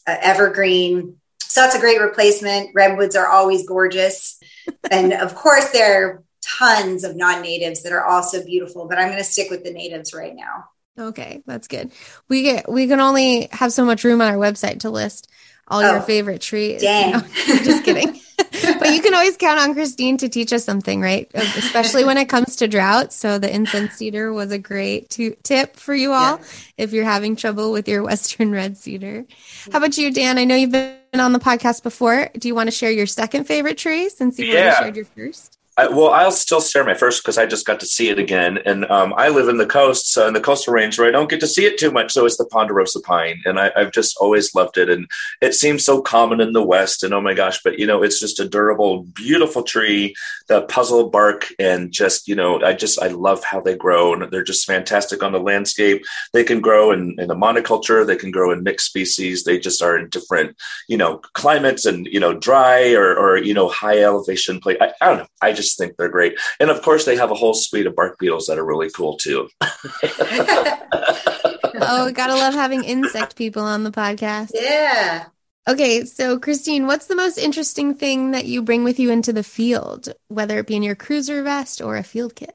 uh, 0.07 0.17
evergreen. 0.21 1.17
So 1.41 1.63
that's 1.63 1.75
a 1.75 1.81
great 1.81 2.01
replacement. 2.01 2.71
Redwoods 2.75 3.17
are 3.17 3.29
always 3.29 3.67
gorgeous. 3.67 4.39
And 4.91 5.15
of 5.15 5.35
course 5.35 5.71
there 5.71 6.05
are 6.05 6.25
tons 6.43 7.03
of 7.03 7.17
non-natives 7.17 7.83
that 7.83 7.93
are 7.93 8.05
also 8.05 8.45
beautiful 8.45 8.87
but 8.87 8.99
i'm 8.99 9.09
going 9.09 9.19
to 9.19 9.25
stick 9.25 9.51
with 9.51 9.65
the 9.65 9.73
natives 9.73 10.13
right 10.13 10.35
now. 10.35 10.69
Okay 10.99 11.43
that's 11.47 11.69
good. 11.69 11.91
We 12.29 12.43
get 12.43 12.71
we 12.71 12.87
can 12.87 13.01
only 13.01 13.49
have 13.51 13.73
so 13.73 13.85
much 13.85 14.05
room 14.05 14.21
on 14.21 14.33
our 14.33 14.39
website 14.39 14.81
to 14.81 14.91
list 14.91 15.31
all 15.69 15.81
oh, 15.81 15.93
your 15.93 16.01
favorite 16.01 16.41
trees 16.41 16.81
dang. 16.81 17.15
You 17.47 17.55
know? 17.55 17.63
just 17.63 17.85
kidding 17.85 18.21
but 18.79 18.93
you 18.93 19.03
can 19.03 19.15
always 19.15 19.37
count 19.37 19.59
on 19.59 19.75
Christine 19.75 20.17
to 20.19 20.29
teach 20.29 20.53
us 20.53 20.65
something, 20.65 21.01
right? 21.01 21.29
Especially 21.35 22.05
when 22.05 22.17
it 22.19 22.29
comes 22.29 22.57
to 22.57 22.69
drought. 22.69 23.13
So 23.13 23.39
the 23.39 23.53
incense 23.53 23.95
cedar 23.95 24.33
was 24.33 24.53
a 24.53 24.59
great 24.59 25.11
to- 25.11 25.37
tip 25.43 25.77
for 25.77 25.95
you 25.95 26.13
all 26.13 26.39
yeah. 26.39 26.45
if 26.77 26.93
you're 26.93 27.05
having 27.05 27.37
trouble 27.37 27.73
with 27.73 27.89
your 27.89 28.03
Western 28.05 28.53
red 28.53 28.77
cedar. 28.77 29.25
How 29.73 29.79
about 29.79 29.99
you, 29.99 30.13
Dan? 30.13 30.39
I 30.39 30.45
know 30.45 30.55
you've 30.55 30.71
been 30.71 30.97
on 31.15 31.33
the 31.33 31.41
podcast 31.41 31.83
before. 31.83 32.31
Do 32.39 32.49
you 32.49 32.55
want 32.55 32.69
to 32.69 32.75
share 32.75 32.91
your 32.91 33.07
second 33.07 33.45
favorite 33.45 33.77
tree 33.77 34.09
since 34.09 34.39
you've 34.39 34.49
yeah. 34.49 34.61
already 34.61 34.77
shared 34.77 34.97
your 34.97 35.05
first? 35.05 35.58
I, 35.79 35.87
well, 35.87 36.11
I'll 36.11 36.33
still 36.33 36.61
share 36.61 36.85
my 36.85 36.95
first 36.95 37.23
because 37.23 37.39
I 37.39 37.47
just 37.47 37.65
got 37.65 37.79
to 37.79 37.87
see 37.87 38.09
it 38.09 38.19
again, 38.19 38.59
and 38.67 38.85
um, 38.91 39.15
I 39.17 39.29
live 39.29 39.49
in 39.49 39.59
the 39.59 39.67
coast, 39.67 40.13
so 40.13 40.27
in 40.27 40.35
the 40.35 40.41
coastal 40.41 40.75
range 40.75 40.99
where 40.99 41.07
I 41.07 41.13
don't 41.13 41.31
get 41.31 41.39
to 41.39 41.47
see 41.47 41.67
it 41.67 41.79
too 41.79 41.93
much. 41.93 42.13
So 42.13 42.27
it's 42.27 42.37
the 42.37 42.47
ponderosa 42.47 42.99
pine, 43.01 43.41
and 43.45 43.61
I, 43.61 43.71
have 43.77 43.93
just 43.93 44.17
always 44.17 44.57
loved 44.57 44.77
it. 44.77 44.91
And 44.91 45.07
it 45.41 45.55
seems 45.55 45.85
so 45.85 46.03
common 46.03 46.41
in 46.41 46.53
the 46.53 46.65
West, 46.65 47.05
and 47.05 47.15
oh 47.15 47.21
my 47.21 47.33
gosh, 47.33 47.63
but 47.63 47.79
you 47.79 47.87
know, 47.87 48.03
it's 48.03 48.19
just 48.19 48.41
a 48.41 48.49
durable, 48.49 49.05
beautiful 49.05 49.63
tree. 49.63 50.17
The 50.49 50.63
puzzle 50.63 51.11
bark, 51.11 51.47
and 51.61 51.93
just 51.93 52.27
you 52.27 52.35
know, 52.35 52.61
I 52.61 52.73
just 52.73 53.01
I 53.01 53.07
love 53.07 53.45
how 53.45 53.61
they 53.61 53.77
grow, 53.77 54.13
and 54.13 54.33
they're 54.33 54.43
just 54.43 54.67
fantastic 54.67 55.23
on 55.23 55.31
the 55.31 55.39
landscape. 55.39 56.05
They 56.33 56.43
can 56.43 56.61
grow 56.61 56.91
in, 56.91 57.15
in 57.21 57.31
a 57.31 57.37
monoculture, 57.37 58.05
they 58.05 58.17
can 58.17 58.33
grow 58.33 58.51
in 58.51 58.65
mixed 58.65 58.89
species. 58.89 59.45
They 59.45 59.61
just 59.61 59.81
are 59.81 59.97
in 59.97 60.09
different, 60.09 60.57
you 60.89 60.97
know, 60.97 61.19
climates, 61.35 61.87
and 61.87 62.05
you 62.09 62.19
know, 62.19 62.35
dry 62.35 62.95
or 62.95 63.17
or 63.17 63.37
you 63.39 63.55
know, 63.55 63.69
high 63.69 64.03
elevation 64.03 64.59
place. 64.59 64.79
I, 64.81 64.93
I 65.01 65.07
don't 65.07 65.19
know. 65.19 65.27
I 65.41 65.53
just 65.53 65.68
just 65.69 65.79
think 65.79 65.97
they're 65.97 66.09
great. 66.09 66.39
And 66.59 66.71
of 66.71 66.83
course, 66.83 67.05
they 67.05 67.17
have 67.17 67.31
a 67.31 67.35
whole 67.35 67.55
suite 67.55 67.87
of 67.87 67.95
bark 67.95 68.19
beetles 68.19 68.47
that 68.47 68.59
are 68.59 68.65
really 68.65 68.91
cool 68.91 69.17
too. 69.17 69.49
oh, 71.81 72.11
gotta 72.13 72.35
love 72.35 72.55
having 72.55 72.85
insect 72.85 73.37
people 73.37 73.63
on 73.63 73.85
the 73.85 73.91
podcast. 73.91 74.51
Yeah. 74.55 75.27
Okay, 75.69 76.07
so 76.07 76.39
Christine, 76.39 76.87
what's 76.87 77.07
the 77.07 77.15
most 77.15 77.37
interesting 77.37 77.95
thing 77.95 78.31
that 78.31 78.47
you 78.47 78.63
bring 78.63 78.85
with 78.85 78.99
you 78.99 79.11
into 79.11 79.35
the 79.35 79.43
field, 79.43 80.09
whether 80.29 80.59
it 80.59 80.67
be 80.67 80.77
in 80.77 80.83
your 80.83 80.95
cruiser 80.95 81.43
vest 81.43 81.83
or 81.83 81.99
a 81.99 82.03
field 82.03 82.35
kit? 82.35 82.55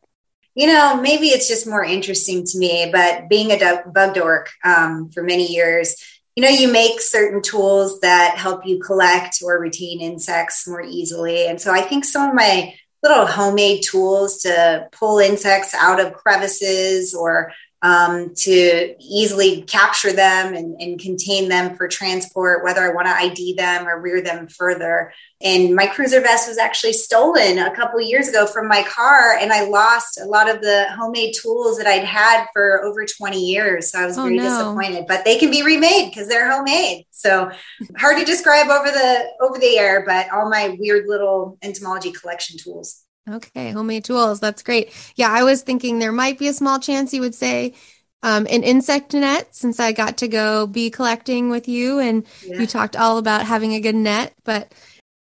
You 0.55 0.67
know, 0.67 0.99
maybe 0.99 1.27
it's 1.27 1.47
just 1.47 1.67
more 1.67 1.83
interesting 1.83 2.43
to 2.43 2.57
me, 2.57 2.89
but 2.91 3.29
being 3.29 3.51
a 3.51 3.83
bug 3.93 4.15
dork 4.15 4.51
um, 4.63 5.09
for 5.09 5.21
many 5.21 5.45
years, 5.45 5.95
you 6.35 6.43
know, 6.43 6.49
you 6.49 6.71
make 6.71 7.01
certain 7.01 7.41
tools 7.41 7.99
that 7.99 8.37
help 8.37 8.65
you 8.65 8.79
collect 8.79 9.37
or 9.43 9.59
retain 9.59 10.01
insects 10.01 10.67
more 10.67 10.81
easily. 10.81 11.47
And 11.47 11.61
so 11.61 11.71
I 11.71 11.81
think 11.81 12.05
some 12.05 12.29
of 12.29 12.35
my 12.35 12.73
little 13.03 13.25
homemade 13.25 13.83
tools 13.83 14.37
to 14.37 14.87
pull 14.91 15.19
insects 15.19 15.73
out 15.73 15.99
of 15.99 16.13
crevices 16.13 17.13
or 17.13 17.51
um, 17.83 18.33
to 18.33 18.95
easily 18.97 19.63
capture 19.63 20.13
them 20.13 20.53
and, 20.53 20.81
and, 20.81 21.01
contain 21.01 21.49
them 21.49 21.75
for 21.75 21.85
transport, 21.89 22.63
whether 22.63 22.79
I 22.79 22.93
want 22.93 23.07
to 23.07 23.13
ID 23.13 23.55
them 23.55 23.85
or 23.85 23.99
rear 23.99 24.21
them 24.21 24.47
further. 24.47 25.11
And 25.41 25.75
my 25.75 25.87
cruiser 25.87 26.21
vest 26.21 26.47
was 26.47 26.57
actually 26.57 26.93
stolen 26.93 27.59
a 27.59 27.75
couple 27.75 27.99
years 27.99 28.29
ago 28.29 28.45
from 28.45 28.69
my 28.69 28.83
car, 28.83 29.35
and 29.35 29.51
I 29.51 29.65
lost 29.65 30.17
a 30.17 30.25
lot 30.25 30.49
of 30.49 30.61
the 30.61 30.85
homemade 30.97 31.35
tools 31.35 31.77
that 31.77 31.85
I'd 31.85 32.05
had 32.05 32.45
for 32.53 32.81
over 32.85 33.05
20 33.05 33.37
years. 33.37 33.91
So 33.91 33.99
I 33.99 34.05
was 34.05 34.17
oh, 34.17 34.23
very 34.23 34.37
no. 34.37 34.43
disappointed, 34.43 35.03
but 35.05 35.25
they 35.25 35.37
can 35.37 35.51
be 35.51 35.61
remade 35.61 36.09
because 36.09 36.29
they're 36.29 36.49
homemade. 36.49 37.05
So 37.11 37.51
hard 37.97 38.17
to 38.17 38.23
describe 38.23 38.67
over 38.67 38.91
the 38.91 39.25
over 39.41 39.59
the 39.59 39.77
air, 39.77 40.05
but 40.05 40.31
all 40.31 40.49
my 40.49 40.77
weird 40.79 41.05
little 41.07 41.57
entomology 41.61 42.13
collection 42.13 42.57
tools. 42.57 43.02
Okay, 43.29 43.71
homemade 43.71 44.03
tools. 44.03 44.39
That's 44.39 44.63
great. 44.63 44.91
Yeah, 45.15 45.31
I 45.31 45.43
was 45.43 45.61
thinking 45.61 45.99
there 45.99 46.11
might 46.11 46.37
be 46.37 46.47
a 46.47 46.53
small 46.53 46.79
chance 46.79 47.13
you 47.13 47.21
would 47.21 47.35
say 47.35 47.73
um, 48.21 48.47
an 48.49 48.63
insect 48.63 49.13
net 49.13 49.53
since 49.55 49.79
I 49.79 49.91
got 49.91 50.17
to 50.17 50.27
go 50.27 50.67
bee 50.67 50.89
collecting 50.89 51.49
with 51.49 51.67
you 51.67 51.99
and 51.99 52.25
yeah. 52.45 52.59
you 52.59 52.67
talked 52.67 52.95
all 52.95 53.17
about 53.17 53.45
having 53.45 53.73
a 53.73 53.79
good 53.79 53.95
net. 53.95 54.33
But 54.43 54.73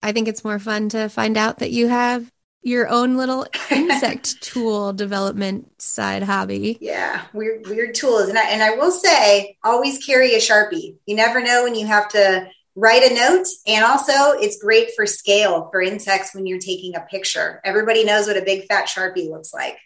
I 0.03 0.12
think 0.12 0.28
it's 0.28 0.44
more 0.44 0.59
fun 0.59 0.88
to 0.90 1.09
find 1.09 1.36
out 1.36 1.59
that 1.59 1.70
you 1.70 1.88
have 1.88 2.30
your 2.62 2.88
own 2.88 3.16
little 3.16 3.46
insect 3.70 4.40
tool 4.42 4.92
development 4.92 5.80
side 5.80 6.22
hobby. 6.22 6.78
Yeah, 6.80 7.22
weird 7.32 7.66
weird 7.66 7.94
tools. 7.94 8.28
And 8.28 8.38
I, 8.38 8.48
and 8.50 8.62
I 8.62 8.70
will 8.76 8.92
say, 8.92 9.57
always 9.62 10.05
carry 10.05 10.34
a 10.34 10.38
Sharpie. 10.38 10.96
You 11.07 11.16
never 11.16 11.40
know 11.40 11.64
when 11.64 11.74
you 11.74 11.86
have 11.86 12.09
to 12.11 12.48
write 12.74 13.02
a 13.02 13.14
note 13.14 13.46
and 13.66 13.84
also 13.84 14.38
it's 14.38 14.62
great 14.62 14.90
for 14.96 15.06
scale 15.06 15.68
for 15.70 15.82
insects 15.82 16.34
when 16.34 16.46
you're 16.46 16.58
taking 16.58 16.96
a 16.96 17.00
picture. 17.00 17.60
Everybody 17.64 18.04
knows 18.04 18.26
what 18.26 18.36
a 18.36 18.42
big 18.42 18.66
fat 18.66 18.86
sharpie 18.86 19.30
looks 19.30 19.52
like. 19.52 19.78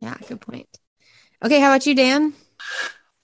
Yeah 0.00 0.16
good 0.28 0.40
point. 0.40 0.68
Okay 1.44 1.60
how 1.60 1.68
about 1.68 1.86
you 1.86 1.94
dan 1.94 2.34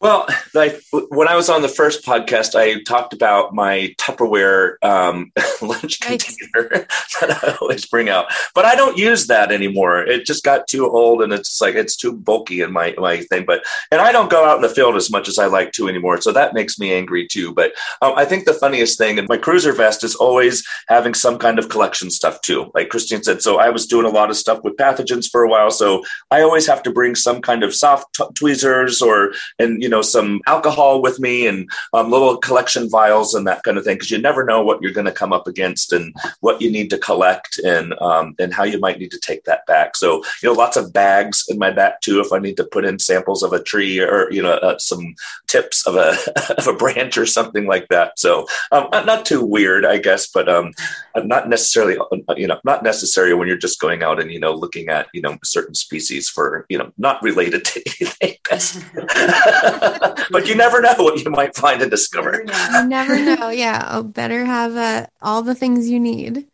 well, 0.00 0.26
I, 0.54 0.80
when 1.10 1.28
I 1.28 1.36
was 1.36 1.50
on 1.50 1.60
the 1.60 1.68
first 1.68 2.06
podcast, 2.06 2.54
I 2.54 2.82
talked 2.84 3.12
about 3.12 3.54
my 3.54 3.94
Tupperware 3.98 4.82
um, 4.82 5.30
lunch 5.62 6.00
nice. 6.00 6.36
container 6.36 6.86
that 7.20 7.44
I 7.44 7.56
always 7.60 7.84
bring 7.84 8.08
out, 8.08 8.26
but 8.54 8.64
I 8.64 8.74
don't 8.76 8.96
use 8.96 9.26
that 9.26 9.52
anymore. 9.52 10.00
It 10.00 10.24
just 10.24 10.42
got 10.42 10.66
too 10.66 10.88
old, 10.88 11.20
and 11.20 11.34
it's 11.34 11.60
like 11.60 11.74
it's 11.74 11.96
too 11.96 12.14
bulky 12.14 12.62
in 12.62 12.72
my 12.72 12.94
my 12.96 13.18
thing. 13.18 13.44
But 13.44 13.62
and 13.92 14.00
I 14.00 14.10
don't 14.10 14.30
go 14.30 14.46
out 14.46 14.56
in 14.56 14.62
the 14.62 14.70
field 14.70 14.96
as 14.96 15.10
much 15.10 15.28
as 15.28 15.38
I 15.38 15.46
like 15.46 15.72
to 15.72 15.86
anymore, 15.86 16.18
so 16.22 16.32
that 16.32 16.54
makes 16.54 16.78
me 16.78 16.94
angry 16.94 17.26
too. 17.26 17.52
But 17.52 17.72
um, 18.00 18.14
I 18.16 18.24
think 18.24 18.46
the 18.46 18.54
funniest 18.54 18.96
thing 18.96 19.18
in 19.18 19.26
my 19.28 19.36
cruiser 19.36 19.74
vest 19.74 20.02
is 20.02 20.14
always 20.14 20.66
having 20.88 21.12
some 21.12 21.36
kind 21.36 21.58
of 21.58 21.68
collection 21.68 22.10
stuff 22.10 22.40
too. 22.40 22.70
Like 22.74 22.88
Christine 22.88 23.22
said, 23.22 23.42
so 23.42 23.58
I 23.58 23.68
was 23.68 23.86
doing 23.86 24.06
a 24.06 24.10
lot 24.10 24.30
of 24.30 24.36
stuff 24.38 24.64
with 24.64 24.78
pathogens 24.78 25.30
for 25.30 25.42
a 25.42 25.48
while, 25.48 25.70
so 25.70 26.02
I 26.30 26.40
always 26.40 26.66
have 26.66 26.82
to 26.84 26.90
bring 26.90 27.16
some 27.16 27.42
kind 27.42 27.62
of 27.62 27.74
soft 27.74 28.14
t- 28.14 28.24
tweezers 28.34 29.02
or 29.02 29.34
and 29.58 29.82
you 29.82 29.89
know 29.90 30.02
some 30.02 30.40
alcohol 30.46 31.02
with 31.02 31.20
me 31.20 31.46
and 31.46 31.70
um, 31.92 32.10
little 32.10 32.36
collection 32.36 32.88
vials 32.88 33.34
and 33.34 33.46
that 33.46 33.62
kind 33.62 33.76
of 33.76 33.84
thing 33.84 33.96
because 33.96 34.10
you 34.10 34.18
never 34.18 34.44
know 34.44 34.62
what 34.62 34.80
you're 34.82 34.92
going 34.92 35.06
to 35.06 35.12
come 35.12 35.32
up 35.32 35.46
against 35.46 35.92
and 35.92 36.14
what 36.40 36.60
you 36.60 36.70
need 36.70 36.90
to 36.90 36.98
collect 36.98 37.58
and 37.58 37.94
um, 38.00 38.34
and 38.38 38.54
how 38.54 38.64
you 38.64 38.78
might 38.78 38.98
need 38.98 39.10
to 39.10 39.18
take 39.18 39.44
that 39.44 39.66
back. 39.66 39.96
So 39.96 40.22
you 40.42 40.48
know, 40.48 40.52
lots 40.52 40.76
of 40.76 40.92
bags 40.92 41.44
in 41.48 41.58
my 41.58 41.70
back 41.70 42.00
too 42.00 42.20
if 42.20 42.32
I 42.32 42.38
need 42.38 42.56
to 42.56 42.64
put 42.64 42.84
in 42.84 42.98
samples 42.98 43.42
of 43.42 43.52
a 43.52 43.62
tree 43.62 44.00
or 44.00 44.30
you 44.30 44.42
know 44.42 44.52
uh, 44.52 44.78
some 44.78 45.14
tips 45.46 45.86
of 45.86 45.96
a 45.96 46.16
of 46.58 46.66
a 46.66 46.72
branch 46.76 47.18
or 47.18 47.26
something 47.26 47.66
like 47.66 47.88
that. 47.88 48.18
So 48.18 48.46
um, 48.72 48.88
not 48.92 49.26
too 49.26 49.44
weird, 49.44 49.84
I 49.84 49.98
guess, 49.98 50.28
but 50.28 50.48
um, 50.48 50.72
not 51.16 51.48
necessarily 51.48 51.98
uh, 51.98 52.34
you 52.36 52.46
know 52.46 52.60
not 52.64 52.82
necessary 52.82 53.34
when 53.34 53.48
you're 53.48 53.56
just 53.56 53.80
going 53.80 54.02
out 54.02 54.20
and 54.20 54.30
you 54.30 54.40
know 54.40 54.52
looking 54.52 54.88
at 54.88 55.08
you 55.12 55.22
know 55.22 55.36
certain 55.44 55.74
species 55.74 56.28
for 56.28 56.66
you 56.68 56.78
know 56.78 56.92
not 56.98 57.22
related 57.22 57.64
to 57.64 57.82
anything. 58.00 58.36
but 60.30 60.46
you 60.46 60.54
never 60.54 60.80
know 60.80 60.94
what 60.98 61.22
you 61.22 61.30
might 61.30 61.56
find 61.56 61.82
and 61.82 61.90
discover. 61.90 62.44
You 62.46 62.86
never 62.86 63.18
know. 63.18 63.48
Yeah. 63.50 63.86
Oh, 63.90 64.02
better 64.02 64.44
have 64.44 64.76
uh, 64.76 65.06
all 65.20 65.42
the 65.42 65.54
things 65.54 65.88
you 65.88 66.00
need. 66.00 66.46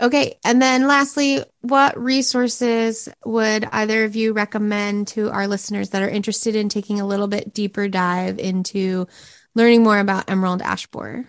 Okay. 0.00 0.38
And 0.44 0.60
then 0.60 0.86
lastly, 0.86 1.42
what 1.60 1.98
resources 1.98 3.08
would 3.24 3.64
either 3.72 4.04
of 4.04 4.14
you 4.14 4.32
recommend 4.32 5.08
to 5.08 5.30
our 5.30 5.48
listeners 5.48 5.90
that 5.90 6.02
are 6.02 6.08
interested 6.08 6.54
in 6.54 6.68
taking 6.68 7.00
a 7.00 7.06
little 7.06 7.28
bit 7.28 7.54
deeper 7.54 7.88
dive 7.88 8.38
into 8.38 9.06
learning 9.54 9.82
more 9.82 9.98
about 9.98 10.28
emerald 10.28 10.60
ash 10.60 10.86
borer? 10.86 11.26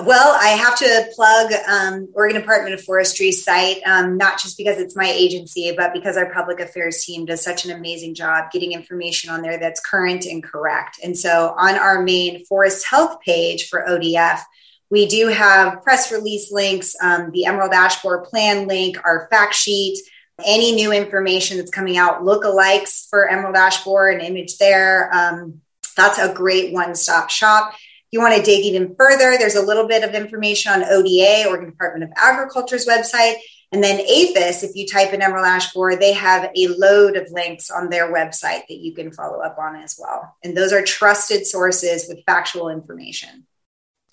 Well, 0.00 0.36
I 0.40 0.50
have 0.50 0.78
to 0.78 1.08
plug 1.16 1.52
um, 1.66 2.08
Oregon 2.14 2.40
Department 2.40 2.72
of 2.72 2.80
Forestry 2.80 3.32
site, 3.32 3.82
um, 3.84 4.16
not 4.16 4.40
just 4.40 4.56
because 4.56 4.78
it's 4.78 4.94
my 4.94 5.08
agency, 5.08 5.74
but 5.76 5.92
because 5.92 6.16
our 6.16 6.32
public 6.32 6.60
affairs 6.60 7.02
team 7.04 7.24
does 7.24 7.42
such 7.42 7.64
an 7.64 7.72
amazing 7.72 8.14
job 8.14 8.52
getting 8.52 8.70
information 8.70 9.28
on 9.28 9.42
there 9.42 9.58
that's 9.58 9.80
current 9.80 10.24
and 10.24 10.44
correct. 10.44 11.00
And 11.02 11.18
so 11.18 11.52
on 11.58 11.74
our 11.74 12.00
main 12.00 12.44
forest 12.44 12.86
health 12.86 13.20
page 13.22 13.68
for 13.68 13.84
ODF, 13.88 14.38
we 14.88 15.06
do 15.06 15.28
have 15.28 15.82
press 15.82 16.12
release 16.12 16.52
links, 16.52 16.94
um, 17.02 17.32
the 17.32 17.46
Emerald 17.46 17.72
Ash 17.72 18.00
Plan 18.00 18.68
link, 18.68 18.98
our 19.04 19.26
fact 19.32 19.54
sheet, 19.54 19.98
any 20.44 20.76
new 20.76 20.92
information 20.92 21.56
that's 21.56 21.72
coming 21.72 21.96
out, 21.96 22.22
lookalikes 22.22 23.08
for 23.10 23.28
Emerald 23.28 23.56
Ash 23.56 23.84
an 23.84 24.20
image 24.20 24.58
there. 24.58 25.12
Um, 25.12 25.60
that's 25.96 26.20
a 26.20 26.32
great 26.32 26.72
one 26.72 26.94
stop 26.94 27.30
shop 27.30 27.74
you 28.10 28.20
want 28.20 28.34
to 28.36 28.42
dig 28.42 28.64
even 28.64 28.94
further, 28.96 29.36
there's 29.38 29.54
a 29.54 29.62
little 29.62 29.86
bit 29.86 30.02
of 30.02 30.14
information 30.14 30.72
on 30.72 30.84
ODA, 30.84 31.44
Oregon 31.48 31.70
Department 31.70 32.04
of 32.04 32.10
Agriculture's 32.16 32.86
website. 32.86 33.34
And 33.70 33.84
then 33.84 34.00
APHIS, 34.00 34.62
if 34.62 34.74
you 34.74 34.86
type 34.86 35.12
in 35.12 35.20
Emerald 35.20 35.46
Ash 35.46 35.74
Borer, 35.74 35.96
they 35.96 36.14
have 36.14 36.50
a 36.56 36.68
load 36.68 37.16
of 37.16 37.30
links 37.30 37.70
on 37.70 37.90
their 37.90 38.12
website 38.12 38.62
that 38.68 38.78
you 38.78 38.94
can 38.94 39.12
follow 39.12 39.40
up 39.40 39.58
on 39.58 39.76
as 39.76 39.96
well. 39.98 40.36
And 40.42 40.56
those 40.56 40.72
are 40.72 40.82
trusted 40.82 41.46
sources 41.46 42.06
with 42.08 42.24
factual 42.24 42.70
information. 42.70 43.46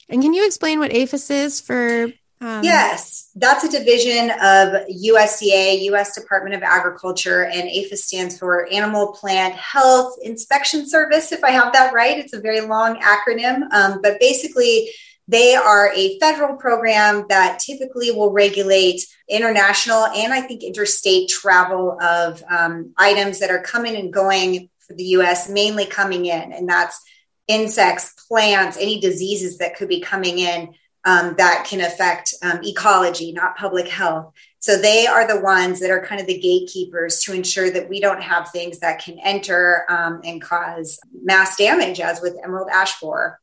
And 0.10 0.22
can 0.22 0.34
you 0.34 0.46
explain 0.46 0.80
what 0.80 0.92
APHIS 0.92 1.32
is 1.32 1.62
for 1.62 2.12
um, 2.42 2.64
yes, 2.64 3.32
that's 3.36 3.64
a 3.64 3.72
division 3.72 4.30
of 4.30 4.88
USDA, 4.90 5.82
U.S. 5.84 6.16
Department 6.20 6.56
of 6.56 6.64
Agriculture, 6.64 7.46
and 7.46 7.70
APHIS 7.70 8.04
stands 8.04 8.38
for 8.38 8.68
Animal 8.72 9.14
Plant 9.14 9.56
Health 9.56 10.18
Inspection 10.22 10.88
Service, 10.88 11.32
if 11.32 11.44
I 11.44 11.52
have 11.52 11.72
that 11.74 11.94
right. 11.94 12.18
It's 12.18 12.34
a 12.34 12.42
very 12.42 12.62
long 12.62 13.00
acronym, 13.02 13.72
um, 13.72 14.00
but 14.02 14.20
basically, 14.20 14.90
they 15.28 15.56
are 15.56 15.92
a 15.96 16.20
federal 16.20 16.56
program 16.56 17.26
that 17.30 17.60
typically 17.60 18.12
will 18.12 18.32
regulate 18.32 19.02
international 19.28 20.06
and 20.06 20.32
I 20.32 20.42
think 20.42 20.62
interstate 20.62 21.30
travel 21.30 22.00
of 22.00 22.44
um, 22.48 22.94
items 22.98 23.40
that 23.40 23.50
are 23.50 23.62
coming 23.62 23.96
and 23.96 24.14
going 24.14 24.70
for 24.80 24.94
the 24.94 25.04
US, 25.04 25.50
mainly 25.50 25.88
coming 25.88 26.28
in. 26.28 26.52
And 26.52 26.70
that's 26.70 27.02
insects, 27.48 28.14
plants, 28.28 28.78
any 28.78 29.00
diseases 29.00 29.58
that 29.58 29.76
could 29.76 29.88
be 29.88 30.02
coming 30.02 30.38
in 30.40 30.76
um, 31.06 31.36
that 31.38 31.66
can 31.68 31.82
affect 31.82 32.34
um, 32.42 32.60
ecology, 32.64 33.32
not 33.32 33.56
public 33.56 33.88
health. 33.88 34.34
So 34.60 34.78
they 34.78 35.06
are 35.06 35.28
the 35.28 35.42
ones 35.42 35.80
that 35.80 35.92
are 35.92 36.04
kind 36.04 36.20
of 36.20 36.26
the 36.26 36.40
gatekeepers 36.40 37.22
to 37.22 37.34
ensure 37.34 37.70
that 37.70 37.88
we 37.88 38.00
don't 38.00 38.22
have 38.22 38.50
things 38.50 38.80
that 38.80 39.04
can 39.04 39.20
enter 39.20 39.86
um, 39.90 40.22
and 40.24 40.42
cause 40.42 41.00
mass 41.24 41.56
damage, 41.56 42.00
as 42.00 42.22
with 42.22 42.36
emerald 42.44 42.70
ash 42.72 43.00
borer. 43.00 43.40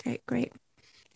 Okay, 0.00 0.20
great. 0.26 0.52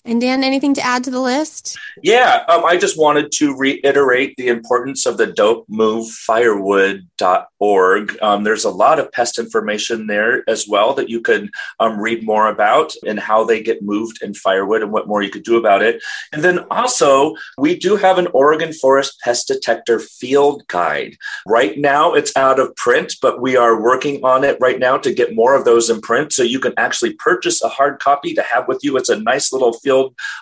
And 0.06 0.20
Dan, 0.20 0.44
anything 0.44 0.74
to 0.74 0.82
add 0.82 1.02
to 1.04 1.10
the 1.10 1.20
list? 1.20 1.78
Yeah, 2.02 2.44
um, 2.48 2.62
I 2.62 2.76
just 2.76 2.98
wanted 2.98 3.32
to 3.32 3.56
reiterate 3.56 4.36
the 4.36 4.48
importance 4.48 5.06
of 5.06 5.16
the 5.16 5.28
dontmovefirewood.org. 5.28 8.22
Um, 8.22 8.44
there's 8.44 8.64
a 8.64 8.70
lot 8.70 8.98
of 8.98 9.10
pest 9.12 9.38
information 9.38 10.06
there 10.06 10.44
as 10.46 10.68
well 10.68 10.92
that 10.94 11.08
you 11.08 11.22
can 11.22 11.48
um, 11.80 11.98
read 11.98 12.22
more 12.22 12.50
about 12.50 12.92
and 13.06 13.18
how 13.18 13.44
they 13.44 13.62
get 13.62 13.80
moved 13.80 14.22
in 14.22 14.34
firewood 14.34 14.82
and 14.82 14.92
what 14.92 15.08
more 15.08 15.22
you 15.22 15.30
could 15.30 15.42
do 15.42 15.56
about 15.56 15.80
it. 15.80 16.02
And 16.34 16.44
then 16.44 16.58
also, 16.70 17.34
we 17.56 17.74
do 17.74 17.96
have 17.96 18.18
an 18.18 18.28
Oregon 18.34 18.74
Forest 18.74 19.18
Pest 19.20 19.48
Detector 19.48 20.00
field 20.00 20.68
guide. 20.68 21.16
Right 21.46 21.78
now, 21.78 22.12
it's 22.12 22.36
out 22.36 22.60
of 22.60 22.76
print, 22.76 23.14
but 23.22 23.40
we 23.40 23.56
are 23.56 23.80
working 23.80 24.22
on 24.22 24.44
it 24.44 24.58
right 24.60 24.78
now 24.78 24.98
to 24.98 25.14
get 25.14 25.34
more 25.34 25.54
of 25.54 25.64
those 25.64 25.88
in 25.88 26.02
print 26.02 26.34
so 26.34 26.42
you 26.42 26.60
can 26.60 26.74
actually 26.76 27.14
purchase 27.14 27.62
a 27.62 27.70
hard 27.70 28.00
copy 28.00 28.34
to 28.34 28.42
have 28.42 28.68
with 28.68 28.84
you. 28.84 28.98
It's 28.98 29.08
a 29.08 29.18
nice 29.18 29.50
little 29.50 29.72
field 29.72 29.93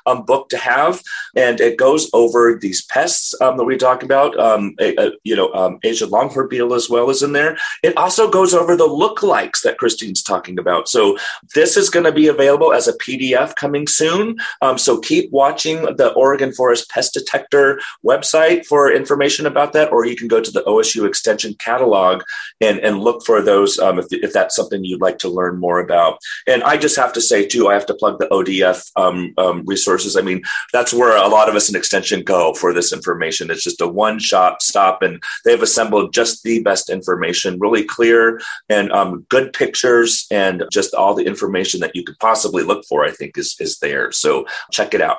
um, 0.07 0.25
book 0.25 0.49
to 0.51 0.59
have, 0.59 1.03
and 1.37 1.61
it 1.61 1.77
goes 1.77 2.11
over 2.13 2.59
these 2.61 2.85
pests 2.87 3.35
um, 3.41 3.57
that 3.57 3.65
we 3.65 3.77
talk 3.77 4.03
about. 4.03 4.39
Um, 4.39 4.75
a, 4.81 4.95
a, 4.97 5.13
you 5.25 5.37
know, 5.37 5.53
um, 5.53 5.79
Asian 5.83 6.11
longhorn 6.11 6.49
beetle 6.49 6.75
as 6.75 6.89
well 6.89 7.11
is 7.11 7.23
in 7.23 7.33
there. 7.33 7.57
It 7.83 7.97
also 7.97 8.31
goes 8.31 8.55
over 8.55 8.77
the 8.77 8.89
lookalikes 8.89 9.63
that 9.63 9.79
Christine's 9.79 10.23
talking 10.23 10.59
about. 10.59 10.89
So 10.89 11.17
this 11.55 11.77
is 11.77 11.91
going 11.91 12.05
to 12.05 12.13
be 12.13 12.29
available 12.29 12.73
as 12.73 12.89
a 12.89 12.99
PDF 12.99 13.55
coming 13.55 13.87
soon. 13.87 14.37
Um, 14.61 14.79
so 14.79 14.99
keep 14.99 15.31
watching 15.31 15.83
the 15.97 16.13
Oregon 16.15 16.53
Forest 16.53 16.91
Pest 16.91 17.15
Detector 17.15 17.81
website 18.05 18.67
for 18.67 18.93
information 18.93 19.47
about 19.47 19.73
that, 19.73 19.93
or 19.93 20.07
you 20.07 20.17
can 20.17 20.29
go 20.29 20.41
to 20.41 20.51
the 20.51 20.63
OSU 20.63 21.07
Extension 21.07 21.55
catalog 21.55 22.23
and, 22.61 22.79
and 22.81 23.01
look 23.01 23.25
for 23.25 23.43
those 23.43 23.79
um, 23.79 23.99
if, 23.99 24.07
if 24.11 24.33
that's 24.33 24.57
something 24.57 24.85
you'd 24.85 25.01
like 25.01 25.19
to 25.19 25.29
learn 25.29 25.59
more 25.59 25.81
about. 25.81 26.19
And 26.47 26.63
I 26.63 26.77
just 26.77 26.97
have 26.97 27.13
to 27.15 27.21
say, 27.21 27.47
too, 27.47 27.69
I 27.69 27.75
have 27.75 27.87
to 27.87 27.95
plug 27.95 28.19
the 28.19 28.27
ODF 28.29 28.91
um, 28.97 29.33
um, 29.43 29.65
resources. 29.67 30.17
I 30.17 30.23
mean, 30.23 30.43
that's 30.73 30.93
where 30.93 31.17
a 31.17 31.29
lot 31.29 31.49
of 31.49 31.55
us 31.55 31.69
in 31.69 31.77
Extension 31.77 32.23
go 32.23 32.55
for 32.55 32.73
this 32.73 32.93
information. 32.93 33.51
It's 33.51 33.65
just 33.65 33.81
a 33.81 33.89
one 33.89 34.19
shop 34.19 34.63
stop, 34.63 35.03
and 35.03 35.23
they've 35.45 35.63
assembled 35.63 36.15
just 36.15 36.43
the 36.43 36.63
best 36.63 36.91
information, 36.91 37.59
really 37.59 37.85
clear 37.85 38.41
and 38.69 38.93
um, 38.93 39.27
good 39.29 39.53
pictures, 39.53 40.27
and 40.31 40.65
just 40.73 40.95
all 40.95 41.15
the 41.15 41.27
information 41.27 41.81
that 41.81 41.97
you 41.97 42.05
could 42.05 42.19
possibly 42.19 42.63
look 42.63 42.85
for, 42.87 43.05
I 43.05 43.11
think, 43.11 43.37
is, 43.37 43.57
is 43.61 43.79
there. 43.79 44.13
So 44.13 44.47
check 44.71 44.95
it 44.95 45.01
out. 45.01 45.19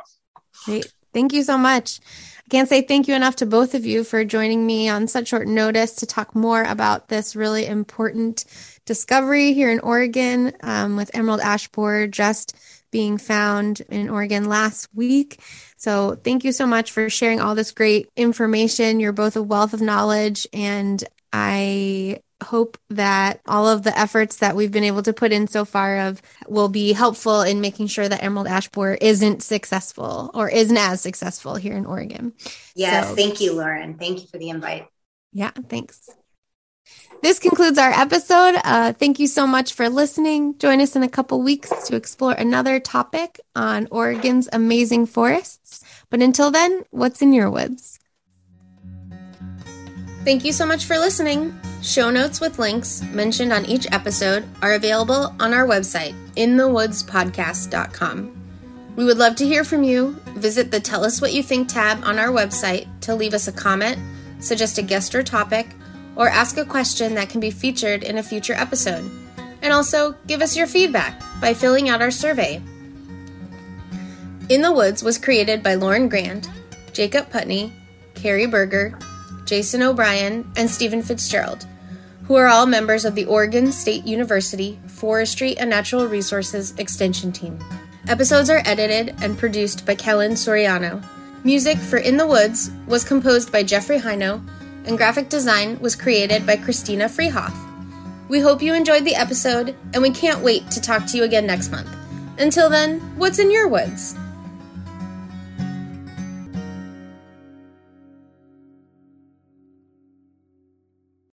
Great. 0.65 0.91
Thank 1.13 1.33
you 1.33 1.43
so 1.43 1.57
much. 1.57 1.99
I 2.45 2.49
can't 2.49 2.67
say 2.67 2.81
thank 2.81 3.07
you 3.07 3.15
enough 3.15 3.37
to 3.37 3.45
both 3.45 3.73
of 3.73 3.85
you 3.85 4.03
for 4.03 4.25
joining 4.25 4.65
me 4.65 4.89
on 4.89 5.07
such 5.07 5.29
short 5.29 5.47
notice 5.47 5.95
to 5.95 6.05
talk 6.05 6.35
more 6.35 6.63
about 6.63 7.07
this 7.07 7.35
really 7.35 7.65
important 7.65 8.45
discovery 8.85 9.53
here 9.53 9.71
in 9.71 9.79
Oregon 9.79 10.53
um, 10.61 10.97
with 10.97 11.09
emerald 11.13 11.39
ash 11.39 11.67
borer 11.69 12.05
just 12.07 12.55
being 12.93 13.17
found 13.17 13.81
in 13.89 14.09
Oregon 14.09 14.45
last 14.47 14.87
week. 14.93 15.39
So, 15.75 16.15
thank 16.23 16.45
you 16.45 16.53
so 16.53 16.65
much 16.65 16.91
for 16.91 17.09
sharing 17.09 17.41
all 17.41 17.55
this 17.55 17.71
great 17.71 18.07
information. 18.15 19.01
You're 19.01 19.11
both 19.11 19.35
a 19.35 19.43
wealth 19.43 19.73
of 19.73 19.81
knowledge, 19.81 20.47
and 20.53 21.03
I 21.33 22.21
hope 22.43 22.77
that 22.89 23.41
all 23.47 23.67
of 23.67 23.83
the 23.83 23.97
efforts 23.97 24.37
that 24.37 24.55
we've 24.55 24.71
been 24.71 24.83
able 24.83 25.01
to 25.01 25.13
put 25.13 25.31
in 25.31 25.47
so 25.47 25.65
far 25.65 25.99
of 26.01 26.21
will 26.47 26.69
be 26.69 26.93
helpful 26.93 27.41
in 27.41 27.59
making 27.61 27.87
sure 27.87 28.07
that 28.07 28.23
emerald 28.23 28.47
ash 28.47 28.69
borer 28.69 28.97
isn't 29.01 29.41
successful 29.41 30.29
or 30.33 30.49
isn't 30.49 30.77
as 30.77 31.01
successful 31.01 31.55
here 31.55 31.75
in 31.75 31.85
Oregon. 31.85 32.33
Yes, 32.75 33.09
so, 33.09 33.15
thank 33.15 33.41
you, 33.41 33.53
Lauren. 33.53 33.97
Thank 33.97 34.21
you 34.21 34.27
for 34.27 34.37
the 34.37 34.49
invite. 34.49 34.87
Yeah, 35.31 35.51
thanks. 35.67 36.09
This 37.21 37.39
concludes 37.39 37.77
our 37.77 37.91
episode. 37.91 38.55
Uh, 38.65 38.91
thank 38.91 39.17
you 39.17 39.27
so 39.27 39.47
much 39.47 39.73
for 39.73 39.87
listening. 39.87 40.57
Join 40.57 40.81
us 40.81 40.95
in 40.95 41.03
a 41.03 41.09
couple 41.09 41.41
weeks 41.41 41.71
to 41.87 41.95
explore 41.95 42.33
another 42.33 42.81
topic 42.81 43.39
on 43.55 43.87
Oregon's 43.91 44.49
amazing 44.51 45.05
forests. 45.05 45.85
But 46.09 46.21
until 46.21 46.51
then, 46.51 46.83
what's 46.91 47.21
in 47.21 47.31
your 47.31 47.49
woods? 47.49 47.99
Thank 50.25 50.45
you 50.45 50.51
so 50.51 50.65
much 50.65 50.85
for 50.85 50.97
listening. 50.97 51.57
Show 51.81 52.09
notes 52.09 52.39
with 52.39 52.59
links 52.59 53.01
mentioned 53.11 53.51
on 53.51 53.65
each 53.65 53.87
episode 53.91 54.45
are 54.61 54.73
available 54.73 55.35
on 55.39 55.53
our 55.53 55.65
website, 55.65 56.13
inthewoodspodcast.com. 56.35 58.41
We 58.95 59.05
would 59.05 59.17
love 59.17 59.35
to 59.37 59.45
hear 59.45 59.63
from 59.63 59.83
you. 59.83 60.11
Visit 60.35 60.71
the 60.71 60.79
Tell 60.79 61.03
Us 61.03 61.21
What 61.21 61.33
You 61.33 61.43
Think 61.43 61.67
tab 61.67 62.03
on 62.03 62.19
our 62.19 62.29
website 62.29 62.87
to 63.01 63.15
leave 63.15 63.33
us 63.33 63.47
a 63.47 63.51
comment, 63.51 63.97
suggest 64.39 64.77
a 64.77 64.81
guest 64.81 65.15
or 65.15 65.23
topic, 65.23 65.67
or 66.15 66.29
ask 66.29 66.57
a 66.57 66.65
question 66.65 67.15
that 67.15 67.29
can 67.29 67.39
be 67.39 67.51
featured 67.51 68.03
in 68.03 68.17
a 68.17 68.23
future 68.23 68.53
episode. 68.53 69.09
And 69.61 69.71
also, 69.71 70.15
give 70.27 70.41
us 70.41 70.57
your 70.57 70.67
feedback 70.67 71.21
by 71.39 71.53
filling 71.53 71.89
out 71.89 72.01
our 72.01 72.11
survey. 72.11 72.61
In 74.49 74.61
the 74.61 74.73
Woods 74.73 75.03
was 75.03 75.17
created 75.17 75.63
by 75.63 75.75
Lauren 75.75 76.09
Grand, 76.09 76.49
Jacob 76.91 77.29
Putney, 77.29 77.71
Carrie 78.13 78.45
Berger, 78.45 78.97
Jason 79.45 79.81
O'Brien, 79.81 80.51
and 80.55 80.69
Stephen 80.69 81.01
Fitzgerald 81.01 81.65
who 82.25 82.35
are 82.35 82.47
all 82.47 82.65
members 82.65 83.03
of 83.05 83.15
the 83.15 83.25
Oregon 83.25 83.71
State 83.71 84.05
University 84.05 84.79
Forestry 84.87 85.57
and 85.57 85.69
Natural 85.69 86.07
Resources 86.07 86.73
Extension 86.77 87.31
Team. 87.31 87.59
Episodes 88.07 88.49
are 88.49 88.61
edited 88.65 89.15
and 89.21 89.37
produced 89.37 89.85
by 89.85 89.95
Kellen 89.95 90.31
Soriano. 90.31 91.03
Music 91.43 91.77
for 91.77 91.97
In 91.97 92.15
the 92.15 92.27
Woods 92.27 92.71
was 92.87 93.03
composed 93.03 93.51
by 93.51 93.63
Jeffrey 93.63 93.99
Heino, 93.99 94.41
and 94.85 94.97
graphic 94.97 95.29
design 95.29 95.79
was 95.79 95.95
created 95.95 96.45
by 96.45 96.55
Christina 96.57 97.05
Freehoff. 97.05 97.53
We 98.29 98.39
hope 98.39 98.61
you 98.61 98.73
enjoyed 98.73 99.05
the 99.05 99.15
episode, 99.15 99.75
and 99.93 100.01
we 100.01 100.11
can't 100.11 100.43
wait 100.43 100.69
to 100.71 100.81
talk 100.81 101.05
to 101.07 101.17
you 101.17 101.23
again 101.23 101.45
next 101.45 101.71
month. 101.71 101.89
Until 102.39 102.69
then, 102.69 102.99
what's 103.17 103.39
in 103.39 103.51
your 103.51 103.67
woods? 103.67 104.15